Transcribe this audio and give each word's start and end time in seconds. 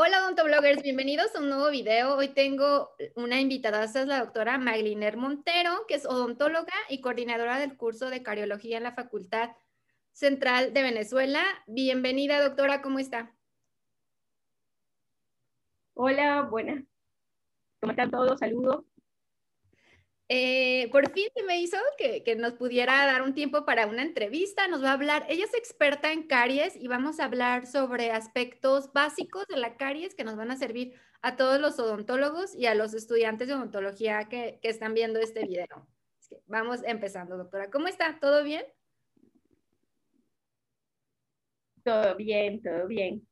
Hola 0.00 0.22
odontobloggers, 0.22 0.84
bienvenidos 0.84 1.34
a 1.34 1.40
un 1.40 1.48
nuevo 1.48 1.70
video. 1.70 2.14
Hoy 2.14 2.28
tengo 2.28 2.92
una 3.16 3.40
invitada, 3.40 3.82
es 3.82 3.94
la 4.06 4.20
doctora 4.20 4.56
Magliner 4.56 5.16
Montero, 5.16 5.86
que 5.88 5.96
es 5.96 6.06
odontóloga 6.06 6.72
y 6.88 7.00
coordinadora 7.00 7.58
del 7.58 7.76
curso 7.76 8.08
de 8.08 8.22
cariología 8.22 8.76
en 8.76 8.84
la 8.84 8.92
Facultad 8.92 9.50
Central 10.12 10.72
de 10.72 10.82
Venezuela. 10.82 11.42
Bienvenida, 11.66 12.40
doctora, 12.40 12.80
¿cómo 12.80 13.00
está? 13.00 13.34
Hola, 15.94 16.42
buenas. 16.42 16.84
¿Cómo 17.80 17.90
están 17.90 18.12
todos? 18.12 18.38
Saludos. 18.38 18.84
Eh, 20.30 20.90
por 20.92 21.10
fin 21.10 21.26
se 21.34 21.42
me 21.42 21.58
hizo 21.58 21.78
que, 21.96 22.36
nos 22.36 22.52
pudiera 22.52 23.06
dar 23.06 23.22
un 23.22 23.32
tiempo 23.32 23.64
para 23.64 23.86
una 23.86 24.02
entrevista. 24.02 24.68
Nos 24.68 24.84
va 24.84 24.90
a 24.90 24.92
hablar, 24.92 25.24
ella 25.28 25.44
es 25.44 25.54
experta 25.54 26.12
en 26.12 26.26
caries 26.26 26.76
y 26.76 26.86
vamos 26.86 27.18
a 27.18 27.24
hablar 27.24 27.66
sobre 27.66 28.10
aspectos 28.10 28.92
básicos 28.92 29.46
de 29.48 29.56
la 29.56 29.76
caries 29.76 30.14
que 30.14 30.24
nos 30.24 30.36
van 30.36 30.50
a 30.50 30.56
servir 30.56 30.94
a 31.22 31.36
todos 31.36 31.60
los 31.60 31.78
odontólogos 31.78 32.54
y 32.54 32.66
a 32.66 32.74
los 32.74 32.92
estudiantes 32.94 33.48
de 33.48 33.54
odontología 33.54 34.28
que, 34.28 34.60
están 34.62 34.92
viendo 34.92 35.18
este 35.18 35.46
video. 35.46 35.88
vamos 36.46 36.82
empezando, 36.84 37.38
doctora. 37.38 37.70
¿Cómo 37.70 37.88
está? 37.88 38.18
¿Todo 38.20 38.44
bien? 38.44 38.64
Todo 41.82 42.14
bien, 42.16 42.62
todo 42.62 42.86
bien. 42.86 43.26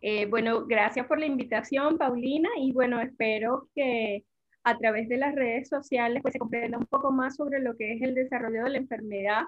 Eh, 0.00 0.26
bueno, 0.26 0.66
gracias 0.66 1.06
por 1.06 1.20
la 1.20 1.26
invitación, 1.26 1.98
Paulina, 1.98 2.48
y 2.56 2.72
bueno, 2.72 3.00
espero 3.02 3.68
que 3.74 4.24
a 4.64 4.78
través 4.78 5.08
de 5.08 5.16
las 5.16 5.34
redes 5.34 5.68
sociales 5.68 6.22
pues 6.22 6.32
se 6.32 6.38
comprenda 6.38 6.78
un 6.78 6.86
poco 6.86 7.10
más 7.10 7.36
sobre 7.36 7.60
lo 7.60 7.76
que 7.76 7.94
es 7.94 8.02
el 8.02 8.14
desarrollo 8.14 8.64
de 8.64 8.70
la 8.70 8.78
enfermedad 8.78 9.42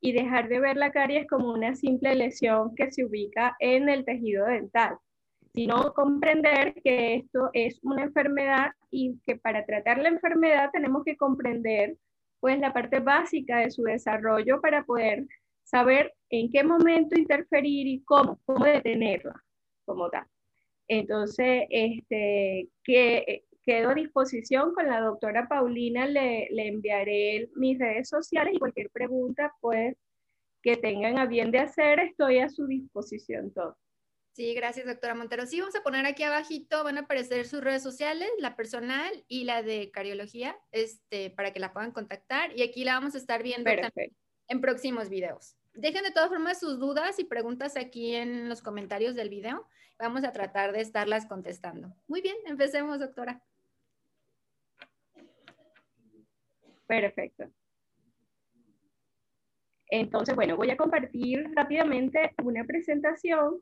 y 0.00 0.12
dejar 0.12 0.48
de 0.48 0.60
ver 0.60 0.76
la 0.76 0.92
caries 0.92 1.26
como 1.26 1.52
una 1.52 1.74
simple 1.74 2.14
lesión 2.14 2.74
que 2.74 2.92
se 2.92 3.04
ubica 3.04 3.56
en 3.58 3.88
el 3.88 4.04
tejido 4.04 4.44
dental, 4.44 4.98
sino 5.54 5.94
comprender 5.94 6.74
que 6.82 7.14
esto 7.14 7.48
es 7.54 7.80
una 7.82 8.02
enfermedad 8.02 8.72
y 8.90 9.18
que 9.24 9.36
para 9.36 9.64
tratar 9.64 9.98
la 9.98 10.08
enfermedad 10.08 10.70
tenemos 10.72 11.04
que 11.04 11.16
comprender 11.16 11.96
pues 12.40 12.58
la 12.58 12.74
parte 12.74 13.00
básica 13.00 13.60
de 13.60 13.70
su 13.70 13.82
desarrollo 13.84 14.60
para 14.60 14.84
poder 14.84 15.26
saber 15.62 16.12
en 16.28 16.50
qué 16.50 16.62
momento 16.62 17.18
interferir 17.18 17.86
y 17.86 18.02
cómo, 18.04 18.38
cómo 18.44 18.66
detenerla 18.66 19.42
como 19.86 20.10
tal. 20.10 20.26
Entonces, 20.86 21.64
este, 21.70 22.68
que 22.82 23.44
quedo 23.64 23.90
a 23.90 23.94
disposición 23.94 24.74
con 24.74 24.86
la 24.86 25.00
doctora 25.00 25.48
Paulina, 25.48 26.06
le, 26.06 26.48
le 26.50 26.68
enviaré 26.68 27.50
mis 27.54 27.78
redes 27.78 28.08
sociales 28.08 28.54
y 28.54 28.58
cualquier 28.58 28.90
pregunta 28.90 29.52
pues 29.60 29.96
que 30.62 30.76
tengan 30.76 31.18
a 31.18 31.26
bien 31.26 31.50
de 31.50 31.58
hacer, 31.58 32.00
estoy 32.00 32.38
a 32.38 32.48
su 32.48 32.66
disposición 32.66 33.52
todo. 33.52 33.76
Sí, 34.34 34.52
gracias, 34.52 34.86
doctora 34.86 35.14
Montero. 35.14 35.46
Sí, 35.46 35.60
vamos 35.60 35.76
a 35.76 35.82
poner 35.84 36.06
aquí 36.06 36.24
abajito, 36.24 36.82
van 36.82 36.98
a 36.98 37.02
aparecer 37.02 37.46
sus 37.46 37.62
redes 37.62 37.84
sociales, 37.84 38.28
la 38.38 38.56
personal 38.56 39.24
y 39.28 39.44
la 39.44 39.62
de 39.62 39.92
cariología, 39.92 40.56
este, 40.72 41.30
para 41.30 41.52
que 41.52 41.60
la 41.60 41.72
puedan 41.72 41.92
contactar. 41.92 42.50
Y 42.58 42.62
aquí 42.62 42.82
la 42.82 42.94
vamos 42.94 43.14
a 43.14 43.18
estar 43.18 43.44
viendo 43.44 43.70
en 44.48 44.60
próximos 44.60 45.08
videos. 45.08 45.56
Dejen 45.74 46.02
de 46.02 46.10
todas 46.10 46.30
formas 46.30 46.58
sus 46.58 46.80
dudas 46.80 47.20
y 47.20 47.24
preguntas 47.24 47.76
aquí 47.76 48.16
en 48.16 48.48
los 48.48 48.60
comentarios 48.60 49.14
del 49.14 49.28
video. 49.28 49.68
Vamos 50.00 50.24
a 50.24 50.32
tratar 50.32 50.72
de 50.72 50.80
estarlas 50.80 51.26
contestando. 51.26 51.94
Muy 52.08 52.20
bien, 52.20 52.36
empecemos, 52.46 52.98
doctora. 52.98 53.40
Perfecto. 56.86 57.44
Entonces, 59.88 60.34
bueno, 60.34 60.56
voy 60.56 60.70
a 60.70 60.76
compartir 60.76 61.44
rápidamente 61.54 62.32
una 62.42 62.64
presentación 62.64 63.60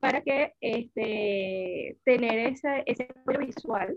para 0.00 0.20
que 0.22 0.54
este, 0.60 1.98
tener 2.04 2.54
ese 2.84 3.08
apoyo 3.16 3.38
visual 3.38 3.96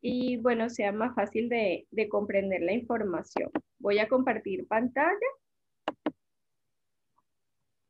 y, 0.00 0.36
bueno, 0.36 0.70
sea 0.70 0.92
más 0.92 1.14
fácil 1.14 1.48
de, 1.48 1.86
de 1.90 2.08
comprender 2.08 2.62
la 2.62 2.72
información. 2.72 3.50
Voy 3.78 3.98
a 3.98 4.08
compartir 4.08 4.66
pantalla 4.68 5.16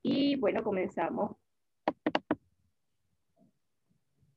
y, 0.02 0.36
bueno, 0.36 0.64
comenzamos 0.64 1.36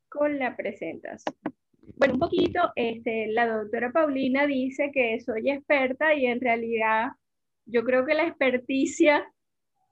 con 0.10 0.38
la 0.38 0.56
presentación. 0.56 1.36
Bueno, 1.98 2.16
un 2.16 2.20
poquito, 2.20 2.72
este, 2.76 3.28
la 3.28 3.48
doctora 3.48 3.92
Paulina 3.92 4.48
dice 4.48 4.92
que 4.94 5.20
soy 5.20 5.50
experta 5.50 6.14
y 6.14 6.26
en 6.26 6.42
realidad 6.42 7.12
yo 7.66 7.84
creo 7.84 8.06
que 8.06 8.14
la 8.14 8.28
experticia 8.28 9.26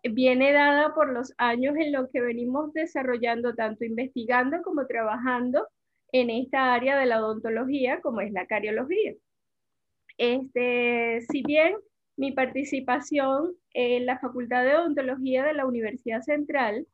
viene 0.03 0.51
dada 0.51 0.93
por 0.93 1.11
los 1.11 1.33
años 1.37 1.75
en 1.77 1.91
los 1.91 2.09
que 2.11 2.21
venimos 2.21 2.73
desarrollando, 2.73 3.55
tanto 3.55 3.85
investigando 3.85 4.61
como 4.63 4.87
trabajando 4.87 5.67
en 6.11 6.29
esta 6.29 6.73
área 6.73 6.97
de 6.97 7.05
la 7.05 7.23
odontología 7.23 8.01
como 8.01 8.21
es 8.21 8.31
la 8.31 8.45
cariología. 8.47 9.13
Este, 10.17 11.21
si 11.31 11.43
bien 11.43 11.75
mi 12.17 12.31
participación 12.31 13.53
en 13.73 14.05
la 14.05 14.19
Facultad 14.19 14.63
de 14.63 14.75
Odontología 14.75 15.43
de 15.43 15.53
la 15.53 15.65
Universidad 15.65 16.21
Central 16.21 16.87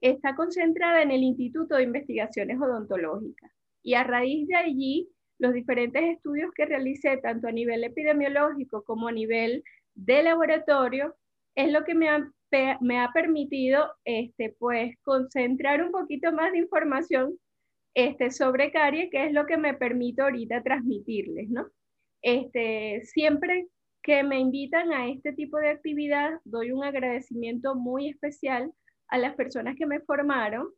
está 0.00 0.34
concentrada 0.34 1.02
en 1.02 1.10
el 1.10 1.22
Instituto 1.22 1.76
de 1.76 1.82
Investigaciones 1.82 2.58
Odontológicas. 2.60 3.50
Y 3.82 3.94
a 3.94 4.04
raíz 4.04 4.46
de 4.48 4.56
allí, 4.56 5.08
los 5.38 5.54
diferentes 5.54 6.02
estudios 6.02 6.50
que 6.54 6.66
realicé, 6.66 7.16
tanto 7.18 7.48
a 7.48 7.52
nivel 7.52 7.84
epidemiológico 7.84 8.84
como 8.84 9.08
a 9.08 9.12
nivel 9.12 9.64
de 9.94 10.22
laboratorio, 10.22 11.14
es 11.54 11.72
lo 11.72 11.84
que 11.84 11.94
me 11.94 12.08
ha, 12.08 12.30
me 12.80 13.00
ha 13.00 13.10
permitido 13.12 13.92
este, 14.04 14.54
pues, 14.58 14.94
concentrar 15.02 15.82
un 15.82 15.92
poquito 15.92 16.32
más 16.32 16.52
de 16.52 16.58
información 16.58 17.38
este, 17.94 18.30
sobre 18.30 18.70
caries, 18.70 19.10
que 19.10 19.24
es 19.26 19.32
lo 19.32 19.46
que 19.46 19.56
me 19.56 19.74
permito 19.74 20.22
ahorita 20.22 20.62
transmitirles, 20.62 21.48
¿no? 21.50 21.66
Este, 22.22 23.02
siempre 23.04 23.68
que 24.02 24.22
me 24.22 24.38
invitan 24.38 24.92
a 24.92 25.08
este 25.08 25.32
tipo 25.32 25.58
de 25.58 25.70
actividad, 25.70 26.40
doy 26.44 26.72
un 26.72 26.84
agradecimiento 26.84 27.74
muy 27.74 28.08
especial 28.08 28.72
a 29.08 29.18
las 29.18 29.34
personas 29.34 29.76
que 29.76 29.86
me 29.86 30.00
formaron, 30.00 30.68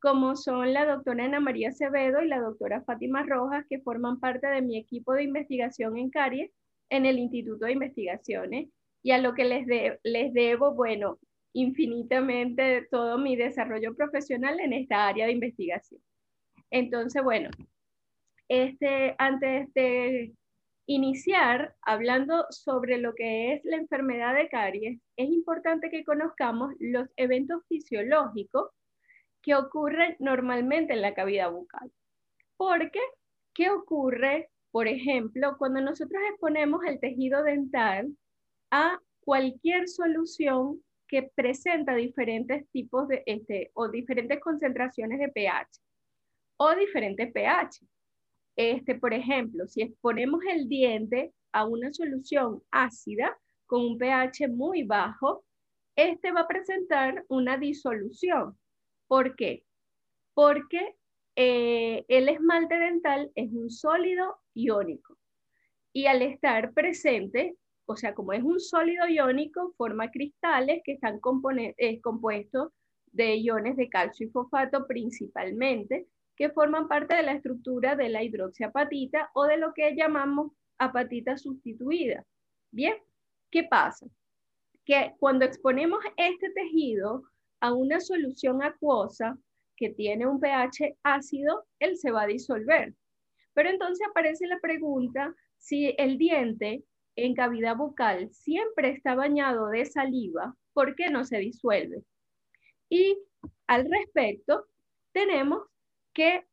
como 0.00 0.36
son 0.36 0.72
la 0.72 0.86
doctora 0.86 1.24
Ana 1.24 1.40
María 1.40 1.70
Acevedo 1.70 2.22
y 2.22 2.28
la 2.28 2.40
doctora 2.40 2.82
Fátima 2.82 3.24
Rojas, 3.24 3.64
que 3.68 3.80
forman 3.80 4.20
parte 4.20 4.46
de 4.46 4.62
mi 4.62 4.78
equipo 4.78 5.12
de 5.12 5.24
investigación 5.24 5.96
en 5.96 6.10
caries 6.10 6.50
en 6.90 7.06
el 7.06 7.18
Instituto 7.18 7.66
de 7.66 7.72
Investigaciones, 7.72 8.68
y 9.02 9.10
a 9.10 9.18
lo 9.18 9.34
que 9.34 9.44
les, 9.44 9.66
les 10.02 10.32
debo, 10.32 10.74
bueno, 10.74 11.18
infinitamente 11.52 12.86
todo 12.90 13.18
mi 13.18 13.36
desarrollo 13.36 13.94
profesional 13.94 14.60
en 14.60 14.72
esta 14.72 15.06
área 15.06 15.26
de 15.26 15.32
investigación. 15.32 16.00
Entonces, 16.70 17.22
bueno, 17.22 17.50
este, 18.48 19.14
antes 19.18 19.72
de 19.74 20.34
iniciar 20.86 21.74
hablando 21.82 22.46
sobre 22.50 22.98
lo 22.98 23.14
que 23.14 23.52
es 23.54 23.64
la 23.64 23.76
enfermedad 23.76 24.34
de 24.34 24.48
caries, 24.48 25.00
es 25.16 25.28
importante 25.30 25.90
que 25.90 26.04
conozcamos 26.04 26.74
los 26.78 27.08
eventos 27.16 27.62
fisiológicos 27.68 28.70
que 29.42 29.54
ocurren 29.54 30.16
normalmente 30.18 30.92
en 30.92 31.02
la 31.02 31.14
cavidad 31.14 31.50
bucal. 31.50 31.90
Porque, 32.56 33.00
¿qué 33.54 33.70
ocurre, 33.70 34.50
por 34.70 34.88
ejemplo, 34.88 35.56
cuando 35.58 35.80
nosotros 35.80 36.20
exponemos 36.30 36.84
el 36.84 37.00
tejido 37.00 37.42
dental 37.42 38.08
a 38.70 39.00
cualquier 39.20 39.88
solución 39.88 40.82
que 41.06 41.30
presenta 41.34 41.94
diferentes 41.94 42.68
tipos 42.70 43.08
de, 43.08 43.22
este, 43.26 43.70
o 43.74 43.88
diferentes 43.88 44.40
concentraciones 44.40 45.18
de 45.18 45.28
pH 45.28 45.80
o 46.56 46.74
diferentes 46.74 47.32
pH? 47.32 47.86
Este, 48.56 48.96
por 48.96 49.14
ejemplo, 49.14 49.66
si 49.68 49.82
exponemos 49.82 50.40
el 50.50 50.68
diente 50.68 51.32
a 51.52 51.64
una 51.64 51.92
solución 51.92 52.60
ácida 52.72 53.38
con 53.66 53.82
un 53.82 53.98
pH 53.98 54.48
muy 54.48 54.82
bajo, 54.82 55.44
este 55.94 56.32
va 56.32 56.40
a 56.40 56.48
presentar 56.48 57.24
una 57.28 57.56
disolución. 57.56 58.58
¿Por 59.08 59.36
qué? 59.36 59.64
Porque 60.34 60.94
eh, 61.34 62.04
el 62.08 62.28
esmalte 62.28 62.78
dental 62.78 63.32
es 63.34 63.50
un 63.52 63.70
sólido 63.70 64.38
iónico 64.54 65.16
y 65.92 66.06
al 66.06 66.22
estar 66.22 66.72
presente, 66.74 67.56
o 67.86 67.96
sea, 67.96 68.14
como 68.14 68.32
es 68.32 68.42
un 68.42 68.60
sólido 68.60 69.08
iónico, 69.08 69.72
forma 69.76 70.10
cristales 70.10 70.82
que 70.84 70.92
están 70.92 71.18
compuestos 71.20 72.72
de 73.10 73.36
iones 73.36 73.76
de 73.76 73.88
calcio 73.88 74.26
y 74.26 74.30
fosfato 74.30 74.86
principalmente, 74.86 76.06
que 76.36 76.50
forman 76.50 76.86
parte 76.86 77.16
de 77.16 77.22
la 77.22 77.32
estructura 77.32 77.96
de 77.96 78.10
la 78.10 78.22
hidroxiapatita 78.22 79.30
o 79.34 79.44
de 79.44 79.56
lo 79.56 79.72
que 79.74 79.96
llamamos 79.96 80.52
apatita 80.78 81.36
sustituida. 81.36 82.24
Bien, 82.70 82.94
¿qué 83.50 83.64
pasa? 83.64 84.06
Que 84.84 85.14
cuando 85.18 85.44
exponemos 85.44 86.04
este 86.16 86.50
tejido 86.50 87.24
a 87.60 87.72
una 87.72 88.00
solución 88.00 88.62
acuosa 88.62 89.38
que 89.76 89.90
tiene 89.90 90.26
un 90.26 90.40
pH 90.40 90.96
ácido, 91.02 91.66
él 91.78 91.96
se 91.96 92.10
va 92.10 92.22
a 92.22 92.26
disolver. 92.26 92.94
Pero 93.54 93.70
entonces 93.70 94.06
aparece 94.08 94.46
la 94.46 94.58
pregunta 94.60 95.34
si 95.56 95.94
el 95.98 96.18
diente 96.18 96.84
en 97.16 97.34
cavidad 97.34 97.76
bucal 97.76 98.30
siempre 98.32 98.90
está 98.90 99.14
bañado 99.14 99.68
de 99.68 99.84
saliva, 99.84 100.54
¿por 100.72 100.94
qué 100.94 101.10
no 101.10 101.24
se 101.24 101.38
disuelve? 101.38 102.02
Y 102.88 103.18
al 103.66 103.88
respecto, 103.90 104.66
tenemos 105.12 105.62
que 106.12 106.46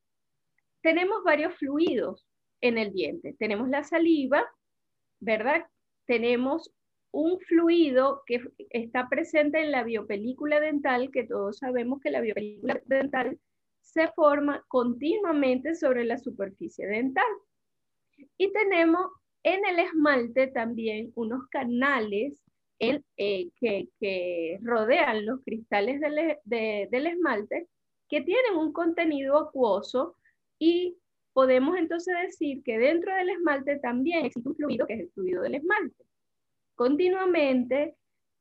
tenemos 0.82 1.24
varios 1.24 1.56
fluidos 1.56 2.28
en 2.62 2.78
el 2.78 2.94
diente. 2.94 3.36
Tenemos 3.40 3.70
la 3.70 3.84
saliva, 3.84 4.46
¿verdad? 5.20 5.66
Tenemos 6.06 6.72
un 7.16 7.40
fluido 7.40 8.24
que 8.26 8.42
está 8.72 9.08
presente 9.08 9.62
en 9.62 9.72
la 9.72 9.86
biopelícula 9.86 10.60
dental, 10.60 11.12
que 11.12 11.24
todos 11.24 11.60
sabemos 11.60 12.02
que 12.02 12.12
la 12.12 12.20
biopelícula 12.20 12.82
dental 12.88 13.40
se 13.80 14.10
forma 14.10 14.66
continuamente 14.68 15.76
sobre 15.76 16.04
la 16.04 16.18
superficie 16.18 16.86
dental. 16.86 17.24
Y 18.38 18.52
tenemos 18.52 19.08
en 19.44 19.66
el 19.66 19.80
esmalte 19.80 20.48
también 20.48 21.14
unos 21.16 21.48
canales 21.48 22.44
eh, 22.80 23.02
que, 23.56 24.60
rodean 24.62 25.26
los 25.26 25.42
cristales 25.46 26.02
del, 26.02 26.38
del 26.44 27.08
esmalte 27.08 27.70
que 28.10 28.22
tienen 28.22 28.58
un 28.58 28.74
contenido 28.74 29.38
acuoso 29.38 30.18
y 30.60 30.98
podemos 31.32 31.78
entonces 31.78 32.14
decir 32.24 32.62
que 32.62 32.78
dentro 32.78 33.16
del 33.16 33.30
esmalte 33.30 33.80
también 33.80 34.26
existe 34.26 34.50
un 34.50 34.56
fluido 34.58 34.86
que 34.86 34.96
es 34.96 35.00
el 35.00 35.12
fluido 35.12 35.44
del 35.44 35.56
esmalte. 35.56 36.06
Continuamente, 36.76 37.96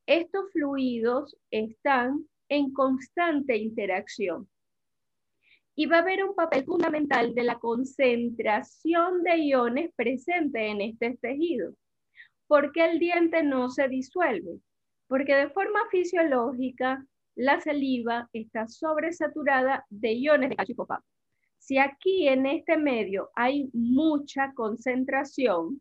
estos 0.06 0.50
fluidos 0.52 1.36
están 1.52 2.28
en 2.48 2.72
constante 2.72 3.56
interacción. 3.56 4.48
Y 5.76 5.86
va 5.86 5.98
a 5.98 6.00
haber 6.00 6.25
un 6.25 6.34
papel 6.34 6.64
fundamental 6.64 7.32
de 7.34 7.44
la 7.44 7.60
concentración 7.60 9.22
de 9.22 9.38
iones 9.38 9.90
presente 9.94 10.66
en 10.66 10.81
este 10.81 11.16
tejido. 11.20 11.75
¿Por 12.48 12.72
qué 12.72 12.84
el 12.86 12.98
diente 12.98 13.44
no 13.44 13.70
se 13.70 13.88
disuelve? 13.88 14.58
Porque 15.06 15.34
de 15.34 15.50
forma 15.50 15.80
fisiológica 15.90 17.06
la 17.37 17.60
saliva 17.60 18.28
está 18.32 18.66
sobresaturada 18.66 19.87
de 19.90 20.12
iones 20.12 20.50
de 20.50 20.56
calcio 20.56 20.75
y. 20.76 21.04
Si 21.58 21.78
aquí 21.78 22.26
en 22.26 22.46
este 22.46 22.76
medio 22.76 23.30
hay 23.34 23.70
mucha 23.72 24.52
concentración, 24.54 25.80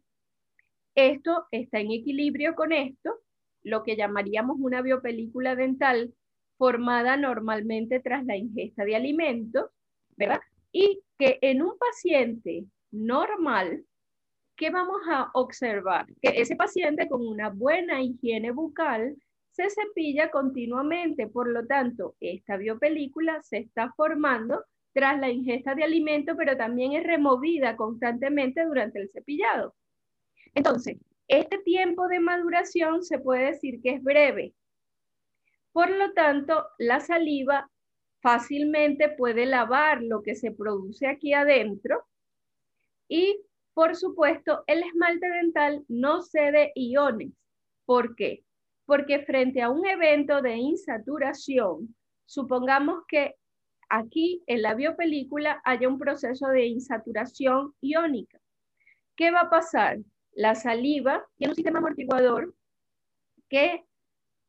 esto 0.95 1.45
está 1.51 1.79
en 1.79 1.91
equilibrio 1.91 2.55
con 2.55 2.71
esto, 2.71 3.19
lo 3.63 3.83
que 3.83 3.95
llamaríamos 3.95 4.57
una 4.59 4.81
biopelícula 4.81 5.55
dental 5.55 6.13
formada 6.57 7.17
normalmente 7.17 7.99
tras 7.99 8.25
la 8.25 8.37
ingesta 8.37 8.85
de 8.85 8.95
alimentos, 8.95 9.69
¿verdad? 10.15 10.41
Y 10.71 11.01
que 11.17 11.39
en 11.41 11.61
un 11.61 11.77
paciente 11.77 12.65
normal, 12.91 13.85
¿qué 14.55 14.69
vamos 14.69 15.01
a 15.09 15.31
observar? 15.33 16.05
Que 16.21 16.41
ese 16.41 16.55
paciente 16.55 17.07
con 17.07 17.25
una 17.27 17.49
buena 17.49 18.01
higiene 18.01 18.51
bucal 18.51 19.15
se 19.51 19.69
cepilla 19.69 20.31
continuamente, 20.31 21.27
por 21.27 21.47
lo 21.47 21.65
tanto, 21.65 22.15
esta 22.19 22.57
biopelícula 22.57 23.41
se 23.43 23.57
está 23.57 23.93
formando 23.95 24.63
tras 24.93 25.19
la 25.19 25.29
ingesta 25.29 25.75
de 25.75 25.83
alimento, 25.83 26.35
pero 26.35 26.55
también 26.57 26.93
es 26.93 27.03
removida 27.03 27.75
constantemente 27.75 28.63
durante 28.65 28.99
el 28.99 29.09
cepillado. 29.11 29.75
Entonces, 30.53 30.97
este 31.27 31.57
tiempo 31.59 32.07
de 32.07 32.19
maduración 32.19 33.03
se 33.03 33.19
puede 33.19 33.51
decir 33.51 33.81
que 33.81 33.91
es 33.91 34.03
breve. 34.03 34.53
Por 35.71 35.89
lo 35.89 36.13
tanto, 36.13 36.65
la 36.77 36.99
saliva 36.99 37.69
fácilmente 38.21 39.09
puede 39.09 39.45
lavar 39.45 40.01
lo 40.01 40.21
que 40.21 40.35
se 40.35 40.51
produce 40.51 41.07
aquí 41.07 41.33
adentro 41.33 42.05
y, 43.07 43.41
por 43.73 43.95
supuesto, 43.95 44.63
el 44.67 44.83
esmalte 44.83 45.27
dental 45.27 45.83
no 45.87 46.21
cede 46.21 46.71
iones. 46.75 47.31
¿Por 47.85 48.15
qué? 48.15 48.43
Porque 48.85 49.25
frente 49.25 49.61
a 49.61 49.69
un 49.69 49.85
evento 49.85 50.41
de 50.41 50.55
insaturación, 50.55 51.95
supongamos 52.25 53.03
que 53.07 53.35
aquí 53.89 54.43
en 54.47 54.61
la 54.61 54.75
biopelícula 54.75 55.61
haya 55.65 55.87
un 55.87 55.99
proceso 55.99 56.47
de 56.47 56.65
insaturación 56.65 57.73
iónica. 57.81 58.39
¿Qué 59.15 59.31
va 59.31 59.41
a 59.41 59.49
pasar? 59.49 59.97
La 60.35 60.55
saliva 60.55 61.25
tiene 61.37 61.51
un 61.51 61.55
sistema 61.55 61.79
amortiguador 61.79 62.55
que, 63.49 63.85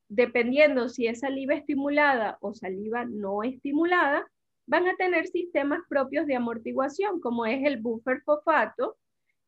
dependiendo 0.08 0.88
si 0.88 1.06
es 1.06 1.20
saliva 1.20 1.54
estimulada 1.54 2.38
o 2.40 2.54
saliva 2.54 3.04
no 3.04 3.42
estimulada, 3.42 4.26
van 4.66 4.88
a 4.88 4.96
tener 4.96 5.26
sistemas 5.26 5.80
propios 5.88 6.26
de 6.26 6.36
amortiguación, 6.36 7.20
como 7.20 7.44
es 7.46 7.64
el 7.64 7.80
buffer 7.80 8.22
fosfato 8.22 8.96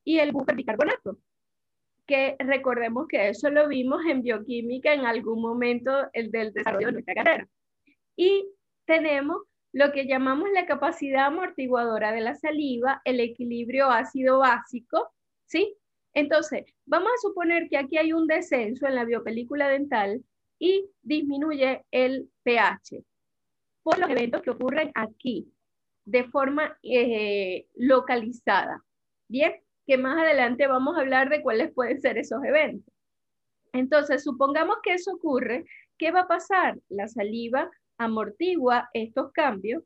y 0.05 0.19
el 0.19 0.33
buffer 0.33 0.57
bicarbonato, 0.57 1.19
que 2.07 2.37
recordemos 2.39 3.07
que 3.09 3.29
eso 3.29 3.51
lo 3.51 3.69
vimos 3.69 4.05
en 4.07 4.23
bioquímica 4.23 4.93
en 4.93 5.07
algún 5.07 5.41
momento 5.41 5.91
el 6.13 6.31
del 6.31 6.53
desarrollo 6.53 6.89
de 6.89 6.93
nuestra 6.93 7.15
carrera. 7.15 7.49
Y 8.15 8.47
tenemos 8.85 9.39
lo 9.73 9.93
que 9.93 10.07
llamamos 10.07 10.49
la 10.53 10.67
capacidad 10.67 11.27
amortiguadora 11.27 12.13
de 12.13 12.21
la 12.21 12.35
saliva, 12.35 13.03
el 13.05 13.21
equilibrio 13.21 13.91
ácido 13.91 14.39
básico, 14.39 15.11
¿sí? 15.47 15.77
Entonces, 16.17 16.65
vamos 16.87 17.11
a 17.15 17.29
suponer 17.29 17.69
que 17.69 17.77
aquí 17.77 17.99
hay 17.99 18.15
un 18.15 18.27
descenso 18.27 18.87
en 18.87 18.95
la 18.95 19.05
biopelícula 19.05 19.69
dental 19.69 20.25
y 20.59 20.89
disminuye 21.03 21.85
el 21.91 22.31
pH 22.43 23.05
por 23.83 23.99
los 23.99 24.09
eventos 24.09 24.41
que 24.41 24.49
ocurren 24.49 24.91
aquí 24.95 25.53
de 26.07 26.25
forma 26.25 26.79
eh, 26.83 27.67
localizada. 27.75 28.83
Bien, 29.29 29.61
que 29.87 29.99
más 29.99 30.17
adelante 30.17 30.67
vamos 30.67 30.97
a 30.97 31.01
hablar 31.01 31.29
de 31.29 31.43
cuáles 31.43 31.71
pueden 31.75 32.01
ser 32.01 32.17
esos 32.17 32.43
eventos. 32.43 32.95
Entonces, 33.75 34.25
supongamos 34.25 34.79
que 34.83 34.95
eso 34.95 35.13
ocurre, 35.13 35.67
¿qué 35.99 36.13
va 36.13 36.21
a 36.21 36.29
pasar? 36.29 36.79
La 36.89 37.09
saliva 37.09 37.71
amortigua 37.99 38.89
estos 38.95 39.33
cambios 39.33 39.83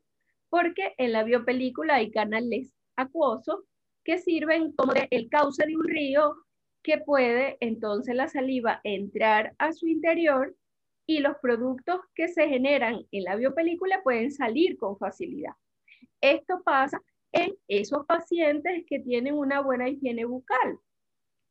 porque 0.49 0.93
en 0.97 1.11
la 1.11 1.25
biopelícula 1.25 1.95
hay 1.95 2.09
canales 2.09 2.71
acuosos 2.95 3.65
que 4.03 4.17
sirven 4.17 4.71
como 4.73 4.93
el 5.09 5.29
cauce 5.29 5.65
de 5.65 5.75
un 5.75 5.87
río 5.87 6.35
que 6.83 6.97
puede 6.97 7.57
entonces 7.59 8.15
la 8.15 8.27
saliva 8.27 8.81
entrar 8.83 9.53
a 9.59 9.71
su 9.73 9.87
interior 9.87 10.55
y 11.05 11.19
los 11.19 11.37
productos 11.41 11.99
que 12.15 12.27
se 12.27 12.47
generan 12.47 13.05
en 13.11 13.23
la 13.23 13.35
biopelícula 13.35 14.01
pueden 14.03 14.31
salir 14.31 14.77
con 14.77 14.97
facilidad. 14.97 15.53
Esto 16.21 16.61
pasa 16.63 17.01
en 17.31 17.55
esos 17.67 18.05
pacientes 18.05 18.83
que 18.87 18.99
tienen 18.99 19.35
una 19.35 19.61
buena 19.61 19.89
higiene 19.89 20.25
bucal, 20.25 20.79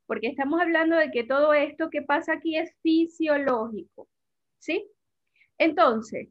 porque 0.05 0.27
estamos 0.27 0.59
hablando 0.61 0.95
de 0.95 1.11
que 1.11 1.23
todo 1.23 1.53
esto 1.53 1.89
que 1.89 2.01
pasa 2.01 2.33
aquí 2.33 2.57
es 2.57 2.73
fisiológico, 2.81 4.07
¿sí? 4.59 4.87
Entonces, 5.57 6.29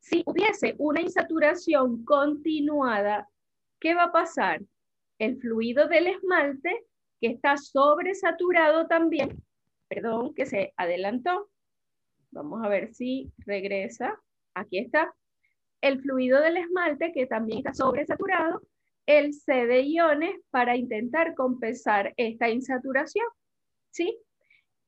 si 0.00 0.22
hubiese 0.26 0.74
una 0.78 1.00
insaturación 1.00 2.04
continuada, 2.04 3.28
¿qué 3.78 3.94
va 3.94 4.04
a 4.04 4.12
pasar? 4.12 4.62
El 5.22 5.38
fluido 5.40 5.86
del 5.86 6.08
esmalte, 6.08 6.84
que 7.20 7.28
está 7.28 7.56
sobresaturado 7.56 8.88
también, 8.88 9.40
perdón, 9.86 10.34
que 10.34 10.46
se 10.46 10.74
adelantó. 10.76 11.48
Vamos 12.32 12.64
a 12.64 12.68
ver 12.68 12.92
si 12.92 13.32
regresa. 13.46 14.20
Aquí 14.52 14.78
está. 14.78 15.14
El 15.80 16.02
fluido 16.02 16.40
del 16.40 16.56
esmalte, 16.56 17.12
que 17.12 17.26
también 17.26 17.58
está 17.58 17.72
sobresaturado, 17.72 18.62
el 19.06 19.32
cede 19.32 19.82
iones 19.82 20.34
para 20.50 20.74
intentar 20.76 21.36
compensar 21.36 22.12
esta 22.16 22.50
insaturación. 22.50 23.26
¿Sí? 23.92 24.18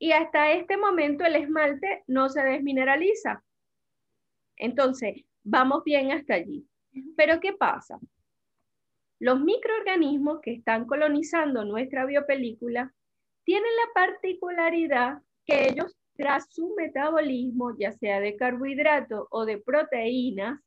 Y 0.00 0.10
hasta 0.10 0.50
este 0.50 0.76
momento 0.76 1.24
el 1.24 1.36
esmalte 1.36 2.02
no 2.08 2.28
se 2.28 2.42
desmineraliza. 2.42 3.44
Entonces, 4.56 5.24
vamos 5.44 5.84
bien 5.84 6.10
hasta 6.10 6.34
allí. 6.34 6.66
Pero 7.16 7.38
¿qué 7.38 7.52
pasa? 7.52 8.00
Los 9.24 9.40
microorganismos 9.40 10.42
que 10.42 10.52
están 10.52 10.84
colonizando 10.84 11.64
nuestra 11.64 12.04
biopelícula 12.04 12.92
tienen 13.44 13.70
la 13.74 14.02
particularidad 14.02 15.22
que 15.46 15.66
ellos, 15.66 15.96
tras 16.14 16.52
su 16.52 16.74
metabolismo, 16.76 17.74
ya 17.78 17.92
sea 17.92 18.20
de 18.20 18.36
carbohidratos 18.36 19.26
o 19.30 19.46
de 19.46 19.56
proteínas, 19.56 20.60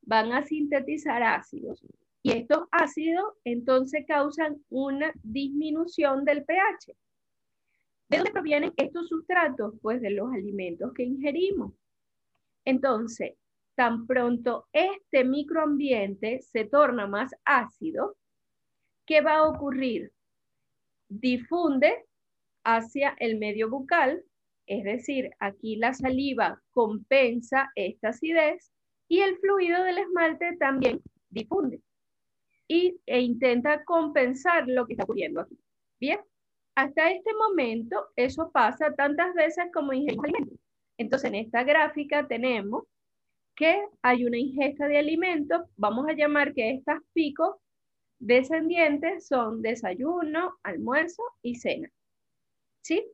van 0.00 0.32
a 0.32 0.46
sintetizar 0.46 1.22
ácidos. 1.22 1.84
Y 2.22 2.32
estos 2.32 2.68
ácidos 2.72 3.34
entonces 3.44 4.06
causan 4.08 4.64
una 4.70 5.12
disminución 5.22 6.24
del 6.24 6.46
pH. 6.46 6.96
¿De 8.08 8.16
dónde 8.16 8.32
provienen 8.32 8.72
estos 8.78 9.08
sustratos? 9.08 9.74
Pues 9.82 10.00
de 10.00 10.12
los 10.12 10.32
alimentos 10.32 10.94
que 10.94 11.02
ingerimos. 11.02 11.74
Entonces, 12.64 13.34
tan 13.74 14.06
pronto 14.06 14.68
este 14.72 15.24
microambiente 15.24 16.40
se 16.42 16.64
torna 16.64 17.06
más 17.06 17.32
ácido, 17.44 18.16
¿qué 19.06 19.20
va 19.20 19.38
a 19.38 19.48
ocurrir? 19.48 20.12
Difunde 21.08 22.06
hacia 22.64 23.16
el 23.18 23.38
medio 23.38 23.70
bucal, 23.70 24.22
es 24.66 24.84
decir, 24.84 25.30
aquí 25.38 25.76
la 25.76 25.94
saliva 25.94 26.62
compensa 26.70 27.70
esta 27.74 28.10
acidez 28.10 28.70
y 29.08 29.20
el 29.20 29.36
fluido 29.38 29.82
del 29.82 29.98
esmalte 29.98 30.56
también 30.58 31.00
difunde 31.30 31.80
y, 32.68 33.00
e 33.04 33.20
intenta 33.20 33.82
compensar 33.84 34.68
lo 34.68 34.86
que 34.86 34.92
está 34.92 35.02
ocurriendo 35.02 35.40
aquí. 35.40 35.58
Bien, 35.98 36.20
hasta 36.76 37.10
este 37.10 37.34
momento 37.34 38.06
eso 38.14 38.50
pasa 38.52 38.94
tantas 38.94 39.34
veces 39.34 39.64
como 39.74 39.92
ingerimos 39.92 40.26
alimentos. 40.26 40.58
Entonces, 40.96 41.30
en 41.30 41.34
esta 41.34 41.64
gráfica 41.64 42.28
tenemos 42.28 42.84
que 43.60 43.84
hay 44.00 44.24
una 44.24 44.38
ingesta 44.38 44.88
de 44.88 44.96
alimentos, 44.96 45.60
vamos 45.76 46.08
a 46.08 46.14
llamar 46.14 46.54
que 46.54 46.70
estas 46.70 46.98
picos 47.12 47.56
descendientes 48.18 49.26
son 49.26 49.60
desayuno, 49.60 50.54
almuerzo 50.62 51.22
y 51.42 51.56
cena. 51.56 51.90
¿Sí? 52.80 53.04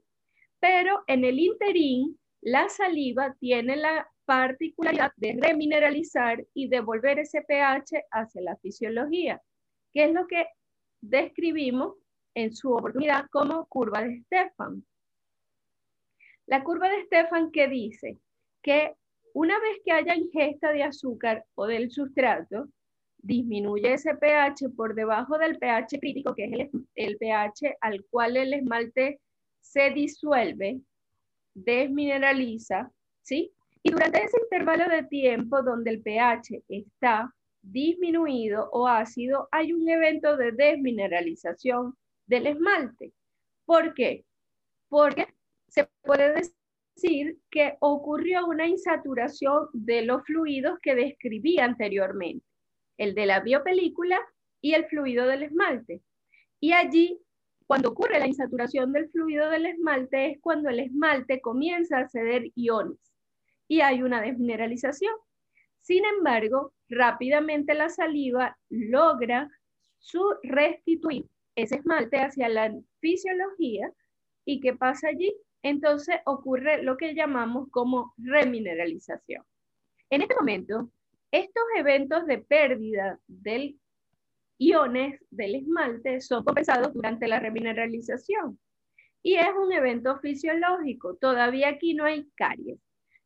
Pero 0.60 1.02
en 1.08 1.24
el 1.24 1.40
interín, 1.40 2.16
la 2.42 2.68
saliva 2.68 3.34
tiene 3.40 3.74
la 3.74 4.08
particularidad 4.24 5.10
de 5.16 5.36
remineralizar 5.42 6.46
y 6.54 6.68
devolver 6.68 7.18
ese 7.18 7.42
pH 7.42 8.04
hacia 8.12 8.42
la 8.42 8.56
fisiología, 8.58 9.42
que 9.92 10.04
es 10.04 10.12
lo 10.12 10.28
que 10.28 10.46
describimos 11.00 11.96
en 12.34 12.54
su 12.54 12.72
oportunidad 12.72 13.26
como 13.32 13.66
curva 13.66 14.04
de 14.04 14.20
Stefan. 14.20 14.86
La 16.46 16.62
curva 16.62 16.88
de 16.88 17.02
Stefan 17.02 17.50
que 17.50 17.66
dice 17.66 18.20
que 18.62 18.94
una 19.36 19.60
vez 19.60 19.80
que 19.84 19.92
haya 19.92 20.16
ingesta 20.16 20.72
de 20.72 20.82
azúcar 20.82 21.44
o 21.56 21.66
del 21.66 21.90
sustrato, 21.90 22.68
disminuye 23.18 23.92
ese 23.92 24.14
pH 24.14 24.70
por 24.74 24.94
debajo 24.94 25.36
del 25.36 25.58
pH 25.58 26.00
crítico, 26.00 26.34
que 26.34 26.44
es 26.44 26.70
el, 26.94 27.18
pH 27.18 27.76
al 27.82 28.02
cual 28.08 28.38
el 28.38 28.54
esmalte 28.54 29.20
se 29.60 29.90
disuelve, 29.90 30.80
desmineraliza, 31.52 32.90
¿sí? 33.20 33.52
Y 33.82 33.90
durante 33.90 34.24
ese 34.24 34.38
intervalo 34.40 34.88
de 34.88 35.02
tiempo 35.02 35.62
donde 35.62 35.90
el 35.90 36.00
pH 36.00 36.62
está 36.68 37.30
disminuido 37.60 38.70
o 38.72 38.88
ácido, 38.88 39.50
hay 39.52 39.74
un 39.74 39.86
evento 39.86 40.38
de 40.38 40.52
desmineralización 40.52 41.94
del 42.26 42.46
esmalte. 42.46 43.12
¿Por 43.66 43.92
qué? 43.92 44.24
Porque 44.88 45.28
se 45.68 45.86
puede 46.00 46.32
decir 46.96 47.38
que 47.50 47.76
ocurrió 47.80 48.46
una 48.46 48.66
insaturación 48.66 49.68
de 49.72 50.02
los 50.02 50.22
fluidos 50.24 50.78
que 50.82 50.94
describí 50.94 51.58
anteriormente, 51.58 52.44
el 52.96 53.14
de 53.14 53.26
la 53.26 53.40
biopelícula 53.40 54.18
y 54.60 54.74
el 54.74 54.86
fluido 54.86 55.26
del 55.26 55.44
esmalte. 55.44 56.02
Y 56.58 56.72
allí, 56.72 57.20
cuando 57.66 57.90
ocurre 57.90 58.18
la 58.18 58.26
insaturación 58.26 58.92
del 58.92 59.10
fluido 59.10 59.50
del 59.50 59.66
esmalte, 59.66 60.32
es 60.32 60.38
cuando 60.40 60.70
el 60.70 60.80
esmalte 60.80 61.40
comienza 61.40 61.98
a 61.98 62.08
ceder 62.08 62.50
iones 62.54 62.98
y 63.68 63.80
hay 63.80 64.02
una 64.02 64.22
desmineralización. 64.22 65.14
Sin 65.82 66.04
embargo, 66.04 66.72
rápidamente 66.88 67.74
la 67.74 67.90
saliva 67.90 68.56
logra 68.70 69.50
su 69.98 70.24
restituir 70.42 71.26
ese 71.54 71.76
esmalte 71.76 72.18
hacia 72.18 72.48
la 72.48 72.72
fisiología 73.00 73.92
y 74.44 74.60
¿qué 74.60 74.74
pasa 74.74 75.08
allí? 75.08 75.34
Entonces 75.68 76.14
ocurre 76.26 76.84
lo 76.84 76.96
que 76.96 77.12
llamamos 77.12 77.68
como 77.72 78.14
remineralización. 78.18 79.42
En 80.10 80.22
este 80.22 80.36
momento, 80.36 80.92
estos 81.32 81.64
eventos 81.76 82.24
de 82.26 82.38
pérdida 82.38 83.18
del 83.26 83.76
iones 84.58 85.20
del 85.28 85.56
esmalte 85.56 86.20
son 86.20 86.44
compensados 86.44 86.94
durante 86.94 87.26
la 87.26 87.40
remineralización. 87.40 88.60
Y 89.24 89.34
es 89.34 89.48
un 89.60 89.72
evento 89.72 90.20
fisiológico. 90.20 91.16
Todavía 91.16 91.70
aquí 91.70 91.94
no 91.94 92.04
hay 92.04 92.30
caries, 92.36 92.78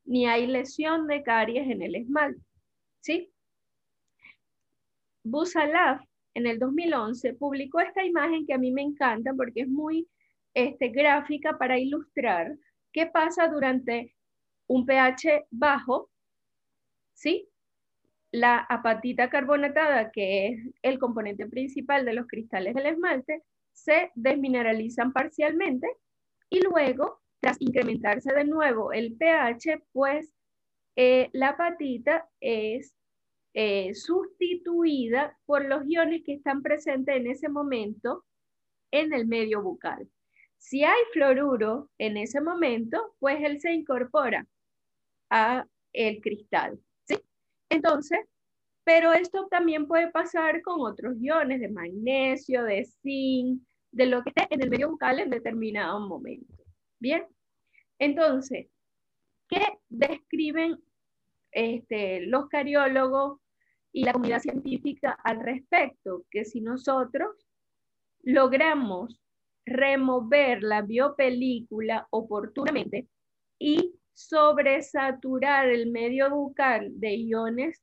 ni 0.07 0.27
hay 0.27 0.47
lesión 0.47 1.07
de 1.09 1.23
caries 1.23 1.69
en 1.69 1.83
el 1.83 1.95
esmalte. 1.95 2.41
¿Sí? 3.01 3.31
Busalaf 5.25 6.03
en 6.33 6.47
el 6.47 6.59
2011 6.59 7.35
publicó 7.35 7.81
esta 7.81 8.03
imagen 8.03 8.47
que 8.47 8.55
a 8.55 8.59
mí 8.59 8.73
me 8.73 8.81
encanta 8.81 9.35
porque 9.35 9.61
es 9.61 9.69
muy 9.69 10.09
este, 10.55 10.89
gráfica 10.89 11.59
para 11.59 11.79
ilustrar 11.79 12.57
qué 12.93 13.07
pasa 13.07 13.49
durante 13.49 14.15
un 14.67 14.87
pH 14.87 15.47
bajo, 15.51 16.11
¿sí? 17.15 17.49
La 18.33 18.59
apatita 18.59 19.29
carbonatada, 19.29 20.11
que 20.11 20.49
es 20.49 20.61
el 20.83 20.99
componente 20.99 21.47
principal 21.47 22.05
de 22.05 22.15
los 22.15 22.27
cristales 22.27 22.75
del 22.75 22.87
esmalte, 22.87 23.43
se 23.73 24.11
desmineralizan 24.15 25.13
parcialmente 25.13 25.89
y 26.49 26.61
luego, 26.63 27.21
tras 27.41 27.57
incrementarse 27.61 28.33
de 28.33 28.45
nuevo 28.45 28.93
el 28.93 29.17
pH, 29.17 29.83
pues 29.93 30.33
eh, 30.97 31.31
la 31.33 31.51
apatita 31.51 32.29
es 32.41 32.95
eh, 33.55 33.95
sustituida 33.95 35.37
por 35.47 35.65
los 35.65 35.83
iones 35.89 36.23
que 36.25 36.35
están 36.35 36.63
presentes 36.63 37.17
en 37.17 37.27
ese 37.27 37.49
momento 37.49 38.25
en 38.93 39.13
el 39.13 39.27
medio 39.27 39.63
bucal. 39.63 40.09
Si 40.61 40.85
hay 40.85 41.01
fluoruro 41.15 41.89
en 41.97 42.19
ese 42.19 42.41
momento, 42.43 43.17
pues 43.19 43.43
él 43.43 43.61
se 43.61 43.73
incorpora 43.73 44.47
a 45.31 45.67
el 45.95 46.21
cristal, 46.21 46.79
¿sí? 47.09 47.17
Entonces, 47.71 48.21
pero 48.85 49.15
esto 49.15 49.49
también 49.51 49.87
puede 49.89 50.11
pasar 50.11 50.61
con 50.61 50.81
otros 50.83 51.17
iones 51.19 51.61
de 51.61 51.71
magnesio, 51.71 52.63
de 52.65 52.85
zinc, 52.85 53.63
de 53.91 54.07
lo 54.07 54.23
que 54.23 54.29
esté 54.29 54.47
en 54.51 54.63
el 54.63 54.69
medio 54.69 54.91
bucal 54.91 55.19
en 55.21 55.31
determinado 55.31 55.99
momento. 55.99 56.63
Bien, 56.99 57.27
entonces, 57.99 58.69
¿qué 59.49 59.79
describen 59.89 60.79
este, 61.53 62.27
los 62.27 62.49
cariólogos 62.49 63.41
y 63.93 64.05
la 64.05 64.13
comunidad 64.13 64.41
científica 64.41 65.19
al 65.25 65.41
respecto, 65.41 66.27
que 66.31 66.45
si 66.45 66.61
nosotros 66.61 67.35
logramos 68.23 69.19
remover 69.71 70.63
la 70.63 70.83
biopelícula 70.83 72.07
oportunamente 72.11 73.09
y 73.59 73.95
sobresaturar 74.13 75.69
el 75.69 75.91
medio 75.91 76.31
bucal 76.31 76.89
de 77.01 77.15
iones 77.15 77.83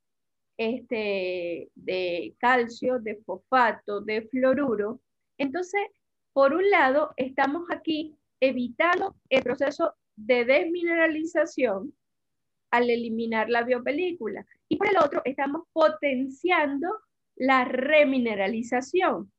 este, 0.58 1.70
de 1.76 2.36
calcio, 2.40 3.00
de 3.00 3.16
fosfato, 3.26 4.02
de 4.02 4.24
fluoruro, 4.24 5.02
entonces, 5.38 5.82
por 6.34 6.54
un 6.54 6.70
lado, 6.70 7.14
estamos 7.16 7.64
aquí 7.70 8.16
evitando 8.40 9.16
el 9.30 9.44
proceso 9.44 9.94
de 10.16 10.46
desmineralización 10.46 11.94
al 12.72 12.90
eliminar 12.90 13.50
la 13.50 13.64
biopelícula. 13.64 14.46
Y 14.68 14.78
por 14.78 14.88
el 14.88 14.98
otro, 14.98 15.22
estamos 15.26 15.68
potenciando 15.74 16.88
la 17.36 17.66
remineralización 17.66 19.32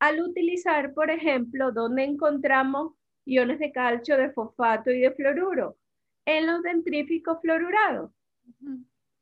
al 0.00 0.20
utilizar, 0.20 0.92
por 0.94 1.10
ejemplo, 1.10 1.72
donde 1.72 2.04
encontramos 2.04 2.94
iones 3.26 3.58
de 3.58 3.70
calcio, 3.70 4.16
de 4.16 4.32
fosfato 4.32 4.90
y 4.90 5.00
de 5.00 5.12
fluoruro, 5.12 5.76
en 6.26 6.46
los 6.46 6.62
dentríficos 6.62 7.38
fluorurados. 7.40 8.10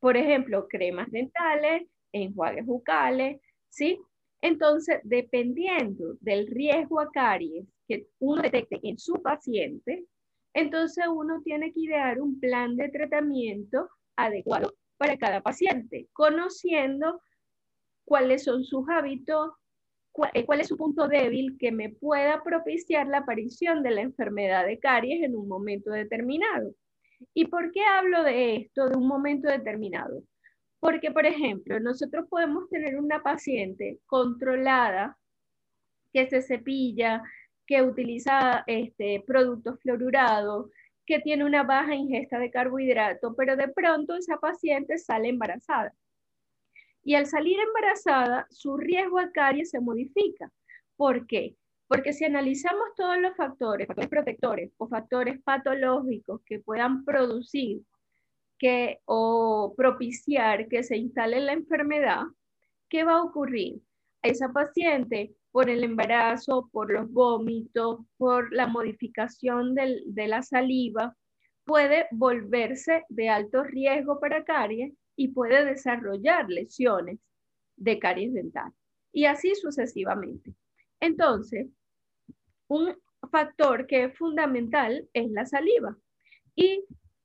Por 0.01 0.17
ejemplo, 0.17 0.67
cremas 0.69 1.11
dentales, 1.11 1.87
enjuagues 2.13 2.65
bucales, 2.65 3.41
¿sí? 3.69 4.01
Entonces, 4.41 5.01
dependiendo 5.03 6.15
del 6.21 6.47
riesgo 6.47 7.01
a 7.01 7.11
caries 7.11 7.67
que 7.89 8.07
uno 8.21 8.41
detecte 8.43 8.79
en 8.85 8.99
su 8.99 9.21
paciente, 9.21 10.07
entonces 10.55 11.05
uno 11.13 11.43
tiene 11.43 11.73
que 11.73 11.81
idear 11.81 12.21
un 12.21 12.39
plan 12.39 12.77
de 12.77 12.89
tratamiento 12.89 13.91
adecuado 14.17 14.75
para 14.97 15.17
cada 15.17 15.41
paciente, 15.41 16.09
conociendo 16.13 17.21
cuáles 18.05 18.45
son 18.45 18.65
sus 18.65 18.89
hábitos, 18.89 19.53
cuál, 20.47 20.61
es 20.61 20.69
su 20.69 20.77
punto 20.77 21.09
débil 21.09 21.57
que 21.59 21.73
me 21.73 21.91
pueda 21.91 22.43
propiciar 22.43 23.07
la 23.07 23.19
aparición 23.19 23.83
de 23.83 23.91
la 23.93 24.01
enfermedad 24.03 24.67
de 24.67 24.79
caries 24.79 25.23
en 25.23 25.37
un 25.37 25.49
momento 25.49 25.91
determinado. 25.91 26.73
¿Y 27.35 27.47
por 27.47 27.71
qué 27.73 27.85
hablo 27.85 28.23
de 28.25 28.57
esto, 28.57 28.89
de 28.89 28.97
un 28.97 29.07
momento 29.07 29.49
determinado? 29.49 30.23
Porque, 30.81 31.11
por 31.11 31.27
ejemplo, 31.27 31.81
nosotros 31.81 32.27
podemos 32.29 32.69
tener 32.69 32.99
una 32.99 33.23
paciente 33.23 33.99
controlada 34.07 35.17
que 36.13 36.29
se 36.29 36.43
cepilla, 36.43 37.23
que 37.67 37.83
utiliza 37.83 38.65
este, 38.67 39.23
productos 39.27 39.81
fluorurados, 39.81 40.71
que 41.07 41.21
tiene 41.21 41.45
una 41.45 41.63
baja 41.63 41.95
ingesta 41.95 42.39
de 42.39 42.51
carbohidrato, 42.51 43.35
pero 43.35 43.57
de 43.57 43.69
pronto 43.69 44.15
esa 44.15 44.37
paciente 44.39 44.99
sale 44.99 45.29
embarazada. 45.29 45.93
Y 47.09 47.15
al 47.15 47.25
salir 47.25 47.59
embarazada, 47.59 48.47
su 48.51 48.77
riesgo 48.77 49.19
a 49.19 49.33
caries 49.33 49.71
se 49.71 49.81
modifica. 49.81 50.53
¿Por 50.95 51.27
qué? 51.27 51.57
Porque 51.87 52.13
si 52.13 52.27
analizamos 52.27 52.85
todos 52.99 53.17
los 53.19 53.35
factores, 53.35 53.87
factores 53.87 54.11
protectores 54.11 54.73
o 54.77 54.89
factores 54.89 55.41
patológicos 55.43 56.43
que 56.45 56.59
puedan 56.59 57.07
producir 57.07 57.81
que, 58.59 59.01
o 59.07 59.73
propiciar 59.75 60.69
que 60.69 60.83
se 60.83 60.99
instale 60.99 61.41
la 61.41 61.55
enfermedad, 61.55 62.25
¿qué 62.91 63.05
va 63.05 63.15
a 63.15 63.23
ocurrir? 63.23 63.81
A 64.23 64.29
esa 64.29 64.53
paciente 64.53 65.35
por 65.51 65.71
el 65.71 65.85
embarazo, 65.85 66.69
por 66.71 66.93
los 66.93 67.11
vómitos, 67.11 68.01
por 68.19 68.53
la 68.53 68.67
modificación 68.67 69.75
de 69.75 70.29
la 70.29 70.43
saliva, 70.43 71.17
puede 71.65 72.07
volverse 72.11 73.07
de 73.09 73.31
alto 73.31 73.65
riesgo 73.65 74.21
para 74.21 74.45
caries 74.45 74.93
y 75.19 75.29
puede 75.29 75.65
desarrollar 75.65 76.49
lesiones 76.49 77.19
de 77.77 77.99
caries 77.99 78.33
dental. 78.33 78.73
Y 79.13 79.25
así 79.25 79.53
sucesivamente. 79.57 80.55
Entonces, 81.01 81.67
un 82.69 82.97
factor 83.33 83.89
que 83.89 84.05
es 84.05 84.17
fundamental 84.17 85.09
es 85.13 85.29
la 85.33 85.45
saliva. 85.45 85.99
Y 86.55 86.85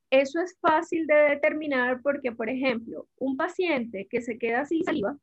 eso 0.10 0.42
es 0.42 0.58
fácil 0.60 1.06
de 1.06 1.14
determinar 1.14 2.02
porque, 2.02 2.32
por 2.32 2.50
ejemplo, 2.50 3.08
un 3.18 3.38
paciente 3.38 4.08
que 4.10 4.22
se 4.24 4.40
queda 4.40 4.66
sin 4.66 4.84
saliva, 4.84 5.16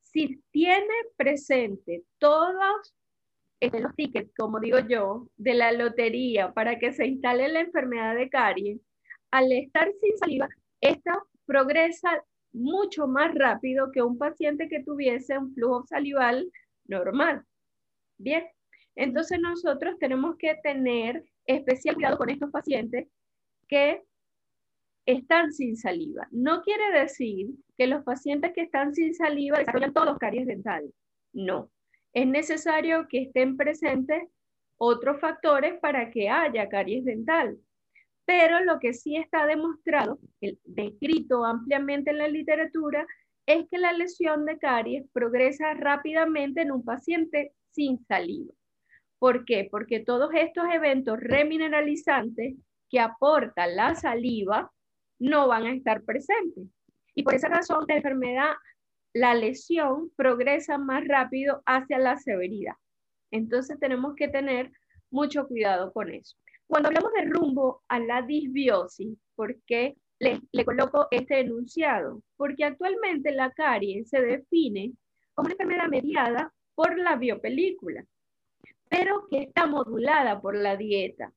si 0.00 0.42
tiene 0.50 0.94
presente 1.16 2.04
todos 2.18 2.94
los 3.60 3.94
tickets, 3.96 4.34
como 4.36 4.60
digo 4.60 4.80
yo, 4.80 5.28
de 5.38 5.54
la 5.54 5.72
lotería 5.72 6.52
para 6.52 6.78
que 6.78 6.92
se 6.92 7.06
instale 7.06 7.48
la 7.48 7.60
enfermedad 7.60 8.14
de 8.16 8.28
caries, 8.28 8.80
al 9.30 9.50
estar 9.50 9.90
sin 9.98 10.18
saliva, 10.18 10.48
esta 10.82 11.22
progresa 11.46 12.22
mucho 12.52 13.06
más 13.06 13.34
rápido 13.34 13.90
que 13.92 14.02
un 14.02 14.18
paciente 14.18 14.68
que 14.68 14.82
tuviese 14.82 15.38
un 15.38 15.54
flujo 15.54 15.86
salival 15.86 16.50
normal. 16.86 17.44
Bien, 18.18 18.44
entonces 18.94 19.40
nosotros 19.40 19.98
tenemos 19.98 20.36
que 20.36 20.54
tener 20.62 21.24
especial 21.46 21.94
cuidado 21.94 22.18
con 22.18 22.30
estos 22.30 22.50
pacientes 22.50 23.08
que 23.68 24.02
están 25.06 25.52
sin 25.52 25.76
saliva. 25.76 26.28
No 26.30 26.62
quiere 26.62 27.00
decir 27.00 27.48
que 27.76 27.86
los 27.86 28.04
pacientes 28.04 28.52
que 28.54 28.62
están 28.62 28.94
sin 28.94 29.14
saliva 29.14 29.58
desarrollan 29.58 29.92
todos 29.92 30.18
caries 30.18 30.46
dentales. 30.46 30.92
No. 31.32 31.70
Es 32.12 32.26
necesario 32.26 33.08
que 33.08 33.22
estén 33.22 33.56
presentes 33.56 34.28
otros 34.76 35.20
factores 35.20 35.78
para 35.80 36.10
que 36.10 36.28
haya 36.28 36.68
caries 36.68 37.04
dental. 37.04 37.58
Pero 38.34 38.64
lo 38.64 38.78
que 38.78 38.94
sí 38.94 39.14
está 39.14 39.44
demostrado, 39.44 40.18
descrito 40.64 41.44
ampliamente 41.44 42.12
en 42.12 42.16
la 42.16 42.28
literatura, 42.28 43.06
es 43.44 43.68
que 43.70 43.76
la 43.76 43.92
lesión 43.92 44.46
de 44.46 44.56
caries 44.58 45.04
progresa 45.12 45.74
rápidamente 45.74 46.62
en 46.62 46.72
un 46.72 46.82
paciente 46.82 47.52
sin 47.72 48.02
saliva. 48.06 48.54
¿Por 49.18 49.44
qué? 49.44 49.68
Porque 49.70 50.00
todos 50.00 50.30
estos 50.32 50.64
eventos 50.72 51.20
remineralizantes 51.20 52.54
que 52.88 53.00
aporta 53.00 53.66
la 53.66 53.96
saliva 53.96 54.72
no 55.18 55.46
van 55.46 55.66
a 55.66 55.74
estar 55.74 56.02
presentes. 56.02 56.64
Y 57.14 57.24
por 57.24 57.34
esa 57.34 57.48
razón 57.48 57.84
la 57.86 57.96
enfermedad, 57.96 58.54
la 59.12 59.34
lesión 59.34 60.10
progresa 60.16 60.78
más 60.78 61.06
rápido 61.06 61.62
hacia 61.66 61.98
la 61.98 62.16
severidad. 62.16 62.76
Entonces 63.30 63.78
tenemos 63.78 64.14
que 64.16 64.28
tener 64.28 64.72
mucho 65.10 65.46
cuidado 65.46 65.92
con 65.92 66.10
eso. 66.14 66.38
Cuando 66.72 66.88
hablamos 66.88 67.12
de 67.12 67.26
rumbo 67.26 67.82
a 67.86 67.98
la 67.98 68.22
disbiosis, 68.22 69.18
¿por 69.34 69.60
qué 69.66 69.94
le, 70.18 70.40
le 70.52 70.64
coloco 70.64 71.06
este 71.10 71.40
enunciado? 71.40 72.22
Porque 72.34 72.64
actualmente 72.64 73.30
la 73.30 73.50
caries 73.50 74.08
se 74.08 74.22
define 74.22 74.94
como 75.34 75.48
una 75.48 75.52
enfermedad 75.52 75.88
mediada 75.88 76.54
por 76.74 76.98
la 76.98 77.16
biopelícula, 77.16 78.06
pero 78.88 79.26
que 79.28 79.42
está 79.42 79.66
modulada 79.66 80.40
por 80.40 80.56
la 80.56 80.78
dieta. 80.78 81.34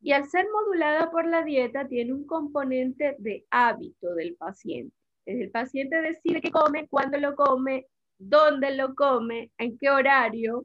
Y 0.00 0.12
al 0.12 0.26
ser 0.30 0.46
modulada 0.50 1.10
por 1.10 1.26
la 1.26 1.44
dieta, 1.44 1.86
tiene 1.86 2.14
un 2.14 2.26
componente 2.26 3.16
de 3.18 3.44
hábito 3.50 4.14
del 4.14 4.36
paciente. 4.36 4.96
El 5.26 5.50
paciente 5.50 6.00
decide 6.00 6.40
qué 6.40 6.50
come, 6.50 6.88
cuándo 6.88 7.18
lo 7.18 7.36
come, 7.36 7.88
dónde 8.16 8.74
lo 8.74 8.94
come, 8.94 9.50
en 9.58 9.76
qué 9.76 9.90
horario, 9.90 10.64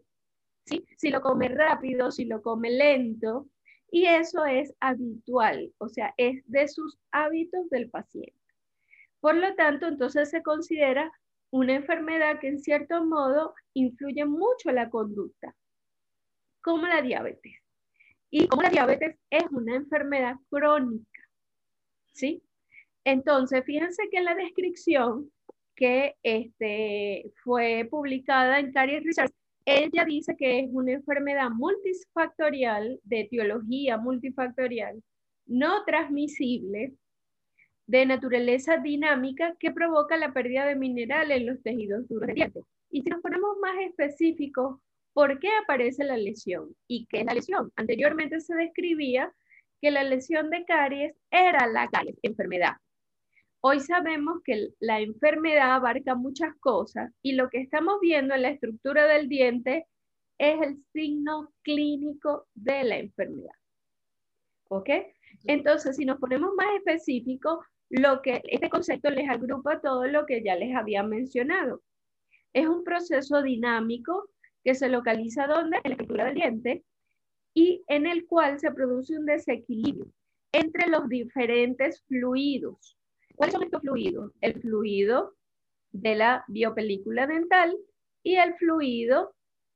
¿sí? 0.63 0.85
si 0.95 1.09
lo 1.09 1.19
come 1.19 1.49
rápido, 1.49 2.09
si 2.09 2.23
lo 2.23 2.41
come 2.41 2.69
lento. 2.69 3.49
Y 3.89 4.06
eso 4.06 4.46
es 4.46 4.74
habitual, 4.79 5.74
o 5.77 5.88
sea, 5.88 6.13
es 6.17 6.44
de 6.48 6.67
sus 6.67 6.98
hábitos 7.12 7.70
del 7.70 7.89
paciente. 7.89 8.34
Por 9.20 9.36
lo 9.36 9.56
tanto, 9.56 9.88
entonces 9.88 10.29
se 10.29 10.44
considera 10.44 11.12
una 11.51 11.75
enfermedad 11.75 12.39
que 12.39 12.50
en 12.50 12.60
cierto 12.60 13.03
modo 13.06 13.56
influye 13.74 14.25
mucho 14.25 14.72
la 14.72 14.89
conducta, 14.89 15.56
como 16.62 16.86
la 16.88 17.01
diabetes. 17.01 17.56
Y 18.29 18.48
como 18.48 18.63
la 18.63 18.70
diabetes 18.70 19.15
es 19.29 19.46
una 19.51 19.75
enfermedad 19.75 20.36
crónica, 20.50 21.22
¿sí? 22.13 22.43
Entonces, 23.06 23.63
fíjense 23.63 24.04
que 24.12 24.17
en 24.17 24.26
la 24.26 24.36
descripción 24.36 25.32
que 25.76 26.15
este, 26.23 27.32
fue 27.43 27.88
publicada 27.89 28.60
en 28.60 28.73
Caries 28.73 29.04
Research 29.06 29.32
ella 29.67 30.06
dice 30.06 30.38
que 30.38 30.62
es 30.62 30.69
una 30.71 30.93
enfermedad 30.93 31.49
multifactorial, 31.49 33.01
de 33.03 33.19
etiología 33.19 33.97
multifactorial, 33.97 35.03
no 35.45 35.84
transmisible, 35.84 36.93
de 37.86 38.06
naturaleza 38.06 38.77
dinámica 38.77 39.56
que 39.60 39.71
provoca 39.71 40.15
la 40.15 40.32
pérdida 40.32 40.65
de 40.65 40.75
minerales 40.75 41.38
en 41.38 41.47
los 41.47 41.62
tejidos 41.63 42.08
duros 42.08 42.30
Y 42.89 43.01
si 43.01 43.10
nos 43.10 43.21
ponemos 43.21 43.58
más 43.62 43.75
específicos, 43.82 44.80
¿por 45.12 45.38
qué 45.39 45.49
aparece 45.62 46.06
la 46.06 46.15
lesión? 46.15 46.73
¿Y 46.88 47.06
qué 47.08 47.19
es 47.19 47.25
la 47.25 47.34
lesión? 47.34 47.69
Anteriormente 47.75 48.39
se 48.39 48.56
describía 48.56 49.34
que 49.82 49.91
la 49.91 50.03
lesión 50.03 50.49
de 50.49 50.63
caries 50.63 51.13
era 51.30 51.67
la 51.67 51.89
enfermedad. 52.23 52.73
Hoy 53.69 53.82
sabemos 53.82 54.41
que 54.45 54.69
la 54.80 55.01
enfermedad 55.01 55.73
abarca 55.73 56.15
muchas 56.15 56.56
cosas 56.62 57.12
y 57.21 57.34
lo 57.34 57.49
que 57.49 57.60
estamos 57.60 57.99
viendo 57.99 58.34
en 58.34 58.43
la 58.43 58.51
estructura 58.51 59.06
del 59.08 59.27
diente 59.27 59.88
es 60.38 60.62
el 60.62 60.77
signo 60.93 61.51
clínico 61.63 62.47
de 62.53 62.86
la 62.86 62.97
enfermedad. 62.97 63.58
¿Ok? 64.69 64.89
Entonces, 65.47 65.97
si 65.97 66.06
nos 66.06 66.17
ponemos 66.17 66.53
más 66.56 66.67
específicos, 66.77 67.60
lo 67.89 68.21
que 68.21 68.41
este 68.45 68.69
concepto 68.69 69.10
les 69.10 69.30
agrupa 69.30 69.82
todo 69.82 70.08
lo 70.08 70.25
que 70.25 70.41
ya 70.41 70.56
les 70.56 70.73
había 70.73 71.03
mencionado. 71.03 71.82
Es 72.53 72.69
un 72.69 72.86
proceso 72.86 73.41
dinámico 73.41 74.30
que 74.63 74.75
se 74.75 74.88
localiza 74.88 75.45
donde 75.45 75.75
en 75.75 75.84
la 75.84 75.89
estructura 75.89 76.25
del 76.27 76.36
diente 76.36 76.86
y 77.53 77.84
en 77.89 78.08
el 78.08 78.27
cual 78.27 78.62
se 78.62 78.71
produce 78.71 79.19
un 79.19 79.25
desequilibrio 79.25 80.08
entre 80.53 80.88
los 80.88 81.10
diferentes 81.10 82.01
fluidos 82.08 82.96
¿Cuáles 83.38 83.54
son 83.54 83.63
estos 83.63 83.82
fluidos? 83.82 84.32
El 84.41 84.60
fluido 84.60 85.36
de 85.91 86.15
la 86.15 86.43
biopelícula 86.47 87.28
dental 87.28 87.78
y 88.23 88.38
el 88.38 88.56
fluido 88.56 89.36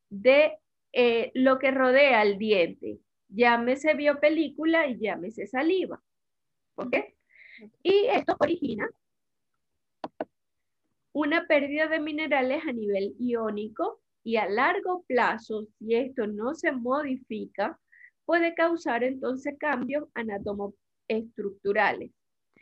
de 0.09 0.57
eh, 0.93 1.29
lo 1.35 1.59
que 1.59 1.69
rodea 1.69 2.23
el 2.23 2.39
diente. 2.39 2.97
Llámese 3.29 3.93
biopelícula 3.93 4.87
y 4.87 4.97
llámese 4.97 5.45
saliva. 5.45 6.01
¿Ok? 6.73 6.95
Y 7.83 8.07
esto 8.07 8.35
origina 8.39 8.89
una 11.13 11.45
pérdida 11.45 11.87
de 11.87 11.99
minerales 11.99 12.63
a 12.65 12.71
nivel 12.71 13.15
iónico 13.19 14.01
y 14.23 14.37
a 14.37 14.49
largo 14.49 15.03
plazo, 15.03 15.67
si 15.77 15.93
esto 15.93 16.25
no 16.25 16.55
se 16.55 16.71
modifica, 16.71 17.79
puede 18.25 18.55
causar 18.55 19.03
entonces 19.03 19.53
cambios 19.59 20.09
anatomoestructurales 20.15 22.09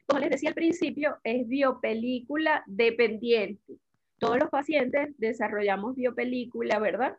como 0.10 0.22
les 0.22 0.32
decía 0.32 0.50
al 0.50 0.56
principio, 0.56 1.18
es 1.24 1.48
biopelícula 1.48 2.64
dependiente. 2.66 3.78
Todos 4.18 4.40
los 4.40 4.50
pacientes 4.50 5.14
desarrollamos 5.20 5.96
biopelícula, 5.96 6.80
¿verdad? 6.80 7.16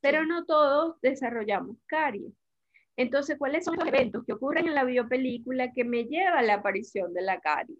Pero 0.00 0.26
no 0.26 0.44
todos 0.44 1.00
desarrollamos 1.02 1.76
caries. 1.86 2.32
Entonces, 2.96 3.38
¿cuáles 3.38 3.64
son 3.64 3.76
los 3.76 3.86
eventos 3.86 4.24
que 4.26 4.32
ocurren 4.32 4.66
en 4.66 4.74
la 4.74 4.82
biopelícula 4.82 5.72
que 5.72 5.84
me 5.84 6.04
lleva 6.04 6.40
a 6.40 6.42
la 6.42 6.54
aparición 6.54 7.14
de 7.14 7.22
la 7.22 7.38
caries? 7.40 7.78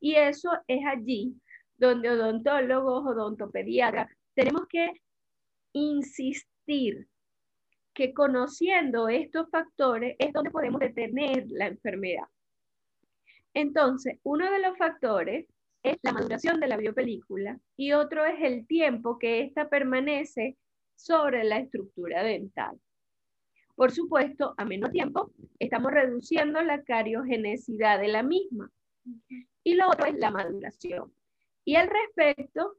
Y 0.00 0.14
eso 0.14 0.50
es 0.66 0.80
allí 0.86 1.34
donde 1.76 2.08
odontólogos, 2.08 3.04
odontopediatras, 3.04 4.10
tenemos 4.34 4.66
que 4.66 4.92
insistir 5.72 7.06
que 7.92 8.14
conociendo 8.14 9.10
estos 9.10 9.50
factores 9.50 10.16
es 10.18 10.32
donde 10.32 10.50
podemos 10.50 10.80
detener 10.80 11.44
la 11.48 11.66
enfermedad. 11.66 12.24
Entonces, 13.54 14.18
uno 14.22 14.50
de 14.50 14.60
los 14.60 14.76
factores 14.78 15.46
es 15.82 15.96
la 16.02 16.12
maduración 16.12 16.60
de 16.60 16.68
la 16.68 16.76
biopelícula 16.76 17.58
y 17.76 17.92
otro 17.92 18.24
es 18.24 18.40
el 18.42 18.66
tiempo 18.66 19.18
que 19.18 19.40
ésta 19.42 19.68
permanece 19.68 20.56
sobre 20.94 21.44
la 21.44 21.58
estructura 21.58 22.22
dental. 22.22 22.78
Por 23.74 23.92
supuesto, 23.92 24.54
a 24.58 24.64
menos 24.66 24.92
tiempo, 24.92 25.32
estamos 25.58 25.90
reduciendo 25.90 26.62
la 26.62 26.82
cariogenicidad 26.82 27.98
de 27.98 28.08
la 28.08 28.22
misma. 28.22 28.70
Y 29.64 29.74
lo 29.74 29.88
otro 29.88 30.06
es 30.06 30.18
la 30.18 30.30
maduración. 30.30 31.12
Y 31.64 31.76
al 31.76 31.88
respecto, 31.88 32.76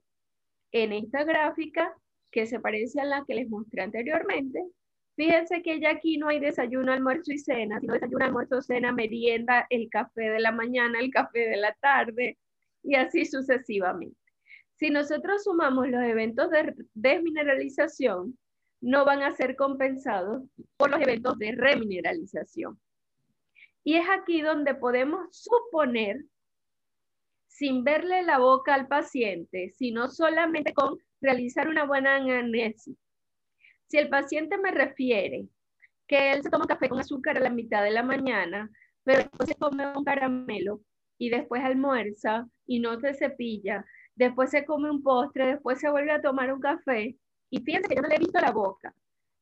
en 0.72 0.94
esta 0.94 1.24
gráfica, 1.24 1.96
que 2.30 2.46
se 2.46 2.60
parece 2.60 3.02
a 3.02 3.06
la 3.06 3.26
que 3.26 3.34
les 3.34 3.50
mostré 3.50 3.82
anteriormente, 3.82 4.64
Fíjense 5.22 5.62
que 5.62 5.80
ya 5.80 5.92
aquí 5.92 6.18
no 6.18 6.30
hay 6.30 6.40
desayuno, 6.40 6.92
almuerzo 6.92 7.32
y 7.32 7.38
cena, 7.38 7.80
sino 7.80 7.94
desayuno, 7.94 8.26
almuerzo, 8.26 8.60
cena, 8.64 8.92
merienda, 8.92 9.68
el 9.70 9.88
café 9.88 10.32
de 10.32 10.40
la 10.40 10.52
mañana, 10.52 11.00
el 11.00 11.12
café 11.12 11.48
de 11.48 11.58
la 11.58 11.76
tarde 11.76 12.40
y 12.82 12.96
así 12.96 13.26
sucesivamente. 13.26 14.18
Si 14.78 14.90
nosotros 14.90 15.44
sumamos 15.44 15.88
los 15.90 16.02
eventos 16.02 16.50
de 16.50 16.74
desmineralización, 16.96 18.36
no 18.82 19.06
van 19.06 19.22
a 19.22 19.32
ser 19.36 19.56
compensados 19.56 20.42
por 20.76 20.90
los 20.90 21.00
eventos 21.00 21.38
de 21.38 21.52
remineralización. 21.52 22.82
Y 23.84 23.98
es 23.98 24.06
aquí 24.10 24.42
donde 24.42 24.74
podemos 24.74 25.28
suponer, 25.30 26.26
sin 27.46 27.84
verle 27.84 28.24
la 28.24 28.40
boca 28.40 28.74
al 28.74 28.88
paciente, 28.88 29.70
sino 29.78 30.10
solamente 30.10 30.74
con 30.74 30.98
realizar 31.22 31.68
una 31.68 31.86
buena 31.86 32.16
anamnesis, 32.16 32.98
si 33.92 33.98
el 33.98 34.08
paciente 34.08 34.58
me 34.58 34.72
refiere 34.72 35.50
que 36.08 36.32
él 36.32 36.42
se 36.42 36.50
toma 36.50 36.66
café 36.66 36.88
con 36.88 37.02
azúcar 37.02 37.36
a 37.38 37.42
la 37.42 37.50
mitad 37.50 37.84
de 37.84 37.92
la 37.92 38.04
mañana, 38.04 38.72
pero 39.04 39.20
después 39.20 39.50
se 39.50 39.56
come 39.56 39.86
un 39.98 40.06
caramelo 40.06 40.80
y 41.18 41.30
después 41.30 41.62
almuerza 41.62 42.48
y 42.66 42.80
no 42.80 42.98
se 43.02 43.14
cepilla, 43.14 43.86
después 44.16 44.50
se 44.50 44.64
come 44.64 44.90
un 44.90 45.04
postre, 45.04 45.46
después 45.46 45.82
se 45.82 45.90
vuelve 45.90 46.12
a 46.12 46.22
tomar 46.22 46.54
un 46.54 46.62
café 46.62 47.18
y 47.50 47.60
fíjense 47.60 47.90
que 47.90 47.96
yo 47.96 48.02
no 48.02 48.08
le 48.08 48.16
he 48.16 48.20
visto 48.20 48.40
la 48.40 48.52
boca. 48.52 48.96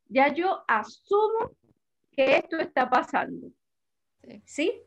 Ya 0.07 0.33
yo 0.33 0.63
asumo 0.67 1.51
que 2.11 2.37
esto 2.37 2.57
está 2.57 2.89
pasando. 2.89 3.51
¿Sí? 4.45 4.81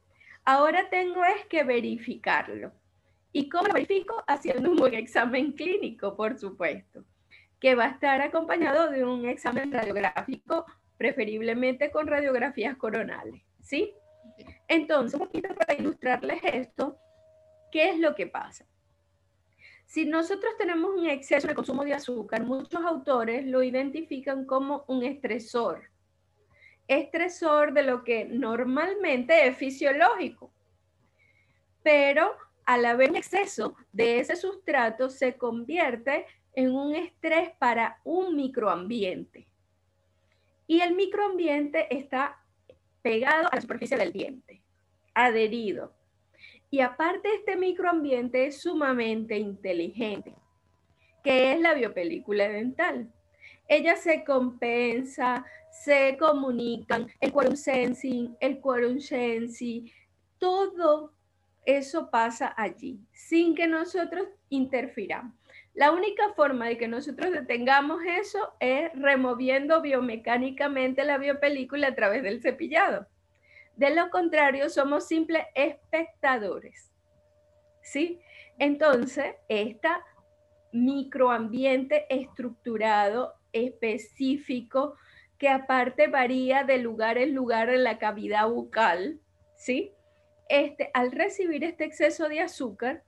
Ahora 0.45 0.91
tengo 0.91 1.25
es 1.25 1.47
que 1.47 1.63
verificarlo. 1.63 2.73
¿Y 3.31 3.49
cómo 3.49 3.69
lo 3.69 3.75
verifico? 3.75 4.25
Haciendo 4.27 4.73
un 4.73 4.77
buen 4.77 4.95
examen 4.95 5.53
clínico, 5.53 6.17
por 6.17 6.37
supuesto, 6.37 7.05
que 7.63 7.77
va 7.77 7.85
a 7.85 7.91
estar 7.91 8.21
acompañado 8.21 8.91
de 8.91 9.05
un 9.05 9.25
examen 9.25 9.71
radiográfico, 9.71 10.67
preferiblemente 10.99 11.93
con 11.93 12.09
radiografías 12.09 12.77
coronales. 12.77 13.41
¿Sí? 13.61 13.95
Entonces, 14.67 15.21
un 15.21 15.29
poquito 15.29 15.55
para 15.55 15.75
ilustrarles 15.75 16.41
esto, 16.43 16.99
¿qué 17.71 17.91
es 17.91 18.01
lo 18.01 18.17
que 18.17 18.27
pasa? 18.27 18.67
Si 19.87 20.07
nosotros 20.07 20.53
tenemos 20.59 20.91
un 20.91 21.07
exceso 21.07 21.47
de 21.47 21.55
consumo 21.55 21.85
de 21.85 21.95
azúcar, 21.95 22.43
muchos 22.43 22.85
autores 22.85 23.47
lo 23.47 23.63
identifican 23.63 24.45
como 24.45 24.85
un 24.89 25.05
estresor. 25.05 25.85
Estresor 26.89 27.75
de 27.75 27.85
lo 27.85 28.03
que 28.03 28.25
normalmente 28.25 29.47
es 29.47 29.57
fisiológico. 29.57 30.53
Pero 31.85 32.35
al 32.65 32.85
haber 32.87 33.11
un 33.11 33.17
exceso 33.17 33.77
de 33.93 34.19
ese 34.19 34.35
sustrato, 34.35 35.09
se 35.09 35.37
convierte 35.37 36.27
en 36.55 36.75
un 36.75 36.95
estrés 36.95 37.51
para 37.59 38.01
un 38.05 38.37
microambiente. 38.37 39.47
Y 40.67 40.81
el 40.81 40.95
microambiente 40.95 41.95
está 41.95 42.43
pegado 43.03 43.49
a 43.51 43.57
la 43.57 43.61
superficie 43.61 43.97
del 43.97 44.13
diente, 44.13 44.63
adherido. 45.15 45.93
Y 46.71 46.81
aparte 46.81 47.29
este 47.35 47.57
microambiente 47.57 48.47
es 48.47 48.63
sumamente 48.63 49.37
inteligente, 49.37 50.35
que 51.23 51.53
es 51.53 51.61
la 51.61 51.75
biopelícula 51.75 52.49
dental. 52.49 53.13
Ella 53.69 53.97
se 53.97 54.25
compensa, 54.25 55.45
se 55.71 56.17
comunican, 56.19 57.09
el 57.21 57.33
quorum 57.33 57.57
sensing, 57.57 58.37
el 58.41 58.61
quorum 58.61 59.01
sensing, 59.01 59.91
todo 60.39 61.13
eso 61.65 62.11
pasa 62.11 62.55
allí, 62.57 63.01
sin 63.13 63.55
que 63.55 63.67
nosotros 63.67 64.29
interfiramos. 64.49 65.42
La 65.75 65.91
única 65.91 66.35
forma 66.35 66.67
de 66.67 66.77
que 66.77 66.87
nosotros 66.87 67.33
detengamos 67.33 68.03
eso 68.07 68.55
es 68.61 68.91
removiendo 68.95 69.81
biomecánicamente 69.81 71.05
la 71.05 71.17
biopelícula 71.17 71.89
a 71.89 71.95
través 71.95 72.23
del 72.23 72.43
cepillado. 72.43 73.07
De 73.77 73.95
lo 73.95 74.11
contrario, 74.11 74.69
somos 74.69 75.07
simples 75.07 75.45
espectadores. 75.55 76.93
¿Sí? 77.81 78.21
Entonces, 78.59 79.35
este 79.49 79.89
microambiente 80.73 82.07
estructurado, 82.15 83.35
específico, 83.53 84.97
que 85.39 85.49
aparte 85.49 86.07
varía 86.07 86.65
de 86.65 86.79
lugar 86.79 87.19
en 87.19 87.35
lugar 87.35 87.71
en 87.71 87.83
la 87.83 87.99
cavidad 87.99 88.49
bucal, 88.49 89.21
¿sí? 89.57 89.93
Este, 90.49 90.91
al 90.95 91.13
recibir 91.13 91.65
este 91.65 91.85
exceso 91.85 92.29
de 92.29 92.41
azúcar, 92.41 93.03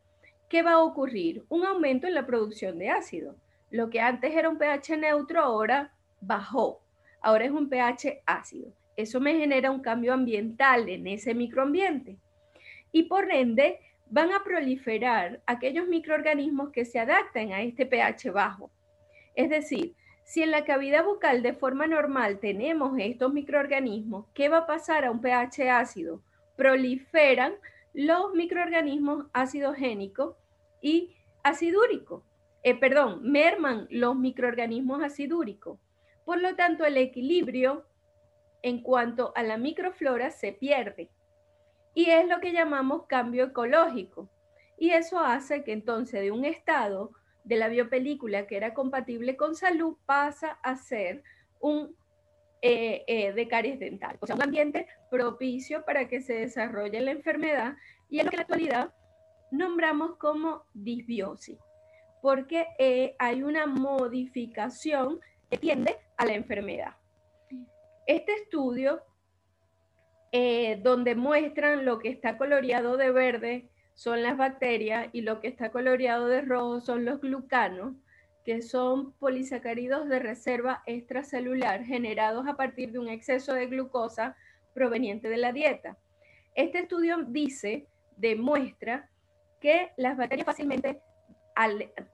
¿qué 0.48 0.62
va 0.62 0.72
a 0.72 0.82
ocurrir? 0.82 1.44
Un 1.48 1.64
aumento 1.64 2.06
en 2.06 2.14
la 2.14 2.26
producción 2.26 2.78
de 2.78 2.90
ácido. 2.90 3.36
Lo 3.70 3.90
que 3.90 4.00
antes 4.00 4.34
era 4.34 4.48
un 4.48 4.58
pH 4.58 4.96
neutro 4.96 5.40
ahora 5.40 5.92
bajó. 6.20 6.80
Ahora 7.20 7.44
es 7.44 7.50
un 7.50 7.68
pH 7.68 8.22
ácido. 8.26 8.72
Eso 8.96 9.20
me 9.20 9.36
genera 9.36 9.70
un 9.70 9.80
cambio 9.80 10.12
ambiental 10.12 10.88
en 10.88 11.06
ese 11.06 11.34
microambiente. 11.34 12.18
Y 12.92 13.04
por 13.04 13.32
ende, 13.32 13.80
van 14.10 14.32
a 14.32 14.44
proliferar 14.44 15.40
aquellos 15.46 15.88
microorganismos 15.88 16.70
que 16.70 16.84
se 16.84 17.00
adapten 17.00 17.52
a 17.52 17.62
este 17.62 17.86
pH 17.86 18.30
bajo. 18.30 18.70
Es 19.34 19.50
decir, 19.50 19.94
si 20.24 20.42
en 20.42 20.50
la 20.50 20.64
cavidad 20.64 21.04
bucal 21.04 21.42
de 21.42 21.52
forma 21.52 21.86
normal 21.86 22.38
tenemos 22.38 22.96
estos 22.98 23.32
microorganismos, 23.32 24.26
¿qué 24.34 24.48
va 24.48 24.58
a 24.58 24.66
pasar 24.66 25.04
a 25.04 25.10
un 25.10 25.20
pH 25.20 25.70
ácido? 25.70 26.22
Proliferan 26.56 27.54
los 27.94 28.34
microorganismos 28.34 29.26
acidogénicos 29.32 30.36
y 30.82 31.14
acidúricos. 31.42 32.24
Eh, 32.64 32.74
perdón, 32.74 33.20
merman 33.22 33.86
los 33.90 34.16
microorganismos 34.16 35.02
acidúricos. 35.02 35.78
Por 36.24 36.40
lo 36.40 36.56
tanto, 36.56 36.84
el 36.84 36.96
equilibrio 36.96 37.86
en 38.62 38.82
cuanto 38.82 39.32
a 39.36 39.42
la 39.42 39.58
microflora 39.58 40.30
se 40.30 40.52
pierde. 40.52 41.10
Y 41.94 42.10
es 42.10 42.26
lo 42.26 42.40
que 42.40 42.52
llamamos 42.52 43.06
cambio 43.06 43.44
ecológico. 43.44 44.28
Y 44.76 44.90
eso 44.90 45.20
hace 45.20 45.62
que 45.62 45.72
entonces 45.72 46.20
de 46.20 46.32
un 46.32 46.44
estado 46.44 47.12
de 47.44 47.56
la 47.56 47.68
biopelícula 47.68 48.46
que 48.46 48.56
era 48.56 48.74
compatible 48.74 49.36
con 49.36 49.54
salud 49.54 49.96
pasa 50.06 50.58
a 50.62 50.76
ser 50.76 51.22
un 51.60 51.94
eh, 52.66 53.04
eh, 53.08 53.34
de 53.34 53.46
caries 53.46 53.78
dental, 53.78 54.16
o 54.20 54.26
sea, 54.26 54.36
un 54.36 54.42
ambiente 54.42 54.86
propicio 55.10 55.84
para 55.84 56.08
que 56.08 56.22
se 56.22 56.32
desarrolle 56.32 56.98
la 57.02 57.10
enfermedad 57.10 57.76
y 58.08 58.20
en 58.20 58.24
lo 58.24 58.30
que 58.30 58.36
en 58.36 58.38
la 58.38 58.42
actualidad 58.44 58.94
nombramos 59.50 60.16
como 60.16 60.64
disbiosis, 60.72 61.58
porque 62.22 62.66
eh, 62.78 63.16
hay 63.18 63.42
una 63.42 63.66
modificación 63.66 65.20
que 65.50 65.58
tiende 65.58 65.98
a 66.16 66.24
la 66.24 66.32
enfermedad. 66.32 66.96
Este 68.06 68.32
estudio, 68.32 69.02
donde 70.82 71.14
muestran 71.16 71.84
lo 71.84 71.98
que 71.98 72.08
está 72.08 72.38
coloreado 72.38 72.96
de 72.96 73.10
verde 73.10 73.68
son 73.92 74.22
las 74.22 74.38
bacterias 74.38 75.08
y 75.12 75.20
lo 75.20 75.42
que 75.42 75.48
está 75.48 75.70
coloreado 75.70 76.28
de 76.28 76.40
rojo 76.40 76.80
son 76.80 77.04
los 77.04 77.20
glucanos, 77.20 77.94
que 78.44 78.60
son 78.62 79.12
polisacáridos 79.14 80.08
de 80.08 80.18
reserva 80.18 80.82
extracelular 80.86 81.84
generados 81.84 82.46
a 82.46 82.56
partir 82.56 82.92
de 82.92 82.98
un 82.98 83.08
exceso 83.08 83.54
de 83.54 83.66
glucosa 83.66 84.36
proveniente 84.74 85.28
de 85.28 85.38
la 85.38 85.52
dieta. 85.52 85.96
Este 86.54 86.80
estudio 86.80 87.24
dice, 87.26 87.86
demuestra 88.16 89.08
que 89.60 89.92
las 89.96 90.16
bacterias 90.16 90.46
fácilmente, 90.46 91.00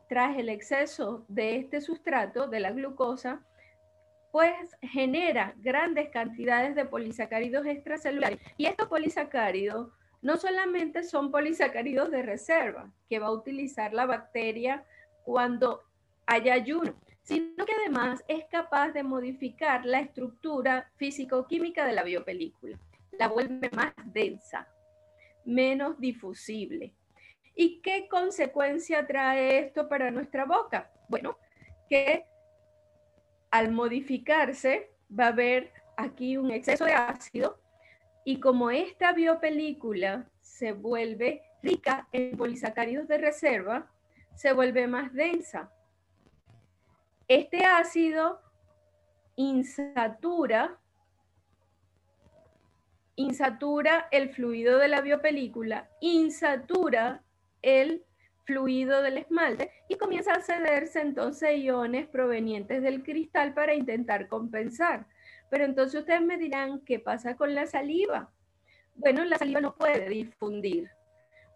tras 0.09 0.39
el 0.39 0.49
exceso 0.49 1.25
de 1.29 1.57
este 1.57 1.81
sustrato, 1.81 2.47
de 2.47 2.61
la 2.61 2.71
glucosa, 2.71 3.45
pues 4.31 4.77
genera 4.83 5.55
grandes 5.57 6.11
cantidades 6.11 6.77
de 6.77 6.85
polisacáridos 6.85 7.67
extracelulares. 7.67 8.39
Y 8.57 8.67
estos 8.67 8.87
polisacáridos 8.87 9.89
no 10.23 10.37
solamente 10.37 11.03
son 11.03 11.33
polisacáridos 11.33 12.11
de 12.13 12.23
reserva 12.23 12.93
que 13.09 13.19
va 13.19 13.27
a 13.27 13.33
utilizar 13.33 13.93
la 13.93 14.07
bacteria 14.07 14.85
cuando 15.25 15.83
haya 16.27 16.55
ayuno, 16.55 16.95
sino 17.23 17.65
que 17.65 17.73
además 17.73 18.25
es 18.29 18.45
capaz 18.47 18.91
de 18.93 19.03
modificar 19.03 19.85
la 19.85 20.01
estructura 20.01 20.91
físico-química 20.97 21.87
de 21.87 21.93
la 21.93 22.03
biopelícula. 22.03 22.79
La 23.13 23.29
vuelve 23.29 23.71
más 23.75 23.93
densa, 24.05 24.69
menos 25.45 25.99
difusible. 25.99 26.95
¿Y 27.55 27.81
qué 27.83 28.09
consecuencia 28.09 29.07
trae 29.07 29.59
esto 29.59 29.89
para 29.89 30.11
nuestra 30.11 30.45
boca? 30.45 30.91
Bueno, 31.09 31.37
que 31.89 32.25
al 33.51 33.73
modificarse 33.73 34.91
va 35.19 35.27
a 35.27 35.29
haber 35.29 35.73
aquí 35.97 36.37
un 36.37 36.51
exceso 36.51 36.85
de 36.85 36.93
ácido 36.93 37.61
y 38.25 38.39
como 38.39 38.71
esta 38.71 39.13
biopelícula 39.13 40.29
se 40.41 40.73
vuelve 40.73 41.43
rica 41.63 42.09
en 42.13 42.37
polisacáridos 42.37 43.09
de 43.09 43.19
reserva, 43.19 43.91
se 44.35 44.53
vuelve 44.53 44.87
más 44.87 45.13
densa. 45.13 45.73
Este 47.31 47.65
ácido 47.65 48.41
insatura, 49.37 50.81
insatura 53.15 54.09
el 54.11 54.31
fluido 54.31 54.81
de 54.81 54.89
la 54.89 55.01
biopelícula, 55.01 55.89
insatura 56.01 57.23
el 57.63 58.05
fluido 58.43 59.01
del 59.03 59.19
esmalte 59.19 59.71
y 59.89 59.95
comienza 59.95 60.33
a 60.33 60.41
cederse 60.41 61.03
entonces 61.03 61.57
iones 61.57 62.09
provenientes 62.09 62.83
del 62.83 63.05
cristal 63.05 63.55
para 63.55 63.75
intentar 63.75 64.27
compensar. 64.27 65.07
Pero 65.51 65.65
entonces 65.67 66.01
ustedes 66.01 66.23
me 66.23 66.37
dirán, 66.37 66.81
¿qué 66.81 66.99
pasa 66.99 67.37
con 67.37 67.55
la 67.55 67.69
saliva? 67.69 68.33
Bueno, 68.97 69.25
la 69.25 69.39
saliva 69.39 69.61
no 69.61 69.77
puede 69.77 70.09
difundir 70.09 70.91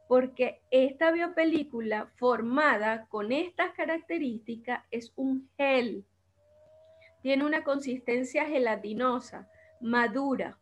porque 0.09 0.61
esta 0.71 1.11
biopelícula 1.11 2.11
formada 2.17 3.07
con 3.07 3.33
estas 3.33 3.73
características 3.73 4.85
es 4.90 5.12
un 5.17 5.49
gel. 5.57 6.05
Tiene 7.23 7.45
una 7.45 7.64
consistencia 7.64 8.45
gelatinosa, 8.45 9.49
madura. 9.81 10.59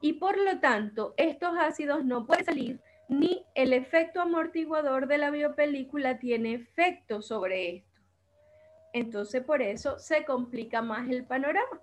Y 0.00 0.14
por 0.14 0.38
lo 0.38 0.60
tanto, 0.60 1.14
estos 1.16 1.56
ácidos 1.58 2.04
no 2.04 2.26
pueden 2.26 2.44
salir 2.44 2.80
ni 3.08 3.44
el 3.54 3.72
efecto 3.72 4.20
amortiguador 4.20 5.06
de 5.06 5.18
la 5.18 5.30
biopelícula 5.30 6.18
tiene 6.18 6.54
efecto 6.54 7.22
sobre 7.22 7.76
esto. 7.76 8.00
Entonces, 8.92 9.44
por 9.44 9.62
eso 9.62 9.98
se 9.98 10.24
complica 10.24 10.82
más 10.82 11.08
el 11.08 11.24
panorama. 11.24 11.80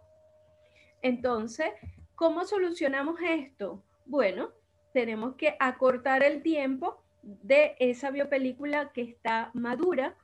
Entonces, 1.02 1.70
¿cómo 2.16 2.46
solucionamos 2.46 3.20
esto? 3.22 3.84
Bueno, 4.06 4.52
tenemos 4.94 5.36
que 5.36 5.56
acortar 5.60 6.24
el 6.24 6.42
tiempo 6.42 7.04
de 7.24 7.76
esa 7.80 8.12
biopelícula 8.12 8.92
que 8.94 9.02
está 9.02 9.52
madura 9.54 10.16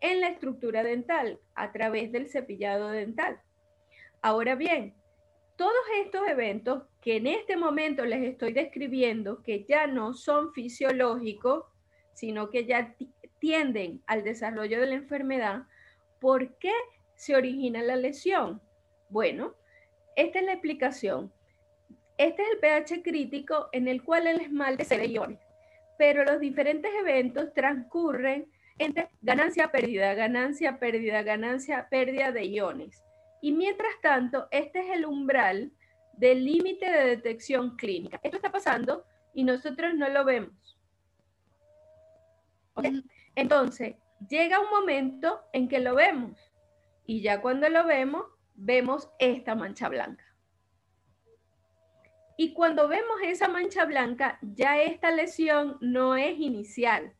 en 0.00 0.20
la 0.20 0.28
estructura 0.28 0.82
dental 0.82 1.40
a 1.54 1.72
través 1.72 2.10
del 2.12 2.28
cepillado 2.28 2.88
dental. 2.88 3.40
Ahora 4.22 4.54
bien, 4.54 4.94
todos 5.56 5.72
estos 6.04 6.26
eventos 6.28 6.84
que 7.00 7.16
en 7.16 7.26
este 7.26 7.56
momento 7.56 8.04
les 8.04 8.22
estoy 8.22 8.52
describiendo, 8.52 9.42
que 9.42 9.64
ya 9.64 9.86
no 9.86 10.14
son 10.14 10.52
fisiológicos, 10.52 11.64
sino 12.14 12.50
que 12.50 12.64
ya 12.64 12.94
tienden 13.40 14.02
al 14.06 14.24
desarrollo 14.24 14.80
de 14.80 14.86
la 14.86 14.94
enfermedad, 14.94 15.62
¿por 16.20 16.56
qué 16.58 16.72
se 17.16 17.34
origina 17.34 17.82
la 17.82 17.96
lesión? 17.96 18.60
Bueno, 19.10 19.54
esta 20.16 20.38
es 20.38 20.44
la 20.44 20.52
explicación. 20.52 21.32
Este 22.18 22.42
es 22.42 22.48
el 22.52 22.58
pH 22.58 23.02
crítico 23.02 23.68
en 23.72 23.86
el 23.86 24.02
cual 24.02 24.26
el 24.26 24.40
esmalte 24.40 24.84
se 24.84 24.98
ve 24.98 25.06
iones, 25.06 25.38
pero 25.96 26.24
los 26.24 26.40
diferentes 26.40 26.90
eventos 27.00 27.54
transcurren 27.54 28.50
entre 28.78 29.08
ganancia, 29.22 29.70
pérdida, 29.70 30.14
ganancia, 30.14 30.78
pérdida, 30.78 31.22
ganancia, 31.22 31.88
pérdida 31.88 32.32
de 32.32 32.44
iones. 32.46 33.02
Y 33.40 33.52
mientras 33.52 33.92
tanto, 34.02 34.48
este 34.50 34.80
es 34.80 34.96
el 34.96 35.06
umbral 35.06 35.72
del 36.14 36.44
límite 36.44 36.90
de 36.90 37.06
detección 37.06 37.76
clínica. 37.76 38.18
Esto 38.22 38.36
está 38.36 38.50
pasando 38.50 39.04
y 39.32 39.44
nosotros 39.44 39.94
no 39.94 40.08
lo 40.08 40.24
vemos. 40.24 40.76
Entonces, 43.36 43.94
llega 44.28 44.60
un 44.60 44.70
momento 44.70 45.40
en 45.52 45.68
que 45.68 45.78
lo 45.78 45.94
vemos 45.94 46.36
y 47.06 47.22
ya 47.22 47.40
cuando 47.40 47.68
lo 47.68 47.84
vemos, 47.86 48.24
vemos 48.54 49.08
esta 49.18 49.54
mancha 49.54 49.88
blanca. 49.88 50.27
Y 52.40 52.52
cuando 52.52 52.86
vemos 52.86 53.16
esa 53.24 53.48
mancha 53.48 53.84
blanca, 53.84 54.38
ya 54.40 54.80
esta 54.80 55.10
lesión 55.10 55.76
no 55.80 56.14
es 56.14 56.38
inicial. 56.38 57.12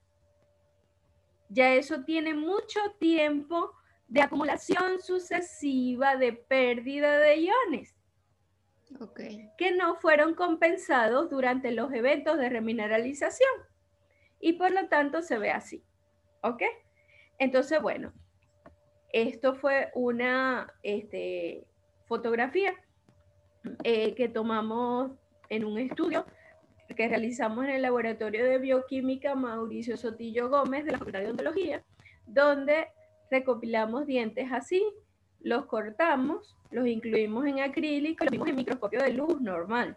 Ya 1.48 1.74
eso 1.74 2.04
tiene 2.04 2.34
mucho 2.34 2.78
tiempo 3.00 3.72
de 4.06 4.22
acumulación 4.22 5.02
sucesiva 5.02 6.14
de 6.16 6.34
pérdida 6.34 7.18
de 7.18 7.36
iones. 7.40 7.96
que 9.58 9.72
no 9.72 9.96
fueron 9.96 10.36
compensados 10.36 11.28
durante 11.30 11.72
los 11.72 11.92
eventos 11.92 12.38
de 12.38 12.48
remineralización 12.48 13.50
y 14.38 14.52
por 14.52 14.70
lo 14.70 14.86
tanto 14.88 15.20
se 15.22 15.36
ve 15.36 15.50
así. 15.50 15.82
¿Ok? 16.42 16.62
Entonces, 17.40 17.82
bueno, 17.82 18.12
esto 19.12 19.56
fue 19.56 19.90
una 19.94 20.72
este, 20.84 21.66
fotografía 22.06 22.72
eh, 23.84 24.14
que 24.14 24.28
tomamos 24.28 25.12
en 25.48 25.64
un 25.64 25.78
estudio 25.78 26.24
que 26.96 27.08
realizamos 27.08 27.64
en 27.64 27.70
el 27.70 27.82
laboratorio 27.82 28.44
de 28.44 28.58
bioquímica 28.58 29.34
Mauricio 29.34 29.96
Sotillo 29.96 30.48
Gómez 30.48 30.84
de 30.84 30.92
la 30.92 30.98
Facultad 30.98 31.20
de 31.20 31.26
Odontología, 31.26 31.84
donde 32.26 32.88
recopilamos 33.30 34.06
dientes 34.06 34.48
así, 34.52 34.82
los 35.40 35.66
cortamos, 35.66 36.56
los 36.70 36.86
incluimos 36.86 37.46
en 37.46 37.60
acrílico, 37.60 38.24
los 38.24 38.32
vimos 38.32 38.48
en 38.48 38.56
microscopio 38.56 39.02
de 39.02 39.12
luz 39.12 39.40
normal. 39.40 39.96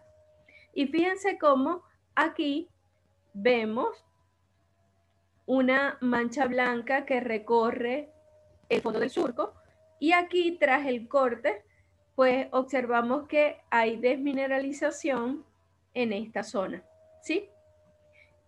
Y 0.74 0.86
fíjense 0.86 1.38
cómo 1.38 1.82
aquí 2.14 2.68
vemos 3.32 4.04
una 5.46 5.98
mancha 6.00 6.46
blanca 6.46 7.04
que 7.04 7.20
recorre 7.20 8.10
el 8.68 8.80
fondo 8.80 9.00
del 9.00 9.10
surco 9.10 9.54
y 9.98 10.12
aquí 10.12 10.56
tras 10.58 10.86
el 10.86 11.08
corte 11.08 11.62
pues 12.14 12.48
observamos 12.50 13.26
que 13.26 13.56
hay 13.70 13.96
desmineralización 13.96 15.44
en 15.94 16.12
esta 16.12 16.42
zona, 16.42 16.82
¿sí? 17.22 17.48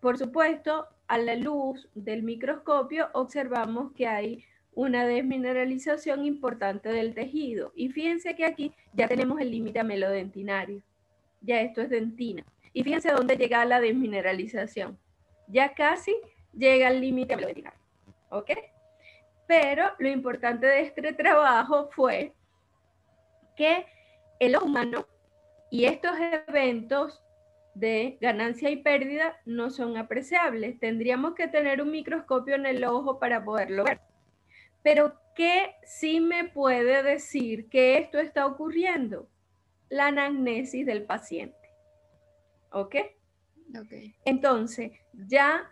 Por 0.00 0.18
supuesto, 0.18 0.86
a 1.06 1.18
la 1.18 1.34
luz 1.36 1.88
del 1.94 2.22
microscopio 2.22 3.08
observamos 3.12 3.92
que 3.92 4.06
hay 4.06 4.44
una 4.74 5.06
desmineralización 5.06 6.24
importante 6.24 6.88
del 6.88 7.14
tejido. 7.14 7.72
Y 7.74 7.90
fíjense 7.90 8.34
que 8.34 8.44
aquí 8.44 8.72
ya 8.92 9.08
tenemos 9.08 9.40
el 9.40 9.50
límite 9.50 9.80
amelodentinario. 9.80 10.82
Ya 11.40 11.60
esto 11.60 11.82
es 11.82 11.90
dentina. 11.90 12.44
Y 12.72 12.82
fíjense 12.82 13.12
dónde 13.12 13.36
llega 13.36 13.64
la 13.64 13.80
desmineralización. 13.80 14.98
Ya 15.48 15.74
casi 15.74 16.14
llega 16.52 16.88
al 16.88 17.00
límite 17.00 17.34
amelodentinario. 17.34 17.78
¿Ok? 18.30 18.50
Pero 19.46 19.90
lo 19.98 20.08
importante 20.08 20.66
de 20.66 20.82
este 20.82 21.12
trabajo 21.12 21.88
fue 21.92 22.34
que 23.56 23.86
el 24.40 24.56
humano 24.56 25.06
y 25.70 25.86
estos 25.86 26.12
eventos 26.48 27.24
de 27.74 28.18
ganancia 28.20 28.70
y 28.70 28.76
pérdida 28.76 29.40
no 29.44 29.70
son 29.70 29.96
apreciables. 29.96 30.78
Tendríamos 30.78 31.34
que 31.34 31.48
tener 31.48 31.82
un 31.82 31.90
microscopio 31.90 32.54
en 32.54 32.66
el 32.66 32.84
ojo 32.84 33.18
para 33.18 33.44
poderlo 33.44 33.84
ver. 33.84 34.00
Pero, 34.82 35.14
¿qué 35.34 35.74
sí 35.84 36.20
me 36.20 36.44
puede 36.44 37.02
decir 37.02 37.68
que 37.68 37.98
esto 37.98 38.18
está 38.18 38.46
ocurriendo? 38.46 39.28
La 39.88 40.06
anamnesis 40.06 40.86
del 40.86 41.04
paciente. 41.04 41.56
¿Ok? 42.70 42.96
Ok. 43.78 43.92
Entonces, 44.24 44.92
ya 45.12 45.70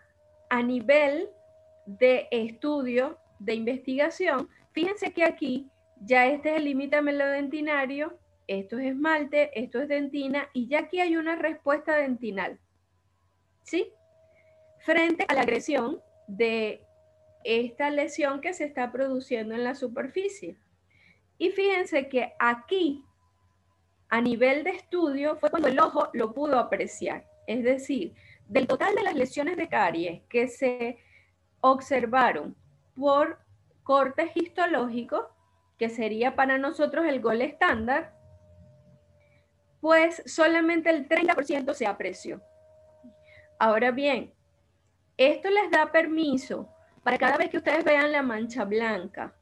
a 0.50 0.62
nivel 0.62 1.28
de 1.86 2.26
estudio, 2.30 3.18
de 3.38 3.54
investigación, 3.54 4.48
fíjense 4.72 5.12
que 5.12 5.24
aquí 5.24 5.70
ya 6.04 6.26
este 6.26 6.50
es 6.50 6.56
el 6.56 6.64
límite 6.64 7.00
melodentinario, 7.02 8.18
esto 8.46 8.78
es 8.78 8.86
esmalte, 8.86 9.50
esto 9.58 9.80
es 9.80 9.88
dentina, 9.88 10.48
y 10.52 10.66
ya 10.66 10.80
aquí 10.80 11.00
hay 11.00 11.16
una 11.16 11.36
respuesta 11.36 11.96
dentinal. 11.96 12.58
¿Sí? 13.62 13.92
Frente 14.80 15.24
a 15.28 15.34
la 15.34 15.42
agresión 15.42 16.02
de 16.26 16.84
esta 17.44 17.90
lesión 17.90 18.40
que 18.40 18.52
se 18.52 18.64
está 18.64 18.90
produciendo 18.90 19.54
en 19.54 19.64
la 19.64 19.74
superficie. 19.74 20.56
Y 21.38 21.50
fíjense 21.50 22.08
que 22.08 22.32
aquí, 22.38 23.04
a 24.08 24.20
nivel 24.20 24.64
de 24.64 24.70
estudio, 24.70 25.36
fue 25.36 25.50
cuando 25.50 25.68
el 25.68 25.78
ojo 25.78 26.08
lo 26.12 26.32
pudo 26.34 26.58
apreciar. 26.58 27.26
Es 27.46 27.64
decir, 27.64 28.14
del 28.48 28.66
total 28.66 28.94
de 28.94 29.02
las 29.02 29.14
lesiones 29.14 29.56
de 29.56 29.68
caries 29.68 30.22
que 30.28 30.48
se 30.48 30.98
observaron 31.60 32.56
por 32.94 33.38
cortes 33.82 34.30
histológicos, 34.36 35.26
que 35.82 35.88
sería 35.88 36.36
para 36.36 36.58
nosotros 36.58 37.04
el 37.06 37.20
gol 37.20 37.42
estándar, 37.42 38.14
pues 39.80 40.22
solamente 40.26 40.90
el 40.90 41.08
30% 41.08 41.74
se 41.74 41.88
apreció. 41.88 42.40
Ahora 43.58 43.90
bien, 43.90 44.32
esto 45.16 45.50
les 45.50 45.72
da 45.72 45.90
permiso 45.90 46.72
para 47.02 47.18
cada 47.18 47.36
vez 47.36 47.50
que 47.50 47.56
ustedes 47.56 47.82
vean 47.82 48.12
la 48.12 48.22
mancha 48.22 48.64
blanca, 48.64 49.34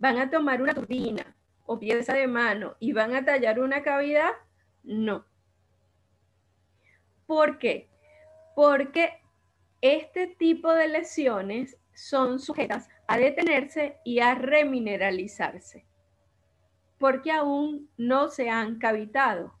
van 0.00 0.18
a 0.18 0.30
tomar 0.30 0.60
una 0.60 0.74
turbina 0.74 1.36
o 1.64 1.78
pieza 1.78 2.14
de 2.14 2.26
mano 2.26 2.74
y 2.80 2.92
van 2.92 3.14
a 3.14 3.24
tallar 3.24 3.60
una 3.60 3.84
cavidad, 3.84 4.32
no. 4.82 5.24
¿Por 7.24 7.60
qué? 7.60 7.88
Porque 8.56 9.22
este 9.80 10.26
tipo 10.26 10.72
de 10.72 10.88
lesiones 10.88 11.78
son 11.94 12.40
sujetas 12.40 12.88
a 13.12 13.18
detenerse 13.18 13.98
y 14.04 14.20
a 14.20 14.34
remineralizarse, 14.34 15.84
porque 16.96 17.30
aún 17.30 17.90
no 17.98 18.28
se 18.28 18.48
han 18.48 18.78
cavitado. 18.78 19.52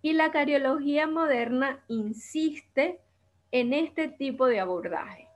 Y 0.00 0.14
la 0.14 0.30
cariología 0.30 1.06
moderna 1.06 1.84
insiste 1.88 2.98
en 3.50 3.74
este 3.74 4.08
tipo 4.08 4.46
de 4.46 4.60
abordaje. 4.60 5.28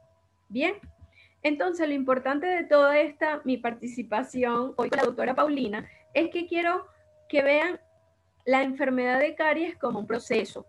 Bien, 0.49 0.77
entonces 1.43 1.87
lo 1.87 1.93
importante 1.93 2.47
de 2.47 2.65
toda 2.65 2.99
esta, 2.99 3.43
mi 3.45 3.59
participación 3.59 4.73
hoy 4.79 4.89
con 4.89 4.97
la 4.97 5.05
doctora 5.05 5.35
Paulina, 5.35 5.87
es 6.15 6.31
que 6.31 6.47
quiero 6.47 6.87
que 7.29 7.43
vean 7.43 7.79
la 8.47 8.63
enfermedad 8.63 9.19
de 9.21 9.35
caries 9.35 9.77
como 9.77 9.99
un 9.99 10.07
proceso. 10.07 10.65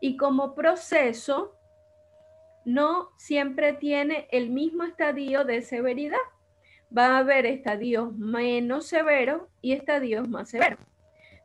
Y 0.00 0.16
como 0.16 0.56
proceso, 0.56 1.54
no 2.72 3.10
siempre 3.16 3.72
tiene 3.72 4.28
el 4.30 4.50
mismo 4.50 4.84
estadio 4.84 5.44
de 5.44 5.62
severidad. 5.62 6.18
Va 6.96 7.16
a 7.16 7.18
haber 7.18 7.46
estadios 7.46 8.16
menos 8.16 8.86
severos 8.86 9.42
y 9.60 9.72
estadios 9.72 10.28
más 10.28 10.50
severos. 10.50 10.80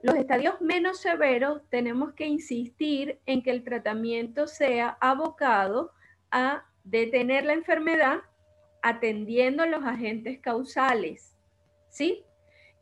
Los 0.01 0.15
estadios 0.15 0.61
menos 0.61 0.99
severos 0.99 1.61
tenemos 1.69 2.13
que 2.13 2.27
insistir 2.27 3.19
en 3.25 3.41
que 3.41 3.51
el 3.51 3.63
tratamiento 3.63 4.47
sea 4.47 4.97
abocado 5.01 5.91
a 6.31 6.63
detener 6.83 7.45
la 7.45 7.53
enfermedad 7.53 8.19
atendiendo 8.83 9.65
los 9.65 9.83
agentes 9.83 10.39
causales, 10.39 11.35
¿sí? 11.89 12.23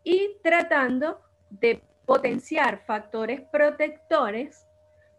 Y 0.03 0.35
tratando 0.43 1.21
de 1.49 1.81
potenciar 2.05 2.83
factores 2.85 3.39
protectores 3.39 4.67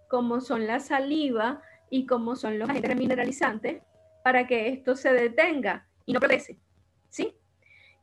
como 0.08 0.42
son 0.42 0.66
la 0.66 0.80
saliva, 0.80 1.62
y 1.94 2.06
cómo 2.06 2.34
son 2.34 2.58
los 2.58 2.68
agentes 2.68 2.96
mineralizantes 2.96 3.80
para 4.24 4.48
que 4.48 4.68
esto 4.68 4.96
se 4.96 5.12
detenga 5.12 5.86
y 6.04 6.12
no 6.12 6.18
progrese. 6.18 6.58
¿Sí? 7.08 7.36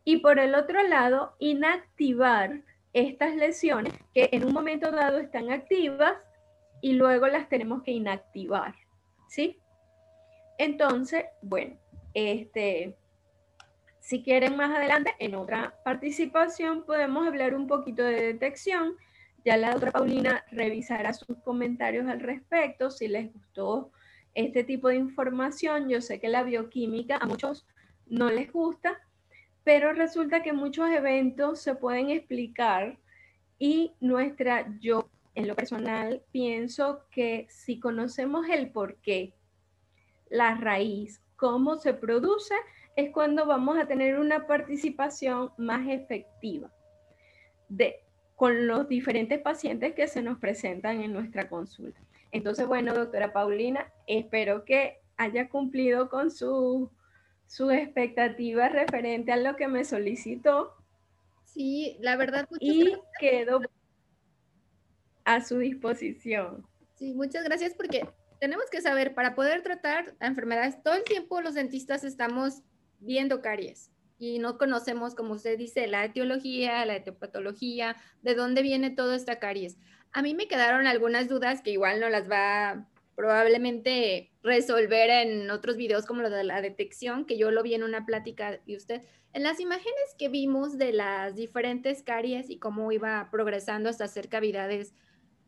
Y 0.06 0.20
por 0.20 0.40
el 0.40 0.56
otro 0.56 0.82
lado, 0.88 1.36
inactivar 1.40 2.62
estas 2.94 3.36
lesiones 3.36 3.94
que 4.14 4.30
en 4.32 4.46
un 4.46 4.54
momento 4.54 4.92
dado 4.92 5.18
están 5.18 5.52
activas 5.52 6.14
y 6.82 6.94
luego 6.94 7.28
las 7.28 7.50
tenemos 7.50 7.84
que 7.84 7.92
inactivar, 7.92 8.76
¿sí? 9.28 9.60
Entonces, 10.58 11.26
bueno, 11.42 11.76
este, 12.14 12.96
si 14.00 14.24
quieren 14.24 14.56
más 14.56 14.74
adelante, 14.74 15.16
en 15.20 15.36
otra 15.36 15.76
participación, 15.84 16.86
podemos 16.86 17.28
hablar 17.28 17.56
un 17.56 17.68
poquito 17.68 18.04
de 18.04 18.22
detección. 18.22 18.96
Ya 19.44 19.58
la 19.58 19.72
doctora 19.72 19.92
Paulina 19.92 20.44
revisará 20.52 21.14
sus 21.14 21.38
comentarios 21.40 22.08
al 22.08 22.20
respecto, 22.20 22.92
si 22.92 23.08
les 23.08 23.34
gustó 23.34 23.92
este 24.36 24.64
tipo 24.64 24.90
de 24.90 24.96
información. 24.96 25.90
Yo 25.90 26.02
sé 26.02 26.20
que 26.20 26.30
la 26.30 26.44
bioquímica 26.44 27.18
a 27.18 27.26
muchos 27.26 27.66
no 28.08 28.30
les 28.30 28.52
gusta, 28.52 29.00
pero 29.64 29.94
resulta 29.94 30.44
que 30.44 30.54
muchos 30.54 30.90
eventos 30.90 31.62
se 31.62 31.76
pueden 31.76 32.10
explicar 32.10 33.00
y 33.58 33.94
nuestra, 34.00 34.68
yo 34.80 35.10
en 35.36 35.48
lo 35.48 35.56
personal 35.56 36.24
pienso 36.32 37.06
que 37.10 37.48
si 37.50 37.80
conocemos 37.80 38.48
el 38.50 38.72
por 38.72 38.98
qué, 38.98 39.34
la 40.30 40.56
raíz, 40.56 41.22
cómo 41.36 41.78
se 41.78 41.94
produce, 41.94 42.56
es 42.96 43.12
cuando 43.12 43.46
vamos 43.46 43.78
a 43.78 43.88
tener 43.88 44.20
una 44.20 44.48
participación 44.48 45.52
más 45.58 45.88
efectiva 45.88 46.72
de, 47.70 48.04
con 48.42 48.66
los 48.66 48.90
diferentes 48.90 49.40
pacientes 49.40 49.94
que 49.94 50.08
se 50.08 50.24
nos 50.24 50.40
presentan 50.40 51.00
en 51.04 51.14
nuestra 51.14 51.48
consulta. 51.48 52.02
Entonces, 52.32 52.66
bueno, 52.66 52.96
doctora 52.96 53.34
Paulina, 53.34 53.94
espero 54.08 54.66
que 54.66 55.00
haya 55.16 55.48
cumplido 55.48 56.10
con 56.10 56.32
su, 56.32 56.90
su 57.46 57.70
expectativa 57.70 58.68
referente 58.68 59.32
a 59.32 59.38
lo 59.38 59.56
que 59.56 59.68
me 59.68 59.86
solicitó. 59.86 60.74
Sí, 61.46 61.98
la 62.00 62.16
verdad. 62.16 62.48
Y 62.60 62.98
quedo 63.20 63.62
a 65.24 65.42
su 65.42 65.60
disposición. 65.60 66.66
Sí, 66.96 67.14
muchas 67.14 67.44
gracias 67.44 67.76
porque 67.76 68.10
tenemos 68.40 68.72
que 68.72 68.82
saber, 68.82 69.14
para 69.14 69.36
poder 69.36 69.62
tratar 69.62 70.16
enfermedades, 70.20 70.82
todo 70.82 70.96
el 70.96 71.04
tiempo 71.04 71.42
los 71.42 71.54
dentistas 71.54 72.04
estamos 72.04 72.64
viendo 73.02 73.40
caries 73.44 73.91
y 74.22 74.38
no 74.38 74.60
conocemos, 74.60 75.16
como 75.16 75.34
usted 75.34 75.58
dice, 75.58 75.88
la 75.88 76.06
etiología, 76.06 76.86
la 76.86 76.96
etiopatología, 76.98 77.96
de 78.22 78.36
dónde 78.36 78.62
viene 78.62 78.92
toda 78.92 79.16
esta 79.16 79.40
caries. 79.40 79.80
A 80.12 80.22
mí 80.22 80.36
me 80.36 80.48
quedaron 80.48 80.86
algunas 80.86 81.28
dudas 81.28 81.64
que 81.64 81.72
igual 81.72 82.00
no 82.00 82.08
las 82.08 82.30
va 82.30 82.88
probablemente 83.16 84.32
resolver 84.44 85.10
en 85.10 85.50
otros 85.50 85.76
videos 85.76 86.06
como 86.06 86.22
lo 86.22 86.30
de 86.30 86.44
la 86.44 86.62
detección, 86.62 87.26
que 87.26 87.36
yo 87.36 87.50
lo 87.50 87.64
vi 87.64 87.74
en 87.74 87.82
una 87.82 88.06
plática 88.06 88.60
de 88.64 88.78
usted. 88.78 89.02
En 89.34 89.42
las 89.42 89.60
imágenes 89.60 90.16
que 90.20 90.30
vimos 90.30 90.78
de 90.78 90.94
las 90.94 91.36
diferentes 91.36 92.04
caries 92.04 92.52
y 92.52 92.60
cómo 92.60 92.92
iba 92.92 93.28
progresando 93.32 93.90
hasta 93.90 94.04
hacer 94.04 94.30
cavidades, 94.30 94.94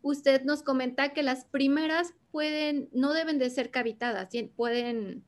usted 0.02 0.42
nos 0.42 0.64
comenta 0.64 1.12
que 1.12 1.22
las 1.22 1.44
primeras 1.44 2.12
pueden, 2.32 2.88
no 2.92 3.12
deben 3.12 3.38
de 3.38 3.50
ser 3.50 3.70
cavitadas, 3.70 4.30
pueden 4.56 5.24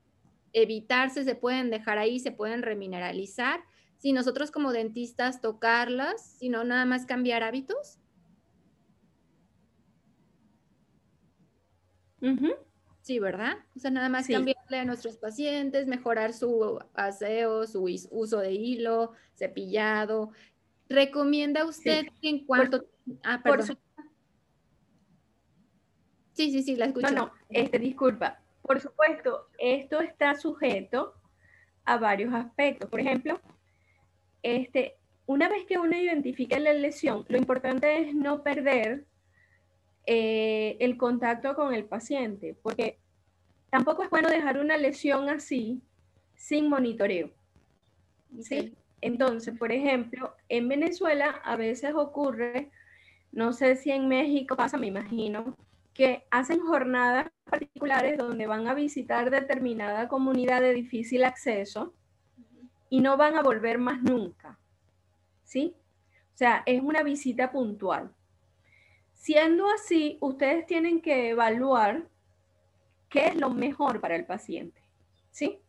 evitarse, 0.53 1.25
se 1.25 1.35
pueden 1.35 1.71
dejar 1.71 1.99
ahí, 1.99 2.19
se 2.21 2.33
pueden 2.33 2.63
remineralizar. 2.63 3.61
Si 3.99 4.13
nosotros 4.13 4.51
como 4.51 4.73
dentistas 4.73 5.41
tocarlas, 5.41 6.23
sino 6.39 6.65
nada 6.65 6.85
más 6.85 7.07
cambiar 7.07 7.43
hábitos. 7.43 7.99
Sí, 13.03 13.19
¿verdad? 13.21 13.59
O 13.77 13.79
sea, 13.79 13.91
nada 13.91 14.09
más 14.09 14.27
cambiarle 14.27 14.79
a 14.79 14.85
nuestros 14.85 15.17
pacientes, 15.17 15.87
mejorar 15.87 16.33
su 16.33 16.81
aseo, 16.95 17.67
su 17.67 17.85
uso 18.11 18.39
de 18.39 18.53
hilo, 18.53 19.13
cepillado. 19.37 20.33
¿Recomienda 20.89 21.65
usted 21.65 22.07
que 22.21 22.29
en 22.29 22.45
cuanto... 22.45 22.85
ah, 23.23 23.41
perdón. 23.43 23.79
Sí, 26.33 26.51
sí, 26.51 26.63
sí, 26.63 26.77
la 26.77 26.87
escucho. 26.87 27.11
No, 27.11 27.27
no, 27.27 27.33
este, 27.49 27.79
disculpa. 27.79 28.43
Por 28.67 28.81
supuesto, 28.81 29.49
esto 29.59 30.01
está 30.01 30.35
sujeto 30.35 31.15
a 31.85 31.99
varios 31.99 32.35
aspectos. 32.35 32.91
Por 32.91 32.99
ejemplo, 32.99 33.41
este, 34.43 34.97
una 35.27 35.49
vez 35.49 35.65
que 35.67 35.79
uno 35.79 35.97
identifica 35.97 36.59
la 36.59 36.73
lesión, 36.73 37.25
lo 37.29 37.39
importante 37.39 38.01
es 38.01 38.15
no 38.15 38.43
perder 38.43 39.07
eh, 40.07 40.77
el 40.81 40.97
contacto 40.97 41.55
con 41.55 41.75
el 41.75 41.85
paciente, 41.85 42.57
porque 42.61 42.99
tampoco 43.71 44.03
es 44.03 44.11
bueno 44.11 44.29
dejar 44.29 44.59
una 44.59 44.77
lesión 44.77 45.29
así 45.29 45.81
sin 46.35 46.69
monitoreo. 46.69 47.31
¿sí? 48.41 48.75
Entonces, 49.01 49.57
por 49.57 49.71
ejemplo, 49.71 50.35
en 50.49 50.69
Venezuela 50.69 51.41
a 51.45 51.55
veces 51.55 51.95
ocurre, 51.95 52.73
no 53.31 53.53
sé 53.53 53.77
si 53.77 53.93
en 53.93 54.09
México 54.09 54.57
pasa, 54.57 54.77
me 54.77 54.89
imagino, 54.89 55.57
que 55.97 56.27
hacen 56.31 56.61
jornadas 56.61 57.31
particulares 57.45 58.19
donde 58.19 58.47
van 58.47 58.69
a 58.69 58.75
visitar 58.75 59.31
determinada 59.31 60.09
comunidad 60.09 60.61
de 60.61 60.75
difícil 60.75 61.25
acceso 61.25 61.95
y 62.91 63.01
no 63.01 63.17
van 63.17 63.37
a 63.37 63.43
volver 63.43 63.79
más 63.79 64.03
nunca. 64.03 64.59
¿Sí? 65.45 65.75
O 66.35 66.37
sea, 66.37 66.63
es 66.67 66.83
una 66.83 67.03
visita 67.03 67.51
puntual. 67.51 68.13
Siendo 69.15 69.67
así, 69.71 70.19
ustedes 70.21 70.67
tienen 70.67 71.01
que 71.01 71.31
evaluar 71.31 72.07
qué 73.09 73.29
es 73.29 73.37
lo 73.37 73.49
mejor 73.49 74.03
para 74.03 74.17
el 74.17 74.27
paciente. 74.27 74.83
¿Sí? 75.31 75.61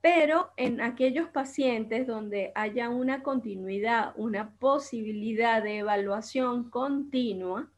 Pero 0.00 0.52
en 0.56 0.80
aquellos 0.80 1.28
pacientes 1.28 2.06
donde 2.06 2.52
haya 2.54 2.88
una 2.88 3.24
continuidad, 3.24 4.12
una 4.16 4.54
posibilidad 4.58 5.60
de 5.60 5.78
evaluación 5.78 6.70
continua, 6.70 7.68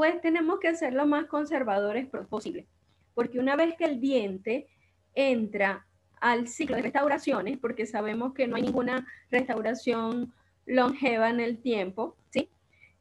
pues 0.00 0.18
tenemos 0.22 0.60
que 0.60 0.74
ser 0.74 0.94
lo 0.94 1.04
más 1.04 1.26
conservadores 1.26 2.08
posible. 2.30 2.66
Porque 3.12 3.38
una 3.38 3.54
vez 3.54 3.74
que 3.76 3.84
el 3.84 4.00
diente 4.00 4.66
entra 5.14 5.84
al 6.22 6.48
ciclo 6.48 6.76
de 6.76 6.80
restauraciones, 6.84 7.58
porque 7.58 7.84
sabemos 7.84 8.32
que 8.32 8.46
no 8.46 8.56
hay 8.56 8.62
ninguna 8.62 9.06
restauración 9.30 10.32
longeva 10.64 11.28
en 11.28 11.40
el 11.40 11.58
tiempo, 11.58 12.16
¿sí? 12.30 12.48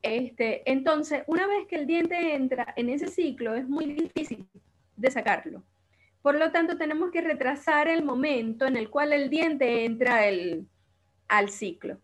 Este, 0.01 0.69
entonces, 0.69 1.23
una 1.27 1.47
vez 1.47 1.67
que 1.67 1.77
el 1.77 1.87
diente 1.87 2.35
entra 2.35 2.73
en 2.75 2.89
ese 2.89 3.07
ciclo, 3.07 3.55
es 3.55 3.65
muy 3.65 3.85
difícil 3.85 4.45
de 4.97 5.09
sacarlo. 5.09 5.63
Por 6.21 6.37
lo 6.37 6.51
tanto, 6.51 6.77
tenemos 6.77 7.11
que 7.11 7.21
retrasar 7.21 7.87
el 7.87 8.03
momento 8.03 8.65
en 8.65 8.75
el 8.75 8.89
cual 8.89 9.13
el 9.13 9.29
diente 9.29 9.85
entra 9.85 10.23
al 11.29 11.49
ciclo. 11.49 11.97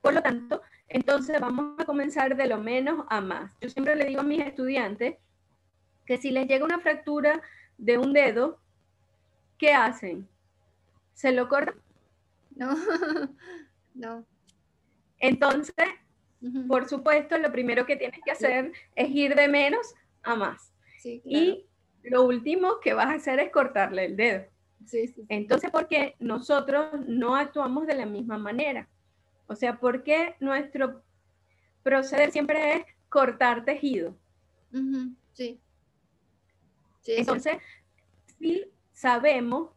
Por 0.00 0.14
lo 0.14 0.20
tanto, 0.20 0.62
entonces 0.88 1.40
vamos 1.40 1.78
a 1.78 1.84
comenzar 1.84 2.36
de 2.36 2.46
lo 2.46 2.58
menos 2.58 3.04
a 3.08 3.20
más. 3.20 3.56
Yo 3.60 3.68
siempre 3.68 3.96
le 3.96 4.06
digo 4.06 4.20
a 4.20 4.24
mis 4.24 4.40
estudiantes 4.40 5.16
que 6.04 6.18
si 6.18 6.30
les 6.30 6.46
llega 6.46 6.64
una 6.64 6.78
fractura 6.78 7.42
de 7.78 7.98
un 7.98 8.12
dedo, 8.12 8.60
¿qué 9.58 9.72
hacen? 9.72 10.28
¿Se 11.14 11.32
lo 11.32 11.48
cortan? 11.48 11.80
No, 12.54 12.74
no. 13.94 14.24
Entonces, 15.18 15.74
por 16.68 16.88
supuesto, 16.88 17.38
lo 17.38 17.50
primero 17.50 17.86
que 17.86 17.96
tienes 17.96 18.20
que 18.24 18.30
hacer 18.30 18.72
es 18.94 19.10
ir 19.10 19.34
de 19.34 19.48
menos 19.48 19.94
a 20.22 20.36
más. 20.36 20.72
Y 21.04 21.66
lo 22.02 22.24
último 22.24 22.80
que 22.80 22.94
vas 22.94 23.06
a 23.06 23.14
hacer 23.14 23.40
es 23.40 23.50
cortarle 23.50 24.06
el 24.06 24.16
dedo. 24.16 24.44
Sí, 24.84 25.08
sí. 25.08 25.24
Entonces, 25.28 25.70
porque 25.70 26.14
nosotros 26.18 26.88
no 27.06 27.34
actuamos 27.34 27.86
de 27.86 27.94
la 27.94 28.06
misma 28.06 28.38
manera. 28.38 28.88
O 29.46 29.56
sea, 29.56 29.78
¿por 29.78 30.02
qué 30.02 30.34
nuestro 30.40 31.02
proceder 31.82 32.32
siempre 32.32 32.74
es 32.74 32.84
cortar 33.08 33.64
tejido? 33.64 34.16
sí. 35.32 35.60
sí. 37.00 37.14
Entonces, 37.16 37.58
sí 38.38 38.64
sabemos 38.92 39.70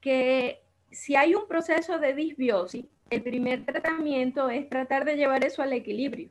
que 0.00 0.62
si 0.90 1.14
hay 1.14 1.34
un 1.34 1.46
proceso 1.46 1.98
de 1.98 2.14
disbiosis, 2.14 2.86
el 3.10 3.22
primer 3.22 3.64
tratamiento 3.64 4.48
es 4.48 4.68
tratar 4.68 5.04
de 5.04 5.16
llevar 5.16 5.44
eso 5.44 5.62
al 5.62 5.72
equilibrio. 5.72 6.30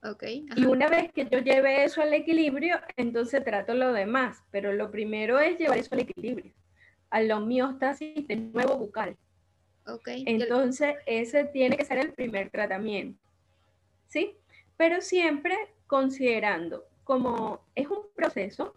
Okay, 0.00 0.46
y 0.54 0.64
una 0.64 0.88
vez 0.88 1.10
que 1.12 1.26
yo 1.28 1.40
lleve 1.40 1.84
eso 1.84 2.00
al 2.00 2.14
equilibrio, 2.14 2.76
entonces 2.96 3.42
trato 3.42 3.74
lo 3.74 3.92
demás, 3.92 4.44
pero 4.52 4.72
lo 4.72 4.92
primero 4.92 5.40
es 5.40 5.58
llevar 5.58 5.78
eso 5.78 5.94
al 5.94 6.02
equilibrio, 6.02 6.52
a 7.10 7.20
la 7.20 7.36
homeostasis 7.36 8.26
de 8.28 8.36
nuevo 8.36 8.76
bucal. 8.76 9.16
Entonces, 10.26 10.96
ese 11.06 11.44
tiene 11.44 11.76
que 11.76 11.84
ser 11.84 11.98
el 11.98 12.12
primer 12.12 12.50
tratamiento. 12.50 13.20
¿Sí? 14.06 14.36
Pero 14.76 15.00
siempre 15.00 15.56
considerando, 15.86 16.84
como 17.04 17.60
es 17.74 17.88
un 17.88 18.02
proceso, 18.14 18.74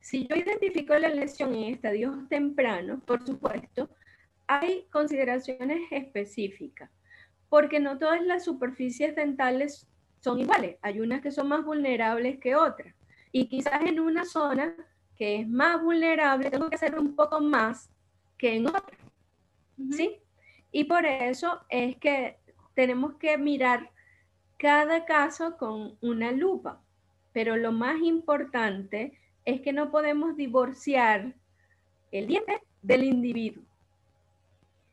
si 0.00 0.26
yo 0.26 0.34
identifico 0.36 0.94
la 0.98 1.08
lesión 1.08 1.54
en 1.54 1.74
estadios 1.74 2.28
tempranos, 2.28 3.02
por 3.04 3.24
supuesto, 3.24 3.88
hay 4.46 4.86
consideraciones 4.90 5.80
específicas, 5.90 6.90
porque 7.48 7.80
no 7.80 7.98
todas 7.98 8.22
las 8.22 8.44
superficies 8.44 9.14
dentales 9.14 9.86
son 10.20 10.38
iguales. 10.38 10.76
Hay 10.82 11.00
unas 11.00 11.20
que 11.20 11.30
son 11.30 11.48
más 11.48 11.64
vulnerables 11.64 12.38
que 12.38 12.54
otras. 12.54 12.94
Y 13.32 13.46
quizás 13.46 13.82
en 13.82 14.00
una 14.00 14.24
zona 14.24 14.74
que 15.16 15.40
es 15.40 15.48
más 15.48 15.82
vulnerable, 15.82 16.50
tengo 16.50 16.68
que 16.68 16.76
hacer 16.76 16.98
un 16.98 17.14
poco 17.14 17.40
más 17.40 17.90
que 18.38 18.56
en 18.56 18.68
otra. 18.68 18.98
¿Sí? 19.90 20.21
Y 20.72 20.84
por 20.84 21.04
eso 21.04 21.60
es 21.68 21.96
que 21.98 22.38
tenemos 22.74 23.14
que 23.14 23.36
mirar 23.36 23.90
cada 24.58 25.04
caso 25.04 25.56
con 25.58 25.96
una 26.00 26.32
lupa. 26.32 26.80
pero 27.32 27.56
lo 27.56 27.72
más 27.72 27.98
importante 28.02 29.18
es 29.46 29.62
que 29.62 29.72
no 29.72 29.90
podemos 29.90 30.36
divorciar 30.36 31.34
el 32.10 32.26
diente 32.26 32.60
del 32.82 33.04
individuo. 33.04 33.64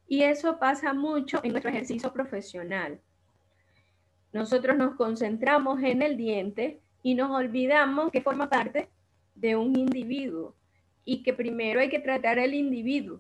Y 0.08 0.24
eso 0.24 0.58
pasa 0.58 0.94
mucho 0.94 1.42
en 1.44 1.52
nuestro 1.52 1.70
ejercicio 1.70 2.14
profesional. 2.14 3.02
Nosotros 4.32 4.78
nos 4.78 4.96
concentramos 4.96 5.84
en 5.84 6.02
el 6.02 6.16
diente 6.16 6.80
y 7.04 7.14
nos 7.14 7.30
olvidamos 7.30 8.10
que 8.10 8.22
forma 8.22 8.50
parte 8.50 8.88
de 9.36 9.58
un 9.58 9.78
individuo 9.78 10.56
y 11.04 11.24
que 11.24 11.34
primero 11.34 11.82
hay 11.82 11.90
que 11.90 12.00
tratar 12.00 12.40
al 12.40 12.54
individuo. 12.54 13.20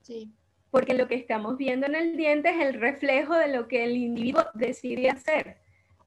Sí. 0.00 0.32
Porque 0.74 0.94
lo 0.94 1.06
que 1.06 1.14
estamos 1.14 1.56
viendo 1.56 1.86
en 1.86 1.94
el 1.94 2.16
diente 2.16 2.50
es 2.50 2.60
el 2.60 2.74
reflejo 2.74 3.36
de 3.36 3.46
lo 3.46 3.68
que 3.68 3.84
el 3.84 3.96
individuo 3.96 4.42
decide 4.54 5.08
hacer. 5.08 5.58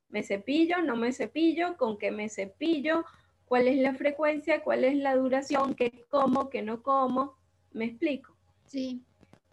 ¿Me 0.10 0.24
cepillo? 0.24 0.82
¿No 0.82 0.98
me 0.98 1.14
cepillo? 1.14 1.78
¿Con 1.78 1.98
qué 1.98 2.12
me 2.12 2.28
cepillo? 2.28 3.06
¿Cuál 3.46 3.70
es 3.70 3.78
la 3.78 3.94
frecuencia? 3.94 4.62
¿Cuál 4.66 4.84
es 4.84 4.98
la 4.98 5.16
duración? 5.16 5.74
¿Qué 5.74 6.04
como? 6.10 6.50
¿Qué 6.50 6.64
no 6.64 6.84
como? 6.84 7.38
¿Me 7.72 7.86
explico? 7.86 8.36
Sí. 8.66 9.06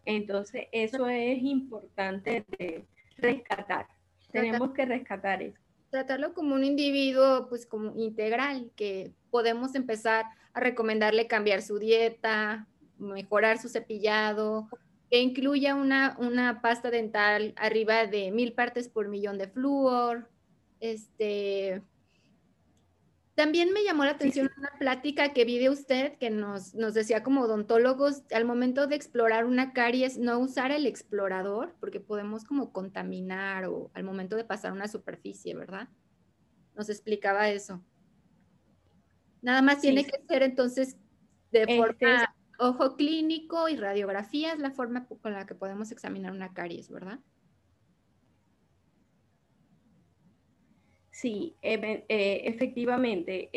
Entonces, 0.05 0.67
eso 0.73 1.07
es 1.07 1.41
importante 1.45 2.45
de 2.59 2.85
rescatar. 3.17 3.87
Tenemos 4.33 4.73
que 4.73 4.85
rescatar 4.85 5.45
eso. 5.45 5.61
Tratarlo 5.91 6.35
como 6.35 6.57
un 6.57 6.65
individuo, 6.65 7.47
pues 7.49 7.67
como 7.67 7.95
integral, 7.95 8.73
que 8.75 9.13
podemos 9.31 9.77
empezar 9.77 10.25
a 10.53 10.59
recomendarle 10.59 11.29
cambiar 11.29 11.63
su 11.63 11.79
dieta, 11.79 12.67
mejorar 12.99 13.59
su 13.59 13.69
cepillado, 13.69 14.69
que 15.15 15.21
incluya 15.21 15.77
una, 15.77 16.17
una 16.19 16.61
pasta 16.61 16.91
dental 16.91 17.55
arriba 17.57 18.05
de 18.05 18.33
mil 18.33 18.53
partes 18.53 18.89
por 18.89 19.07
millón 19.07 19.39
de 19.39 19.47
flúor, 19.47 20.29
este, 20.81 21.83
también 23.37 23.73
me 23.73 23.85
llamó 23.85 24.05
la 24.05 24.11
atención 24.11 24.51
una 24.59 24.73
plática 24.77 25.33
que 25.33 25.45
vi 25.45 25.61
de 25.61 25.71
usted 25.71 26.19
que 26.19 26.31
nos, 26.31 26.75
nos 26.75 26.95
decía 26.95 27.23
como 27.23 27.43
odontólogos, 27.43 28.25
al 28.33 28.45
momento 28.45 28.89
de 28.89 28.97
explorar 28.97 29.45
una 29.45 29.73
caries, 29.73 30.19
no 30.19 30.37
usar 30.41 30.73
el 30.73 30.85
explorador, 30.85 31.77
porque 31.79 32.01
podemos 32.01 32.43
como 32.43 32.73
contaminar 32.73 33.67
o 33.67 33.93
al 33.95 34.03
momento 34.03 34.35
de 34.35 34.43
pasar 34.43 34.73
una 34.73 34.89
superficie, 34.89 35.55
¿verdad? 35.55 35.87
Nos 36.75 36.91
explicaba 36.91 37.51
eso. 37.51 37.81
Nada 39.43 39.63
más 39.63 39.81
tiene 39.81 40.05
que 40.05 40.21
ser 40.27 40.43
entonces 40.43 40.97
de 41.53 41.61
este 41.61 41.77
forma 41.77 42.35
ojo 42.59 42.97
clínico 42.97 43.69
y 43.69 43.77
radiografía 43.77 44.53
es 44.53 44.59
la 44.59 44.71
forma 44.71 45.07
con 45.07 45.33
la 45.33 45.47
que 45.47 45.55
podemos 45.55 45.91
examinar 45.91 46.33
una 46.33 46.53
caries, 46.53 46.91
¿verdad? 46.91 47.19
Sí, 51.11 51.55
eh, 51.63 52.05
efectivamente. 52.45 53.51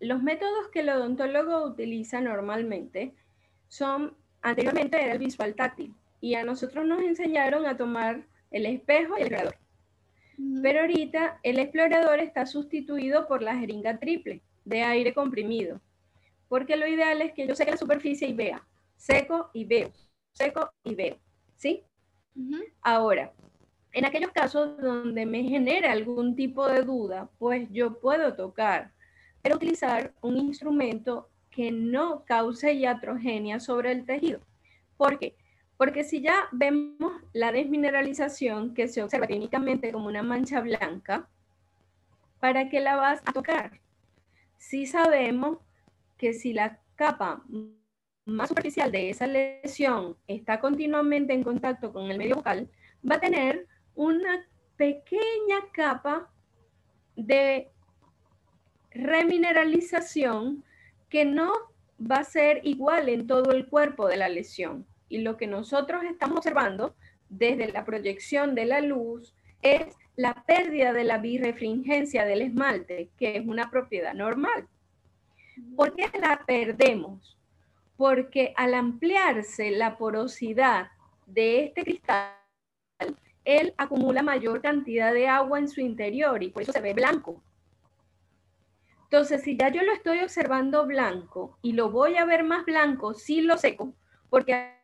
los 0.00 0.22
métodos 0.22 0.68
que 0.72 0.80
el 0.80 0.90
odontólogo 0.90 1.64
utiliza 1.64 2.20
normalmente 2.20 3.14
son, 3.68 4.16
anteriormente 4.42 5.02
era 5.02 5.12
el 5.12 5.18
visual 5.18 5.54
táctil, 5.54 5.94
y 6.20 6.34
a 6.34 6.44
nosotros 6.44 6.84
nos 6.84 7.00
enseñaron 7.02 7.64
a 7.66 7.76
tomar 7.76 8.26
el 8.50 8.66
espejo 8.66 9.16
y 9.18 9.22
el 9.22 9.28
explorador. 9.28 9.56
Pero 10.62 10.80
ahorita 10.80 11.40
el 11.42 11.58
explorador 11.58 12.20
está 12.20 12.46
sustituido 12.46 13.26
por 13.26 13.42
la 13.42 13.56
jeringa 13.56 13.98
triple 13.98 14.42
de 14.64 14.82
aire 14.82 15.14
comprimido, 15.14 15.80
porque 16.48 16.76
lo 16.76 16.86
ideal 16.86 17.20
es 17.22 17.32
que 17.32 17.46
yo 17.46 17.54
seque 17.54 17.72
la 17.72 17.76
superficie 17.76 18.28
y 18.28 18.32
vea, 18.32 18.66
seco 18.96 19.50
y 19.52 19.64
veo, 19.64 19.92
seco 20.32 20.72
y 20.84 20.94
veo, 20.94 21.16
¿sí? 21.56 21.84
Ahora, 22.82 23.32
en 23.92 24.04
aquellos 24.04 24.30
casos 24.30 24.80
donde 24.80 25.26
me 25.26 25.42
genera 25.44 25.92
algún 25.92 26.36
tipo 26.36 26.66
de 26.66 26.82
duda, 26.82 27.28
pues 27.38 27.68
yo 27.70 27.98
puedo 27.98 28.34
tocar, 28.34 28.92
pero 29.42 29.56
utilizar 29.56 30.14
un 30.20 30.36
instrumento 30.36 31.28
que 31.50 31.72
no 31.72 32.24
cause 32.24 32.72
iatrogenia 32.74 33.58
sobre 33.58 33.92
el 33.92 34.06
tejido. 34.06 34.40
¿Por 34.96 35.18
qué? 35.18 35.36
Porque 35.76 36.04
si 36.04 36.20
ya 36.20 36.48
vemos 36.52 37.12
la 37.32 37.52
desmineralización 37.52 38.74
que 38.74 38.88
se 38.88 39.02
observa 39.02 39.26
clínicamente 39.26 39.92
como 39.92 40.06
una 40.06 40.22
mancha 40.22 40.60
blanca, 40.60 41.28
¿para 42.40 42.68
qué 42.68 42.80
la 42.80 42.96
vas 42.96 43.22
a 43.24 43.32
tocar? 43.32 43.80
Si 44.56 44.86
sabemos 44.86 45.58
que 46.18 46.34
si 46.34 46.52
la 46.52 46.80
capa 46.96 47.44
más 48.24 48.48
superficial 48.48 48.92
de 48.92 49.08
esa 49.08 49.26
lesión 49.26 50.16
está 50.26 50.60
continuamente 50.60 51.32
en 51.32 51.42
contacto 51.42 51.92
con 51.92 52.10
el 52.10 52.18
medio 52.18 52.36
bucal, 52.36 52.68
va 53.08 53.16
a 53.16 53.20
tener 53.20 53.66
una 53.94 54.46
pequeña 54.76 55.60
capa 55.72 56.30
de 57.16 57.70
remineralización 58.90 60.64
que 61.08 61.24
no 61.24 61.52
va 61.98 62.16
a 62.16 62.24
ser 62.24 62.60
igual 62.64 63.08
en 63.08 63.26
todo 63.26 63.52
el 63.52 63.66
cuerpo 63.66 64.06
de 64.06 64.16
la 64.16 64.28
lesión. 64.28 64.86
Y 65.08 65.18
lo 65.18 65.36
que 65.36 65.46
nosotros 65.46 66.04
estamos 66.04 66.38
observando 66.38 66.94
desde 67.28 67.72
la 67.72 67.84
proyección 67.84 68.54
de 68.54 68.66
la 68.66 68.80
luz 68.80 69.34
es 69.62 69.96
la 70.16 70.44
pérdida 70.46 70.92
de 70.92 71.04
la 71.04 71.18
birefringencia 71.18 72.24
del 72.24 72.42
esmalte, 72.42 73.10
que 73.16 73.36
es 73.36 73.46
una 73.46 73.70
propiedad 73.70 74.14
normal. 74.14 74.68
¿Por 75.76 75.94
qué 75.94 76.10
la 76.18 76.42
perdemos? 76.46 77.38
Porque 77.96 78.52
al 78.56 78.74
ampliarse 78.74 79.70
la 79.70 79.96
porosidad 79.96 80.90
de 81.26 81.64
este 81.64 81.82
cristal, 81.82 82.34
él 83.44 83.74
acumula 83.76 84.22
mayor 84.22 84.60
cantidad 84.60 85.12
de 85.12 85.28
agua 85.28 85.58
en 85.58 85.68
su 85.68 85.80
interior 85.80 86.42
y 86.42 86.50
por 86.50 86.62
eso 86.62 86.72
se 86.72 86.80
ve 86.80 86.94
blanco. 86.94 87.42
Entonces, 89.04 89.42
si 89.42 89.56
ya 89.56 89.70
yo 89.70 89.82
lo 89.82 89.92
estoy 89.92 90.20
observando 90.20 90.86
blanco 90.86 91.58
y 91.62 91.72
lo 91.72 91.90
voy 91.90 92.16
a 92.16 92.26
ver 92.26 92.44
más 92.44 92.66
blanco 92.66 93.14
si 93.14 93.40
lo 93.40 93.56
seco, 93.56 93.94
porque 94.28 94.74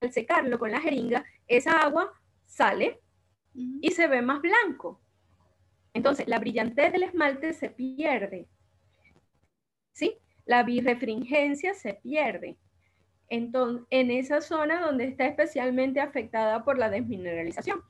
al 0.00 0.12
secarlo 0.12 0.58
con 0.58 0.70
la 0.70 0.80
jeringa, 0.80 1.24
esa 1.46 1.80
agua 1.80 2.12
sale 2.44 3.00
y 3.54 3.90
se 3.92 4.08
ve 4.08 4.20
más 4.20 4.42
blanco. 4.42 5.00
Entonces, 5.94 6.28
la 6.28 6.38
brillantez 6.38 6.92
del 6.92 7.04
esmalte 7.04 7.54
se 7.54 7.70
pierde. 7.70 8.46
¿Sí? 9.92 10.18
La 10.44 10.62
birefringencia 10.62 11.74
se 11.74 11.94
pierde. 11.94 12.56
Entonces, 13.28 13.86
en 13.90 14.10
esa 14.10 14.40
zona 14.40 14.80
donde 14.80 15.04
está 15.04 15.26
especialmente 15.26 16.00
afectada 16.00 16.64
por 16.64 16.78
la 16.78 16.90
desmineralización. 16.90 17.82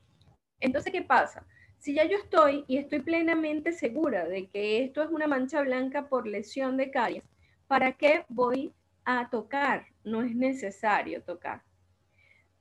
Entonces, 0.59 0.93
¿qué 0.93 1.01
pasa? 1.01 1.45
Si 1.79 1.93
ya 1.93 2.05
yo 2.05 2.17
estoy 2.17 2.63
y 2.67 2.77
estoy 2.77 3.01
plenamente 3.01 3.73
segura 3.73 4.25
de 4.25 4.47
que 4.47 4.83
esto 4.83 5.03
es 5.03 5.09
una 5.09 5.27
mancha 5.27 5.61
blanca 5.61 6.07
por 6.07 6.27
lesión 6.27 6.77
de 6.77 6.91
caries, 6.91 7.25
¿para 7.67 7.91
qué 7.91 8.23
voy 8.29 8.73
a 9.03 9.29
tocar? 9.29 9.87
No 10.05 10.21
es 10.21 10.33
necesario 10.33 11.21
tocar. 11.23 11.61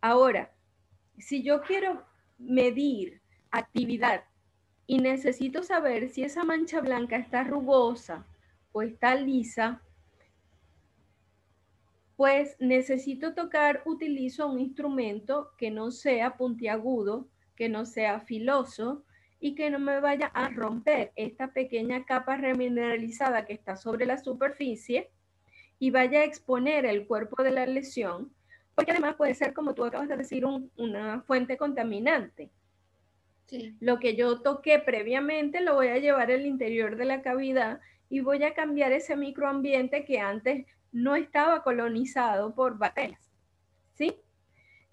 Ahora, 0.01 0.53
si 1.19 1.45
yo 1.45 1.63
quiero 1.63 2.05
medir 2.39 3.23
actividad 3.53 4.25
y 4.89 4.99
necesito 4.99 5.63
saber 5.63 6.09
si 6.09 6.25
esa 6.25 6.43
mancha 6.43 6.81
blanca 6.81 7.17
está 7.17 7.45
rugosa 7.45 8.27
o 8.73 8.83
está 8.83 9.15
lisa, 9.15 9.83
pues 12.17 12.57
necesito 12.59 13.35
tocar, 13.35 13.83
utilizo 13.85 14.49
un 14.49 14.61
instrumento 14.61 15.53
que 15.57 15.71
no 15.71 15.91
sea 15.91 16.37
puntiagudo 16.37 17.29
que 17.57 17.69
no 17.69 17.87
sea 17.87 18.21
filoso 18.21 19.05
y 19.41 19.55
que 19.55 19.71
no 19.71 19.79
me 19.79 20.01
vaya 20.01 20.27
a 20.35 20.49
romper 20.49 21.13
esta 21.17 21.53
pequeña 21.53 22.05
capa 22.05 22.37
remineralizada 22.37 23.45
que 23.45 23.53
está 23.53 23.77
sobre 23.77 24.07
la 24.07 24.19
superficie 24.19 25.11
y 25.79 25.91
vaya 25.91 26.21
a 26.21 26.25
exponer 26.25 26.87
el 26.87 27.07
cuerpo 27.07 27.43
de 27.43 27.51
la 27.51 27.67
lesión, 27.67 28.33
porque 28.75 28.93
además 28.93 29.17
puede 29.17 29.35
ser, 29.35 29.53
como 29.53 29.75
tú 29.75 29.85
acabas 29.85 30.09
de 30.09 30.17
decir, 30.17 30.45
una 30.45 31.23
fuente 31.23 31.57
contaminante. 31.57 32.51
Lo 33.81 33.99
que 33.99 34.17
yo 34.17 34.41
toqué 34.41 34.79
previamente 34.79 35.61
lo 35.61 35.75
voy 35.75 35.89
a 35.89 35.99
llevar 35.99 36.31
al 36.31 36.47
interior 36.47 36.97
de 36.97 37.05
la 37.05 37.21
cavidad 37.21 37.81
y 38.13 38.21
voy 38.21 38.45
a 38.45 38.53
cambiar 38.53 38.93
ese 38.93 39.17
microambiente 39.17 40.05
que 40.05 40.21
antes 40.21 40.67
no 40.93 41.17
estaba 41.17 41.63
colonizado 41.63 42.55
por 42.55 42.77
bacterias. 42.77 43.33
¿Sí? 43.95 44.15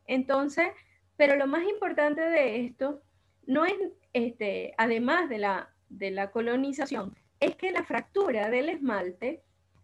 Entonces, 0.05 0.69
pero 1.17 1.35
lo 1.35 1.45
más 1.45 1.67
importante 1.67 2.21
de 2.21 2.63
esto 2.63 3.03
no 3.45 3.65
es, 3.65 3.73
este, 4.13 4.73
además 4.77 5.27
de 5.27 5.37
la, 5.37 5.69
de 5.89 6.11
la 6.11 6.31
colonización, 6.31 7.13
es 7.41 7.57
que 7.57 7.73
la 7.73 7.83
fractura 7.83 8.49
del 8.49 8.69
esmalte 8.69 9.43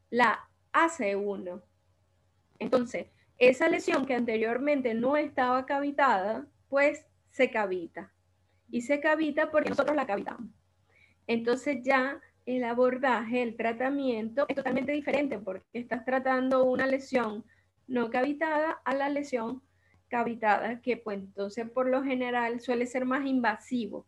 la 0.09 0.47
hace 0.71 1.17
uno. 1.17 1.61
Entonces, 2.57 3.07
esa 3.37 3.67
lesión 3.67 4.05
que 4.05 4.15
anteriormente 4.15 4.93
no 4.93 5.17
estaba 5.17 5.65
cavitada, 5.65 6.47
pues 6.69 7.05
se 7.31 7.51
cavita. 7.51 8.13
Y 8.69 8.83
se 8.83 9.01
cavita 9.01 9.51
porque 9.51 9.71
nosotros 9.71 9.97
la 9.97 10.07
cavitamos. 10.07 10.49
Entonces 11.27 11.79
ya 11.83 12.21
el 12.45 12.63
abordaje, 12.63 13.41
el 13.41 13.55
tratamiento 13.55 14.45
es 14.47 14.55
totalmente 14.55 14.91
diferente 14.91 15.39
porque 15.39 15.65
estás 15.73 16.05
tratando 16.05 16.63
una 16.63 16.85
lesión 16.85 17.43
no 17.87 18.09
cavitada 18.09 18.81
a 18.83 18.93
la 18.93 19.09
lesión 19.09 19.61
cavitada, 20.07 20.81
que 20.81 20.97
pues 20.97 21.19
entonces 21.19 21.69
por 21.69 21.89
lo 21.89 22.03
general 22.03 22.59
suele 22.59 22.85
ser 22.85 23.05
más 23.05 23.25
invasivo. 23.25 24.05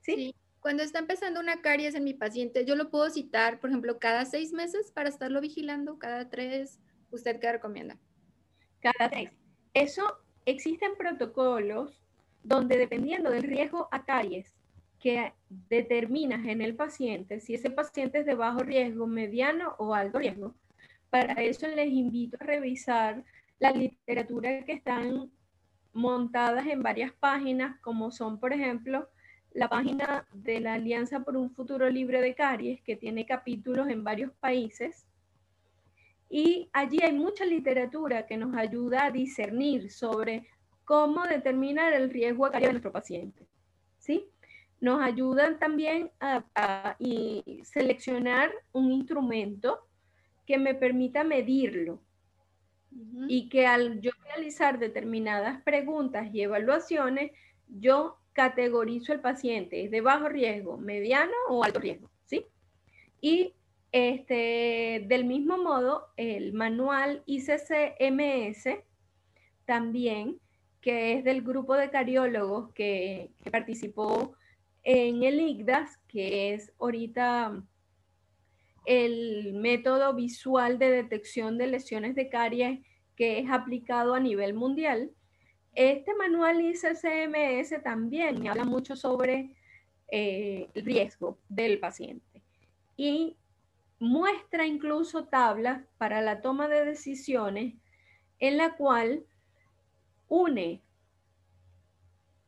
¿Sí? 0.00 0.34
Cuando 0.60 0.82
está 0.82 0.98
empezando 0.98 1.40
una 1.40 1.60
caries 1.60 1.94
en 1.94 2.04
mi 2.04 2.14
paciente, 2.14 2.64
yo 2.64 2.76
lo 2.76 2.90
puedo 2.90 3.10
citar, 3.10 3.60
por 3.60 3.70
ejemplo, 3.70 3.98
cada 3.98 4.24
seis 4.24 4.52
meses 4.52 4.90
para 4.92 5.08
estarlo 5.08 5.40
vigilando, 5.40 5.98
cada 5.98 6.30
tres. 6.30 6.78
¿Usted 7.10 7.38
qué 7.38 7.52
recomienda? 7.52 7.98
Cada 8.80 9.10
tres. 9.10 9.30
Eso 9.74 10.04
existen 10.46 10.96
protocolos 10.96 12.02
donde 12.42 12.76
dependiendo 12.76 13.30
del 13.30 13.42
riesgo 13.42 13.88
a 13.90 14.04
caries 14.04 14.53
que 15.04 15.34
determinas 15.68 16.46
en 16.46 16.62
el 16.62 16.74
paciente, 16.76 17.38
si 17.38 17.52
ese 17.52 17.68
paciente 17.68 18.20
es 18.20 18.24
de 18.24 18.34
bajo 18.34 18.60
riesgo, 18.60 19.06
mediano 19.06 19.74
o 19.76 19.94
alto 19.94 20.18
riesgo, 20.18 20.54
para 21.10 21.42
eso 21.42 21.68
les 21.68 21.92
invito 21.92 22.38
a 22.40 22.44
revisar 22.44 23.22
la 23.58 23.70
literatura 23.70 24.64
que 24.64 24.72
están 24.72 25.30
montadas 25.92 26.66
en 26.68 26.82
varias 26.82 27.12
páginas, 27.12 27.78
como 27.80 28.10
son, 28.12 28.40
por 28.40 28.54
ejemplo, 28.54 29.06
la 29.52 29.68
página 29.68 30.26
de 30.32 30.60
la 30.60 30.72
Alianza 30.72 31.20
por 31.20 31.36
un 31.36 31.50
Futuro 31.50 31.90
Libre 31.90 32.22
de 32.22 32.34
Caries, 32.34 32.80
que 32.80 32.96
tiene 32.96 33.26
capítulos 33.26 33.90
en 33.90 34.04
varios 34.04 34.32
países. 34.32 35.06
Y 36.30 36.70
allí 36.72 37.00
hay 37.02 37.12
mucha 37.12 37.44
literatura 37.44 38.24
que 38.24 38.38
nos 38.38 38.56
ayuda 38.56 39.04
a 39.04 39.10
discernir 39.10 39.90
sobre 39.90 40.48
cómo 40.86 41.24
determinar 41.24 41.92
el 41.92 42.08
riesgo 42.08 42.46
a 42.46 42.50
caries 42.50 42.68
de 42.68 42.72
nuestro 42.72 42.92
paciente. 42.92 43.46
Nos 44.84 45.00
ayudan 45.00 45.58
también 45.58 46.10
a, 46.20 46.94
seleccionar 47.62 48.52
un 48.72 48.92
instrumento 48.92 49.88
que 50.44 50.58
me 50.58 50.74
permita 50.74 51.24
medirlo 51.24 52.02
y 53.26 53.48
que 53.48 53.66
al 53.66 54.02
yo 54.02 54.10
realizar 54.24 54.78
determinadas 54.78 55.62
preguntas 55.62 56.28
y 56.34 56.42
evaluaciones, 56.42 57.32
yo 57.66 58.18
categorizo 58.34 59.14
el 59.14 59.20
paciente, 59.20 59.84
¿es 59.84 59.90
de 59.90 60.02
bajo 60.02 60.28
riesgo, 60.28 60.76
mediano 60.76 61.32
o 61.48 61.64
alto 61.64 61.80
riesgo? 61.80 62.10
¿Sí? 62.26 62.44
Y 63.22 63.54
este, 63.90 65.06
del 65.08 65.24
mismo 65.24 65.56
modo, 65.56 66.08
el 66.18 66.52
manual 66.52 67.22
ICCMS 67.24 68.80
también, 69.64 70.38
que 70.82 71.14
es 71.14 71.24
del 71.24 71.40
grupo 71.40 71.74
de 71.74 71.88
cariólogos 71.88 72.70
que, 72.74 73.30
que 73.42 73.50
participó 73.50 74.36
en 74.84 75.22
el 75.22 75.40
ICDAS, 75.40 75.98
que 76.06 76.54
es 76.54 76.72
ahorita 76.78 77.62
el 78.84 79.54
método 79.54 80.14
visual 80.14 80.78
de 80.78 80.90
detección 80.90 81.56
de 81.56 81.66
lesiones 81.66 82.14
de 82.14 82.28
caries 82.28 82.80
que 83.16 83.38
es 83.38 83.50
aplicado 83.50 84.14
a 84.14 84.20
nivel 84.20 84.54
mundial. 84.54 85.10
Este 85.72 86.14
manual 86.14 86.60
ICCMS 86.60 87.82
también 87.82 88.40
me 88.40 88.48
habla 88.50 88.64
mucho 88.64 88.94
sobre 88.94 89.56
eh, 90.08 90.68
el 90.74 90.84
riesgo 90.84 91.38
del 91.48 91.80
paciente 91.80 92.42
y 92.96 93.36
muestra 93.98 94.66
incluso 94.66 95.24
tablas 95.24 95.82
para 95.96 96.20
la 96.20 96.42
toma 96.42 96.68
de 96.68 96.84
decisiones 96.84 97.74
en 98.38 98.58
la 98.58 98.76
cual 98.76 99.24
une 100.28 100.82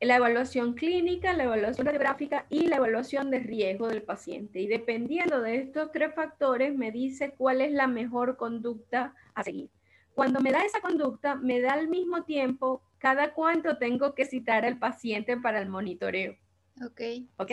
la 0.01 0.17
evaluación 0.17 0.75
clínica, 0.75 1.33
la 1.33 1.45
evaluación 1.45 1.87
radiográfica 1.87 2.47
y 2.51 2.67
la 2.67 2.77
evaluación 2.77 3.31
de 3.31 3.39
riesgo 3.39 3.89
del 3.89 4.03
paciente. 4.03 4.61
Y 4.61 4.67
dependiendo 4.67 5.41
de 5.41 5.57
estos 5.57 5.91
tres 5.91 6.15
factores, 6.15 6.75
me 6.77 6.93
dice 6.93 7.35
cuál 7.37 7.61
es 7.63 7.73
la 7.73 7.87
mejor 7.87 8.37
conducta 8.37 9.15
a 9.35 9.43
seguir. 9.43 9.71
Cuando 10.15 10.41
me 10.41 10.53
da 10.53 10.65
esa 10.65 10.81
conducta, 10.81 11.35
me 11.35 11.61
da 11.61 11.73
al 11.73 11.89
mismo 11.89 12.25
tiempo 12.25 12.83
cada 12.99 13.33
cuánto 13.33 13.79
tengo 13.79 14.15
que 14.15 14.27
citar 14.27 14.65
al 14.65 14.79
paciente 14.79 15.37
para 15.37 15.61
el 15.61 15.69
monitoreo. 15.69 16.37
Ok. 16.85 17.01
Ok. 17.39 17.53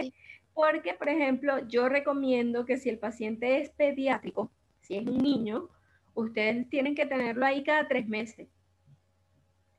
Porque, 0.53 0.93
por 0.93 1.09
ejemplo, 1.09 1.67
yo 1.67 1.89
recomiendo 1.89 2.65
que 2.65 2.77
si 2.77 2.89
el 2.89 2.99
paciente 2.99 3.61
es 3.61 3.69
pediátrico, 3.69 4.51
si 4.81 4.97
es 4.97 5.07
un 5.07 5.17
niño, 5.17 5.69
ustedes 6.13 6.69
tienen 6.69 6.93
que 6.93 7.05
tenerlo 7.05 7.45
ahí 7.45 7.63
cada 7.63 7.87
tres 7.87 8.07
meses 8.07 8.47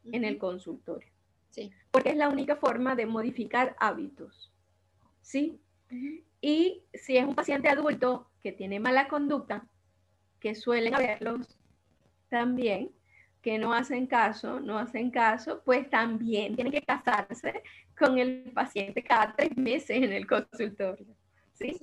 en 0.05 0.25
el 0.25 0.39
consultorio. 0.39 1.14
Sí. 1.55 1.71
Porque 1.93 2.11
es 2.11 2.17
la 2.17 2.29
única 2.29 2.57
forma 2.57 2.97
de 2.97 3.07
modificar 3.07 3.77
hábitos. 3.79 4.53
¿Sí? 5.23 5.61
Y 6.41 6.83
si 6.93 7.17
es 7.17 7.25
un 7.25 7.37
paciente 7.37 7.69
adulto 7.69 8.29
que 8.43 8.51
tiene 8.51 8.81
mala 8.81 9.07
conducta, 9.07 9.65
que 10.41 10.57
suelen 10.57 10.95
haberlos 10.95 11.57
también, 12.29 12.91
que 13.41 13.57
no 13.59 13.73
hacen 13.73 14.09
caso, 14.09 14.59
no 14.59 14.79
hacen 14.79 15.13
caso, 15.13 15.63
pues 15.65 15.89
también 15.89 16.57
tienen 16.57 16.73
que 16.73 16.83
casarse 16.83 17.63
con 17.97 18.19
el 18.19 18.51
paciente 18.53 19.05
cada 19.05 19.37
tres 19.37 19.57
meses 19.57 20.03
en 20.03 20.13
el 20.13 20.27
consultorio. 20.27 21.07
¿Sí? 21.53 21.77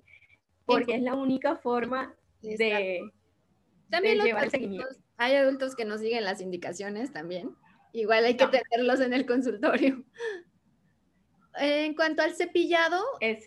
Porque 0.66 0.96
es 0.96 1.02
la 1.02 1.16
única 1.16 1.56
forma 1.56 2.14
de, 2.42 3.10
también 3.90 4.20
llevar 4.20 4.50
seguimiento. 4.50 4.96
Hay 5.16 5.36
adultos 5.36 5.76
que 5.76 5.86
no 5.86 5.98
siguen 5.98 6.26
las 6.26 6.42
indicaciones 6.42 7.14
también. 7.14 7.56
Igual 7.94 8.26
hay 8.26 8.38
que 8.38 8.48
tenerlos 8.48 9.00
en 9.02 9.14
el 9.14 9.26
consultorio. 9.26 10.04
En 11.56 11.96
cuanto 11.96 12.22
al 12.22 12.34
cepillado, 12.34 13.04
eh, 13.20 13.38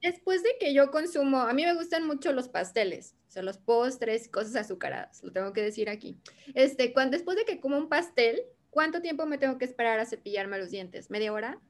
después 0.00 0.42
de 0.42 0.56
que 0.58 0.72
yo 0.72 0.90
consumo, 0.90 1.38
a 1.38 1.52
mí 1.52 1.64
me 1.64 1.74
gustan 1.74 2.06
mucho 2.06 2.32
los 2.32 2.48
pasteles, 2.48 3.14
o 3.28 3.30
sea, 3.30 3.42
los 3.42 3.58
postres, 3.58 4.28
cosas 4.28 4.56
azucaradas, 4.56 5.22
lo 5.22 5.32
tengo 5.32 5.52
que 5.52 5.60
decir 5.60 5.90
aquí. 5.90 6.18
Este, 6.54 6.94
cuando, 6.94 7.14
después 7.14 7.36
de 7.36 7.44
que 7.44 7.60
como 7.60 7.76
un 7.76 7.90
pastel, 7.90 8.42
¿cuánto 8.70 9.02
tiempo 9.02 9.26
me 9.26 9.36
tengo 9.36 9.58
que 9.58 9.66
esperar 9.66 9.98
a 9.98 10.06
cepillarme 10.06 10.58
los 10.58 10.70
dientes? 10.70 11.10
¿Media 11.10 11.30
hora? 11.30 11.60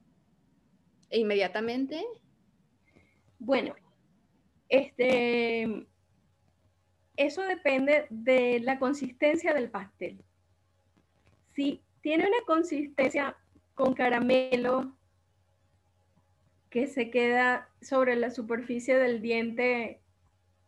¿E 1.11 1.19
inmediatamente? 1.19 2.05
Bueno, 3.41 3.75
este, 4.69 5.89
eso 7.17 7.43
depende 7.43 8.07
de 8.09 8.61
la 8.61 8.79
consistencia 8.79 9.53
del 9.53 9.69
pastel. 9.69 10.25
Si 11.55 11.83
tiene 12.03 12.27
una 12.27 12.45
consistencia 12.47 13.37
con 13.75 13.95
caramelo 13.95 14.97
que 16.69 16.87
se 16.87 17.11
queda 17.11 17.69
sobre 17.81 18.17
la 18.17 18.31
superficie 18.31 18.97
del 18.97 19.23
diente 19.23 20.01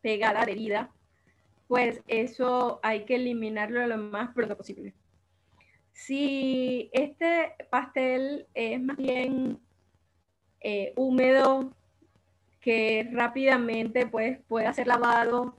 pegada, 0.00 0.42
adherida, 0.42 0.90
pues 1.66 2.02
eso 2.06 2.80
hay 2.82 3.04
que 3.04 3.16
eliminarlo 3.16 3.86
lo 3.86 3.98
más 3.98 4.34
pronto 4.34 4.56
posible. 4.56 4.94
Si 5.92 6.90
este 6.92 7.54
pastel 7.70 8.46
es 8.54 8.80
más 8.80 8.96
bien 8.96 9.60
eh, 10.60 10.92
húmedo, 10.96 11.74
que 12.60 13.08
rápidamente 13.12 14.06
pues, 14.06 14.38
pueda 14.48 14.72
ser 14.72 14.86
lavado 14.86 15.56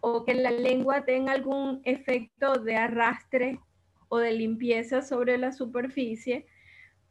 o 0.00 0.24
que 0.24 0.34
la 0.34 0.50
lengua 0.50 1.04
tenga 1.04 1.32
algún 1.32 1.80
efecto 1.84 2.54
de 2.54 2.76
arrastre 2.76 3.60
o 4.12 4.18
de 4.18 4.32
limpieza 4.32 5.00
sobre 5.00 5.38
la 5.38 5.52
superficie, 5.52 6.44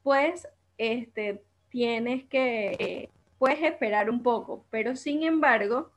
pues 0.04 0.48
este, 0.78 1.42
tienes 1.70 2.26
que, 2.26 2.76
eh, 2.78 3.10
puedes 3.40 3.64
esperar 3.64 4.08
un 4.08 4.22
poco, 4.22 4.68
pero 4.70 4.96
sin 4.96 5.24
embargo, 5.24 5.92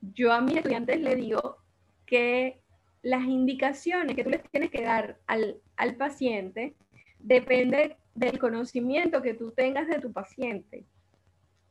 yo 0.00 0.32
a 0.32 0.40
mis 0.40 0.56
estudiantes 0.56 1.00
le 1.00 1.14
digo 1.14 1.58
que 2.04 2.60
las 3.02 3.22
indicaciones 3.26 4.16
que 4.16 4.24
tú 4.24 4.30
les 4.30 4.42
tienes 4.50 4.72
que 4.72 4.82
dar 4.82 5.20
al, 5.28 5.60
al 5.76 5.94
paciente 5.94 6.74
depende 7.20 7.96
del 8.16 8.40
conocimiento 8.40 9.22
que 9.22 9.34
tú 9.34 9.52
tengas 9.52 9.86
de 9.86 10.00
tu 10.00 10.12
paciente. 10.12 10.84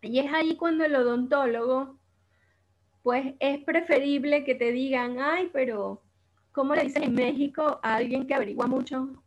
Y 0.02 0.20
es 0.20 0.32
ahí 0.32 0.56
cuando 0.56 0.86
el 0.86 0.96
odontólogo, 0.96 2.00
pues 3.04 3.34
es 3.42 3.62
preferible 3.66 4.46
que 4.46 4.56
te 4.56 4.72
digan, 4.72 5.20
ay, 5.20 5.50
pero 5.52 6.05
¿cómo 6.56 6.74
le 6.74 6.84
dicen 6.84 7.04
en 7.04 7.14
México 7.14 7.82
a 7.84 7.96
alguien 7.96 8.26
que 8.26 8.34
averigua 8.34 8.66
mucho? 8.66 9.22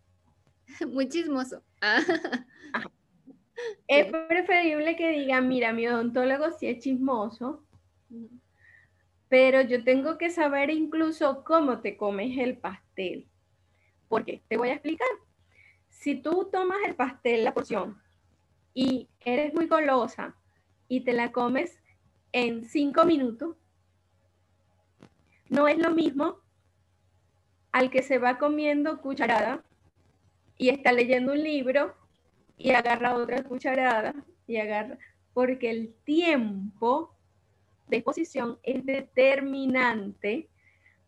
Muy 0.89 1.09
chismoso. 1.09 1.62
Es 3.89 4.07
preferible 4.29 4.95
que 4.95 5.11
digan, 5.11 5.49
mira, 5.49 5.72
mi 5.72 5.89
odontólogo 5.89 6.53
sí 6.53 6.68
es 6.68 6.79
chismoso, 6.79 7.64
pero 9.29 9.62
yo 9.62 9.83
tengo 9.83 10.16
que 10.16 10.31
saber 10.31 10.70
incluso 10.70 11.43
cómo 11.43 11.81
te 11.81 11.97
comes 11.97 12.39
el 12.39 12.57
pastel. 12.57 13.26
Porque 14.07 14.45
te 14.47 14.57
voy 14.57 14.68
a 14.68 14.74
explicar. 14.74 15.09
Si 15.89 16.14
tú 16.14 16.49
tomas 16.53 16.79
el 16.87 16.95
pastel, 16.95 17.43
la 17.43 17.53
porción, 17.53 18.01
y 18.74 19.09
eres 19.18 19.53
muy 19.55 19.66
golosa 19.66 20.37
y 20.87 21.01
te 21.01 21.12
la 21.12 21.33
comes 21.33 21.83
en 22.31 22.64
cinco 22.64 23.07
minutos, 23.07 23.57
no 25.49 25.66
es 25.66 25.79
lo 25.79 25.91
mismo 25.91 26.43
al 27.72 27.90
que 27.90 28.02
se 28.02 28.18
va 28.18 28.38
comiendo 28.38 29.00
cucharada 29.00 29.62
y 30.56 30.70
está 30.70 30.92
leyendo 30.92 31.32
un 31.32 31.42
libro 31.42 31.94
y 32.56 32.70
agarra 32.70 33.14
otra 33.14 33.42
cucharada 33.44 34.14
y 34.46 34.56
agarra, 34.56 34.98
porque 35.32 35.70
el 35.70 35.94
tiempo 36.04 37.14
de 37.86 37.98
exposición 37.98 38.58
es 38.62 38.84
determinante 38.84 40.48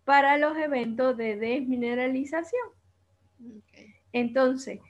para 0.04 0.38
los 0.38 0.56
eventos 0.56 1.16
de 1.16 1.36
desmineralización. 1.36 2.68
Entonces, 4.12 4.80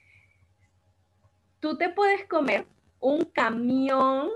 tú 1.60 1.76
te 1.76 1.88
puedes 1.88 2.26
comer 2.26 2.66
un 3.00 3.24
camión 3.24 4.28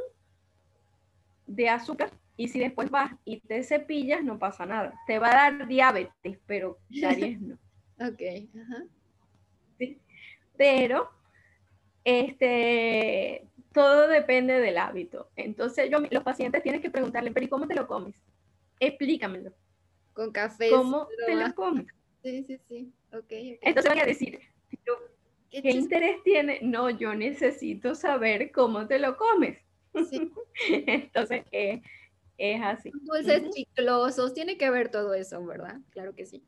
de 1.47 1.69
azúcar 1.69 2.11
y 2.37 2.49
si 2.49 2.59
después 2.59 2.91
vas 2.91 3.13
y 3.25 3.41
te 3.41 3.63
cepillas, 3.63 4.25
no 4.25 4.39
pasa 4.39 4.67
nada. 4.67 4.95
Te 5.07 5.19
va 5.19 5.29
a 5.29 5.51
dar 5.51 5.69
diabetes, 5.69 6.39
pero 6.47 6.79
caries 7.01 7.41
no. 7.41 7.55
ok. 7.99 8.23
Ajá. 8.61 8.85
¿Sí? 9.79 9.99
Pero 10.57 11.11
este, 12.05 13.47
todo 13.73 14.09
depende 14.09 14.61
del 14.61 14.79
hábito. 14.79 15.31
Entonces, 15.37 15.91
yo, 15.91 15.99
los 16.11 16.23
pacientes 16.23 16.63
tienen 16.63 16.83
que 16.83 16.91
preguntarle, 16.91 17.31
pero 17.33 17.47
¿y 17.47 17.49
cómo 17.49 17.67
te 17.67 17.75
lo 17.75 17.87
comes? 17.87 18.15
Explícamelo. 18.79 19.53
Con 20.13 20.31
café. 20.31 20.71
¿Cómo 20.71 21.09
te 21.27 21.35
lo 21.35 21.55
comes? 21.55 21.87
Sí, 22.23 22.45
sí, 22.45 22.59
sí. 22.69 22.93
Okay, 23.13 23.59
Entonces 23.63 23.93
voy 23.93 24.03
a 24.03 24.07
decir, 24.07 24.41
¿qué, 25.51 25.71
interés 25.71 26.23
tiene? 26.25 26.59
No, 26.63 26.91
yo 26.91 27.15
necesito 27.15 27.95
saber 27.95 28.51
cómo 28.51 28.87
te 28.87 28.99
lo 28.99 29.17
comes. 29.17 29.59
Sí. 30.11 30.31
Entonces, 30.87 31.45
eh, 31.53 31.81
es 32.39 32.61
así. 32.63 32.91
Dulces 33.03 33.51
chiclosos, 33.51 34.35
tiene 34.35 34.57
que 34.57 34.71
ver 34.71 34.91
todo 34.91 35.15
eso, 35.15 35.45
¿verdad? 35.45 35.79
Claro 35.91 36.15
que 36.15 36.27
sí. 36.27 36.43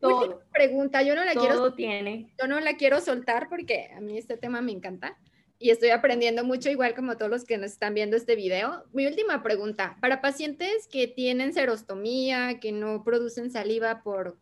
Todo. 0.00 0.42
pregunta, 0.52 1.02
yo 1.02 1.14
no 1.14 1.24
la 1.24 1.32
quiero. 1.32 1.72
tiene. 1.72 2.34
Yo 2.38 2.46
no 2.46 2.60
la 2.60 2.76
quiero 2.76 3.00
soltar 3.00 3.48
porque 3.48 3.90
a 3.96 4.00
mí 4.00 4.18
este 4.18 4.36
tema 4.36 4.60
me 4.60 4.72
encanta 4.72 5.16
y 5.58 5.70
estoy 5.70 5.90
aprendiendo 5.90 6.44
mucho, 6.44 6.68
igual 6.68 6.94
como 6.94 7.16
todos 7.16 7.30
los 7.30 7.44
que 7.44 7.56
nos 7.56 7.72
están 7.72 7.94
viendo 7.94 8.16
este 8.16 8.36
video. 8.36 8.84
Mi 8.92 9.06
última 9.06 9.42
pregunta, 9.42 9.96
para 10.00 10.20
pacientes 10.20 10.88
que 10.88 11.06
tienen 11.08 11.54
serostomía, 11.54 12.60
que 12.60 12.72
no 12.72 13.02
producen 13.02 13.50
saliva 13.50 14.02
por 14.02 14.36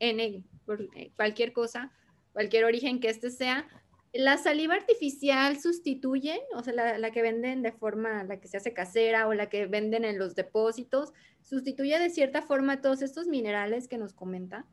N, 0.00 0.42
por 0.64 0.88
eh, 0.96 1.12
cualquier 1.14 1.52
cosa, 1.52 1.92
cualquier 2.32 2.64
origen 2.64 3.00
que 3.00 3.10
este 3.10 3.30
sea, 3.30 3.68
¿la 4.12 4.38
saliva 4.38 4.74
artificial 4.74 5.58
sustituye, 5.58 6.40
o 6.54 6.62
sea, 6.62 6.72
la, 6.72 6.98
la, 6.98 7.10
que 7.10 7.22
venden 7.22 7.62
de 7.62 7.72
forma, 7.72 8.24
la 8.24 8.40
que 8.40 8.48
se 8.48 8.56
hace 8.56 8.72
casera 8.72 9.26
o 9.28 9.34
la 9.34 9.48
que 9.48 9.66
venden 9.66 10.04
en 10.04 10.18
los 10.18 10.34
depósitos, 10.34 11.12
sustituye 11.42 11.98
de 11.98 12.10
cierta 12.10 12.42
forma 12.42 12.80
todos 12.80 13.02
estos 13.02 13.26
minerales 13.26 13.88
que 13.88 13.98
nos 13.98 14.12
comenta? 14.12 14.66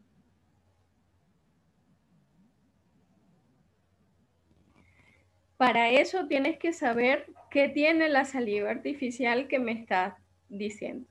Para 5.57 5.91
eso 5.91 6.27
tienes 6.27 6.57
que 6.57 6.73
saber 6.73 7.27
qué 7.49 7.69
tiene 7.69 8.09
la 8.09 8.25
saliva 8.25 8.69
artificial 8.69 9.47
que 9.47 9.59
me 9.59 9.71
estás 9.71 10.15
diciendo, 10.49 11.07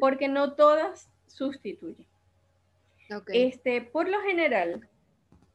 porque 0.00 0.28
no 0.28 0.54
todas 0.54 1.10
sustituyen. 1.26 2.06
Este, 3.28 3.82
por 3.82 4.08
lo 4.08 4.20
general, 4.22 4.88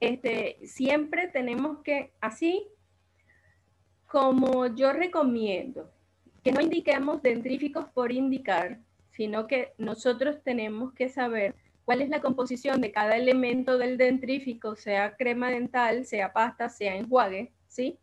este, 0.02 0.58
siempre 0.66 1.28
tenemos 1.28 1.80
que, 1.84 2.12
así 2.20 2.68
como 4.08 4.68
yo 4.76 4.92
recomiendo, 4.92 5.90
que 6.44 6.52
no 6.52 6.60
indiquemos 6.60 7.22
dentríficos 7.22 7.86
por 7.94 8.12
indicar, 8.12 8.80
sino 9.12 9.46
que 9.48 9.74
nosotros 9.78 10.44
tenemos 10.44 10.94
que 10.94 11.08
saber 11.08 11.56
cuál 11.86 12.02
es 12.02 12.10
la 12.10 12.20
composición 12.20 12.82
de 12.82 12.92
cada 12.92 13.16
elemento 13.16 13.78
del 13.78 13.98
dentrífico, 13.98 14.76
sea 14.76 15.16
crema 15.16 15.52
dental, 15.52 16.06
sea 16.06 16.34
pasta, 16.34 16.68
sea 16.68 16.96
enjuague, 16.96 17.52
¿sí? 17.68 18.00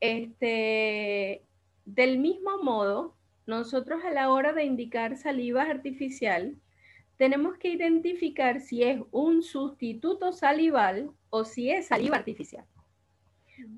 Este, 0.00 1.42
del 1.84 2.18
mismo 2.18 2.58
modo, 2.62 3.14
nosotros 3.46 4.02
a 4.04 4.10
la 4.10 4.30
hora 4.30 4.52
de 4.52 4.64
indicar 4.64 5.16
saliva 5.16 5.62
artificial, 5.62 6.56
tenemos 7.16 7.56
que 7.58 7.68
identificar 7.68 8.60
si 8.60 8.82
es 8.82 9.00
un 9.10 9.42
sustituto 9.42 10.32
salival 10.32 11.10
o 11.30 11.44
si 11.44 11.70
es 11.70 11.86
saliva 11.86 12.16
artificial. 12.16 12.64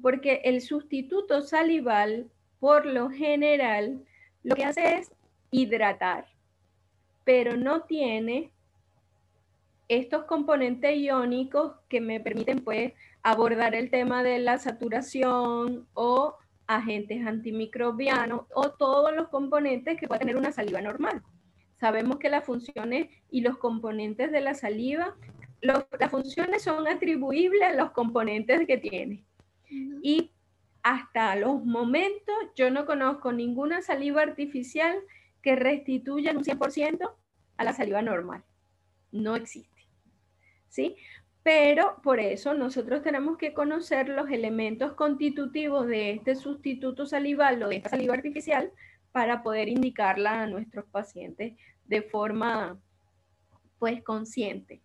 Porque 0.03 0.41
el 0.45 0.61
sustituto 0.61 1.43
salival, 1.43 2.30
por 2.61 2.87
lo 2.87 3.11
general, 3.11 4.03
lo 4.43 4.55
que 4.55 4.64
hace 4.64 4.99
es 4.99 5.12
hidratar, 5.51 6.26
pero 7.24 7.57
no 7.57 7.82
tiene 7.82 8.51
estos 9.89 10.24
componentes 10.24 10.97
iónicos 10.97 11.74
que 11.89 12.01
me 12.01 12.20
permiten 12.20 12.64
pues 12.64 12.93
abordar 13.22 13.74
el 13.74 13.91
tema 13.91 14.22
de 14.22 14.39
la 14.39 14.59
saturación 14.59 15.87
o 15.95 16.37
agentes 16.66 17.26
antimicrobianos 17.26 18.43
o 18.55 18.70
todos 18.70 19.14
los 19.14 19.28
componentes 19.28 19.99
que 19.99 20.09
puede 20.09 20.20
tener 20.20 20.37
una 20.37 20.53
saliva 20.53 20.80
normal. 20.80 21.22
Sabemos 21.85 22.16
que 22.16 22.30
las 22.30 22.47
funciones 22.47 23.11
y 23.30 23.43
los 23.43 23.59
componentes 23.59 24.32
de 24.32 24.41
la 24.41 24.55
saliva, 24.55 25.14
las 25.61 26.11
funciones 26.11 26.62
son 26.62 26.89
atribuibles 26.89 27.62
a 27.62 27.74
los 27.74 27.91
componentes 27.91 28.66
que 28.66 28.78
tiene. 28.78 29.22
Y 30.03 30.30
hasta 30.82 31.37
los 31.37 31.62
momentos 31.62 32.35
yo 32.57 32.70
no 32.70 32.87
conozco 32.87 33.32
ninguna 33.32 33.82
saliva 33.82 34.22
artificial 34.22 34.97
que 35.43 35.57
restituya 35.57 36.32
un 36.32 36.43
100% 36.43 37.12
a 37.59 37.64
la 37.64 37.74
saliva 37.74 38.01
normal. 38.01 38.43
No 39.12 39.37
existe. 39.37 39.87
¿Sí? 40.70 40.97
pero 41.43 42.01
por 42.03 42.20
eso 42.20 42.55
nosotros 42.55 43.03
tenemos 43.03 43.37
que 43.37 43.53
conocer 43.53 44.09
los 44.09 44.30
elementos 44.30 44.95
constitutivos 44.95 45.87
de 45.87 46.12
este 46.12 46.35
sustituto 46.37 47.05
salival 47.05 47.62
o 47.62 47.68
de 47.68 47.76
esta 47.76 47.91
saliva 47.91 48.14
artificial 48.14 48.72
para 49.12 49.43
poder 49.43 49.68
indicarla 49.68 50.43
a 50.43 50.47
nuestros 50.47 50.87
pacientes 50.87 51.53
de 51.87 52.03
forma 52.03 52.80
pues 53.78 54.03
consciente, 54.03 54.82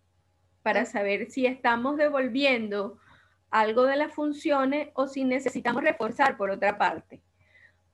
para 0.62 0.84
saber 0.84 1.30
si 1.30 1.46
estamos 1.46 1.96
devolviendo 1.96 2.98
algo 3.50 3.84
de 3.84 3.96
las 3.96 4.14
funciones 4.14 4.90
o 4.94 5.06
si 5.06 5.24
necesitamos 5.24 5.82
reforzar 5.82 6.36
por 6.36 6.50
otra 6.50 6.78
parte. 6.78 7.22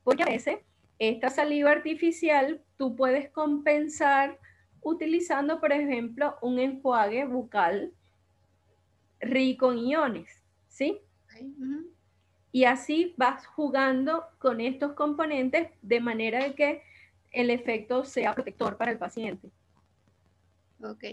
Porque 0.02 0.22
a 0.22 0.26
veces 0.26 0.58
esta 0.98 1.30
saliva 1.30 1.70
artificial 1.70 2.62
tú 2.76 2.96
puedes 2.96 3.30
compensar 3.30 4.38
utilizando, 4.80 5.60
por 5.60 5.72
ejemplo, 5.72 6.36
un 6.42 6.58
enjuague 6.58 7.24
bucal 7.24 7.92
rico 9.20 9.72
en 9.72 9.78
iones, 9.78 10.44
¿sí? 10.68 11.00
Y 12.52 12.64
así 12.64 13.14
vas 13.16 13.46
jugando 13.46 14.24
con 14.38 14.60
estos 14.60 14.92
componentes 14.92 15.70
de 15.82 16.00
manera 16.00 16.54
que 16.54 16.82
el 17.36 17.50
efecto 17.50 18.04
sea 18.04 18.34
protector 18.34 18.76
para 18.76 18.92
el 18.92 18.98
paciente. 18.98 19.50
Ok. 20.82 21.04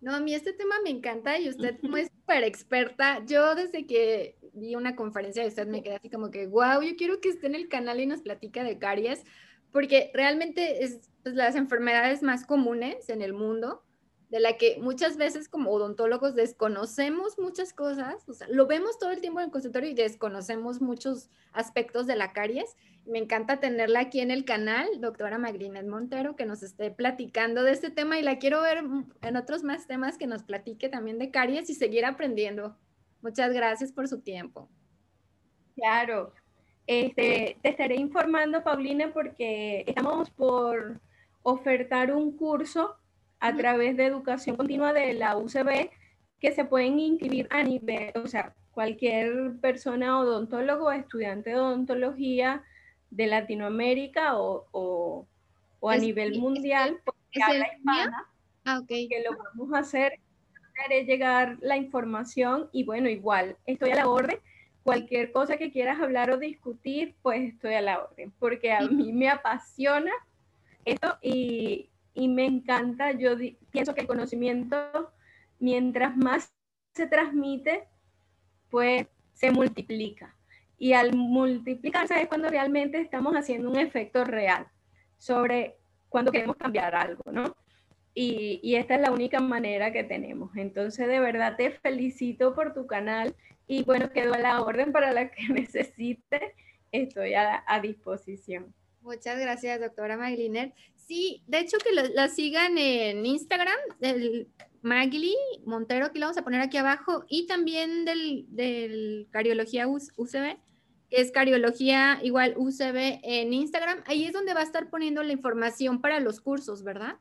No, 0.00 0.14
a 0.16 0.20
mí 0.20 0.34
este 0.34 0.52
tema 0.52 0.74
me 0.82 0.90
encanta 0.90 1.38
y 1.38 1.48
usted 1.48 1.78
como 1.80 1.96
es 1.96 2.08
súper 2.08 2.42
experta. 2.42 3.24
Yo 3.24 3.54
desde 3.54 3.86
que 3.86 4.36
vi 4.52 4.74
una 4.74 4.96
conferencia 4.96 5.42
de 5.42 5.48
usted 5.48 5.68
me 5.68 5.82
quedé 5.82 5.96
así 5.96 6.10
como 6.10 6.30
que, 6.30 6.48
wow, 6.48 6.82
yo 6.82 6.96
quiero 6.96 7.20
que 7.20 7.28
esté 7.28 7.46
en 7.46 7.54
el 7.54 7.68
canal 7.68 8.00
y 8.00 8.06
nos 8.06 8.22
platica 8.22 8.64
de 8.64 8.78
caries, 8.78 9.24
porque 9.70 10.10
realmente 10.12 10.82
es 10.82 11.08
pues, 11.22 11.36
las 11.36 11.54
enfermedades 11.54 12.22
más 12.22 12.44
comunes 12.44 13.08
en 13.08 13.22
el 13.22 13.32
mundo 13.32 13.84
de 14.32 14.40
la 14.40 14.56
que 14.56 14.78
muchas 14.80 15.18
veces 15.18 15.46
como 15.46 15.70
odontólogos 15.70 16.34
desconocemos 16.34 17.38
muchas 17.38 17.74
cosas, 17.74 18.26
o 18.26 18.32
sea, 18.32 18.48
lo 18.48 18.66
vemos 18.66 18.98
todo 18.98 19.10
el 19.10 19.20
tiempo 19.20 19.40
en 19.40 19.44
el 19.44 19.52
consultorio 19.52 19.90
y 19.90 19.94
desconocemos 19.94 20.80
muchos 20.80 21.28
aspectos 21.52 22.06
de 22.06 22.16
la 22.16 22.32
caries. 22.32 22.74
Me 23.04 23.18
encanta 23.18 23.60
tenerla 23.60 24.00
aquí 24.00 24.20
en 24.20 24.30
el 24.30 24.46
canal, 24.46 24.88
doctora 25.02 25.36
Magrinet 25.36 25.86
Montero, 25.86 26.34
que 26.34 26.46
nos 26.46 26.62
esté 26.62 26.90
platicando 26.90 27.62
de 27.62 27.72
este 27.72 27.90
tema 27.90 28.18
y 28.18 28.22
la 28.22 28.38
quiero 28.38 28.62
ver 28.62 28.82
en 29.20 29.36
otros 29.36 29.64
más 29.64 29.86
temas 29.86 30.16
que 30.16 30.26
nos 30.26 30.44
platique 30.44 30.88
también 30.88 31.18
de 31.18 31.30
caries 31.30 31.68
y 31.68 31.74
seguir 31.74 32.06
aprendiendo. 32.06 32.74
Muchas 33.20 33.52
gracias 33.52 33.92
por 33.92 34.08
su 34.08 34.22
tiempo. 34.22 34.66
Claro, 35.76 36.32
este, 36.86 37.58
te 37.60 37.68
estaré 37.68 37.96
informando, 37.96 38.64
Paulina, 38.64 39.12
porque 39.12 39.84
estamos 39.86 40.30
por 40.30 41.02
ofertar 41.42 42.14
un 42.14 42.34
curso 42.34 42.96
a 43.42 43.56
través 43.56 43.96
de 43.96 44.06
educación 44.06 44.56
continua 44.56 44.92
de 44.92 45.14
la 45.14 45.36
UCB 45.36 45.90
que 46.38 46.52
se 46.52 46.64
pueden 46.64 47.00
inscribir 47.00 47.48
a 47.50 47.64
nivel, 47.64 48.12
o 48.14 48.28
sea, 48.28 48.54
cualquier 48.70 49.56
persona 49.60 50.20
odontólogo 50.20 50.86
o 50.86 50.92
estudiante 50.92 51.50
de 51.50 51.56
odontología 51.56 52.62
de 53.10 53.26
Latinoamérica 53.26 54.38
o, 54.38 55.26
a 55.82 55.96
nivel 55.96 56.38
mundial, 56.38 57.00
porque 57.04 57.42
habla 57.42 57.66
hispana, 57.76 58.30
ah, 58.64 58.80
que 58.86 59.08
lo 59.28 59.36
vamos 59.36 59.74
a 59.74 59.80
hacer, 59.80 60.20
haré 60.84 61.04
llegar 61.04 61.58
la 61.62 61.76
información 61.76 62.68
y 62.70 62.84
bueno, 62.84 63.08
igual, 63.08 63.56
estoy 63.66 63.90
a 63.90 63.96
la 63.96 64.08
orden. 64.08 64.38
Cualquier 64.84 65.32
cosa 65.32 65.56
que 65.56 65.72
quieras 65.72 66.00
hablar 66.00 66.30
o 66.30 66.38
discutir, 66.38 67.16
pues 67.22 67.40
estoy 67.40 67.74
a 67.74 67.82
la 67.82 68.04
orden, 68.04 68.32
porque 68.38 68.72
a 68.72 68.82
mí 68.82 69.12
me 69.12 69.28
apasiona 69.28 70.12
esto 70.84 71.18
y, 71.22 71.91
y 72.14 72.28
me 72.28 72.44
encanta, 72.44 73.12
yo 73.12 73.36
pienso 73.70 73.94
que 73.94 74.02
el 74.02 74.06
conocimiento, 74.06 75.12
mientras 75.58 76.16
más 76.16 76.52
se 76.94 77.06
transmite, 77.06 77.88
pues 78.70 79.06
se 79.32 79.50
multiplica. 79.50 80.36
Y 80.78 80.94
al 80.94 81.14
multiplicarse 81.14 82.20
es 82.20 82.28
cuando 82.28 82.48
realmente 82.48 83.00
estamos 83.00 83.34
haciendo 83.34 83.70
un 83.70 83.78
efecto 83.78 84.24
real 84.24 84.66
sobre 85.16 85.78
cuando 86.08 86.32
queremos 86.32 86.56
cambiar 86.56 86.94
algo, 86.94 87.30
¿no? 87.30 87.56
Y, 88.14 88.60
y, 88.62 88.74
esta 88.74 88.96
es 88.96 89.00
la 89.00 89.10
única 89.10 89.40
manera 89.40 89.90
que 89.90 90.04
tenemos. 90.04 90.54
Entonces, 90.56 91.08
de 91.08 91.18
verdad 91.18 91.56
te 91.56 91.70
felicito 91.70 92.54
por 92.54 92.74
tu 92.74 92.86
canal 92.86 93.34
y 93.66 93.84
bueno, 93.84 94.10
quedo 94.10 94.34
a 94.34 94.38
la 94.38 94.60
orden 94.60 94.92
para 94.92 95.12
la 95.12 95.30
que 95.30 95.48
necesite. 95.48 96.54
Estoy 96.90 97.34
a, 97.34 97.64
a 97.66 97.80
disposición. 97.80 98.74
Muchas 99.00 99.40
gracias, 99.40 99.80
doctora 99.80 100.16
Magliner. 100.16 100.74
Sí, 101.06 101.42
de 101.46 101.60
hecho 101.60 101.78
que 101.78 101.92
la, 101.92 102.28
sigan 102.28 102.78
en 102.78 103.26
Instagram, 103.26 103.76
del 104.00 104.48
Magli 104.82 105.34
Montero, 105.64 106.12
que 106.12 106.18
lo 106.18 106.26
vamos 106.26 106.38
a 106.38 106.44
poner 106.44 106.60
aquí 106.60 106.76
abajo, 106.76 107.24
y 107.28 107.46
también 107.46 108.04
del, 108.04 108.46
del 108.48 109.28
Cariología 109.30 109.86
UCB, 109.88 110.56
que 111.10 111.20
es 111.20 111.30
Cariología 111.30 112.18
igual 112.22 112.54
UCB 112.56 113.20
en 113.22 113.52
Instagram. 113.52 114.02
Ahí 114.06 114.24
es 114.24 114.32
donde 114.32 114.54
va 114.54 114.60
a 114.60 114.64
estar 114.64 114.88
poniendo 114.90 115.22
la 115.22 115.32
información 115.32 116.00
para 116.00 116.20
los 116.20 116.40
cursos, 116.40 116.82
¿verdad? 116.82 117.16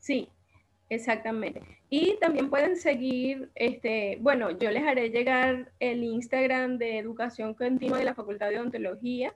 Sí, 0.00 0.28
exactamente. 0.90 1.62
Y 1.88 2.18
también 2.20 2.50
pueden 2.50 2.76
seguir, 2.76 3.50
este, 3.54 4.18
bueno, 4.20 4.50
yo 4.58 4.70
les 4.70 4.82
haré 4.82 5.08
llegar 5.08 5.72
el 5.80 6.04
Instagram 6.04 6.76
de 6.76 6.98
Educación 6.98 7.54
Continua 7.54 7.98
de 7.98 8.04
la 8.04 8.14
Facultad 8.14 8.50
de 8.50 8.58
Odontología, 8.58 9.32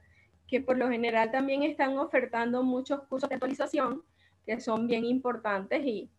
que 0.49 0.61
por 0.61 0.77
lo 0.79 0.89
general 0.89 1.31
también 1.31 1.63
están 1.63 1.99
ofertando 1.99 2.63
muchos 2.63 3.03
cursos 3.05 3.29
de 3.29 3.37
actualización 3.37 4.03
que 4.47 4.61
son 4.61 4.87
bien 4.87 5.05
importantes 5.05 5.85
y, 5.85 6.11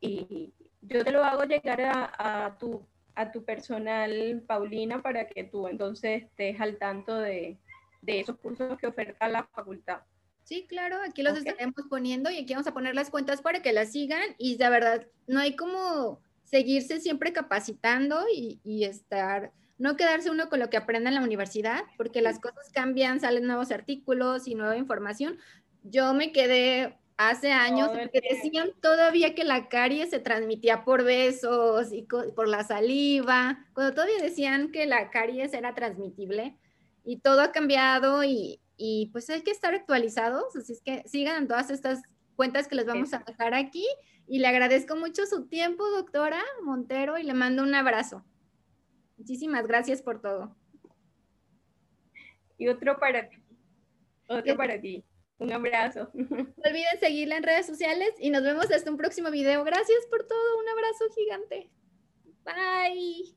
y 0.00 0.52
yo 0.82 1.04
te 1.04 1.10
lo 1.10 1.24
hago 1.24 1.44
llegar 1.44 1.80
a, 1.80 2.46
a, 2.46 2.56
tu, 2.56 2.86
a 3.14 3.32
tu 3.32 3.44
personal, 3.44 4.42
Paulina, 4.46 5.02
para 5.02 5.26
que 5.26 5.44
tú 5.44 5.66
entonces 5.66 6.22
estés 6.22 6.60
al 6.60 6.78
tanto 6.78 7.16
de, 7.16 7.58
de 8.00 8.20
esos 8.20 8.38
cursos 8.38 8.78
que 8.78 8.86
oferta 8.86 9.28
la 9.28 9.44
facultad. 9.44 10.00
Sí, 10.44 10.66
claro, 10.66 10.98
aquí 11.06 11.22
los 11.22 11.36
estaremos 11.36 11.74
poniendo 11.90 12.30
y 12.30 12.38
aquí 12.38 12.54
vamos 12.54 12.66
a 12.66 12.72
poner 12.72 12.94
las 12.94 13.10
cuentas 13.10 13.42
para 13.42 13.60
que 13.60 13.72
las 13.72 13.92
sigan 13.92 14.34
y 14.38 14.56
de 14.56 14.70
verdad 14.70 15.06
no 15.26 15.40
hay 15.40 15.56
como 15.56 16.20
seguirse 16.44 17.00
siempre 17.00 17.34
capacitando 17.34 18.24
y, 18.34 18.58
y, 18.64 18.84
estar, 18.84 19.52
no 19.78 19.96
quedarse 19.96 20.30
uno 20.30 20.48
con 20.48 20.58
lo 20.58 20.70
que 20.70 20.76
aprende 20.76 21.08
en 21.08 21.14
la 21.14 21.22
universidad, 21.22 21.82
porque 21.96 22.20
las 22.20 22.40
cosas 22.40 22.70
cambian, 22.72 23.20
salen 23.20 23.46
nuevos 23.46 23.70
artículos 23.70 24.48
y 24.48 24.54
nueva 24.54 24.76
información. 24.76 25.38
Yo 25.84 26.14
me 26.14 26.32
quedé 26.32 26.98
hace 27.16 27.52
años 27.52 27.88
porque 27.88 28.20
decían 28.30 28.70
todavía 28.80 29.34
que 29.34 29.44
la 29.44 29.68
caries 29.68 30.10
se 30.10 30.20
transmitía 30.20 30.84
por 30.84 31.02
besos 31.04 31.92
y 31.92 32.02
por 32.02 32.48
la 32.48 32.62
saliva, 32.64 33.66
cuando 33.72 33.92
todavía 33.92 34.22
decían 34.22 34.70
que 34.70 34.86
la 34.86 35.10
caries 35.10 35.52
era 35.52 35.74
transmitible 35.74 36.56
y 37.04 37.18
todo 37.18 37.40
ha 37.40 37.52
cambiado 37.52 38.22
y, 38.22 38.60
y 38.76 39.06
pues 39.12 39.28
hay 39.30 39.42
que 39.42 39.50
estar 39.50 39.74
actualizados, 39.74 40.54
así 40.54 40.72
es 40.72 40.80
que 40.80 41.02
sigan 41.08 41.48
todas 41.48 41.70
estas 41.70 42.02
cuentas 42.36 42.68
que 42.68 42.76
les 42.76 42.86
vamos 42.86 43.12
a 43.12 43.18
dejar 43.26 43.52
aquí 43.52 43.86
y 44.28 44.38
le 44.38 44.46
agradezco 44.46 44.94
mucho 44.94 45.26
su 45.26 45.46
tiempo, 45.46 45.88
doctora 45.90 46.40
Montero, 46.62 47.18
y 47.18 47.24
le 47.24 47.34
mando 47.34 47.64
un 47.64 47.74
abrazo. 47.74 48.22
Muchísimas 49.18 49.66
gracias 49.66 50.00
por 50.00 50.22
todo. 50.22 50.56
Y 52.56 52.68
otro 52.68 52.98
para 52.98 53.28
ti. 53.28 53.36
Otro 54.28 54.56
para 54.56 54.80
ti. 54.80 55.04
Un 55.38 55.52
abrazo. 55.52 56.10
No 56.14 56.70
olviden 56.70 57.00
seguirla 57.00 57.36
en 57.36 57.42
redes 57.42 57.66
sociales 57.66 58.10
y 58.18 58.30
nos 58.30 58.42
vemos 58.42 58.70
hasta 58.70 58.90
un 58.90 58.96
próximo 58.96 59.30
video. 59.30 59.64
Gracias 59.64 60.06
por 60.10 60.26
todo. 60.26 60.58
Un 60.60 60.68
abrazo 60.68 61.04
gigante. 61.14 61.70
Bye. 62.44 63.36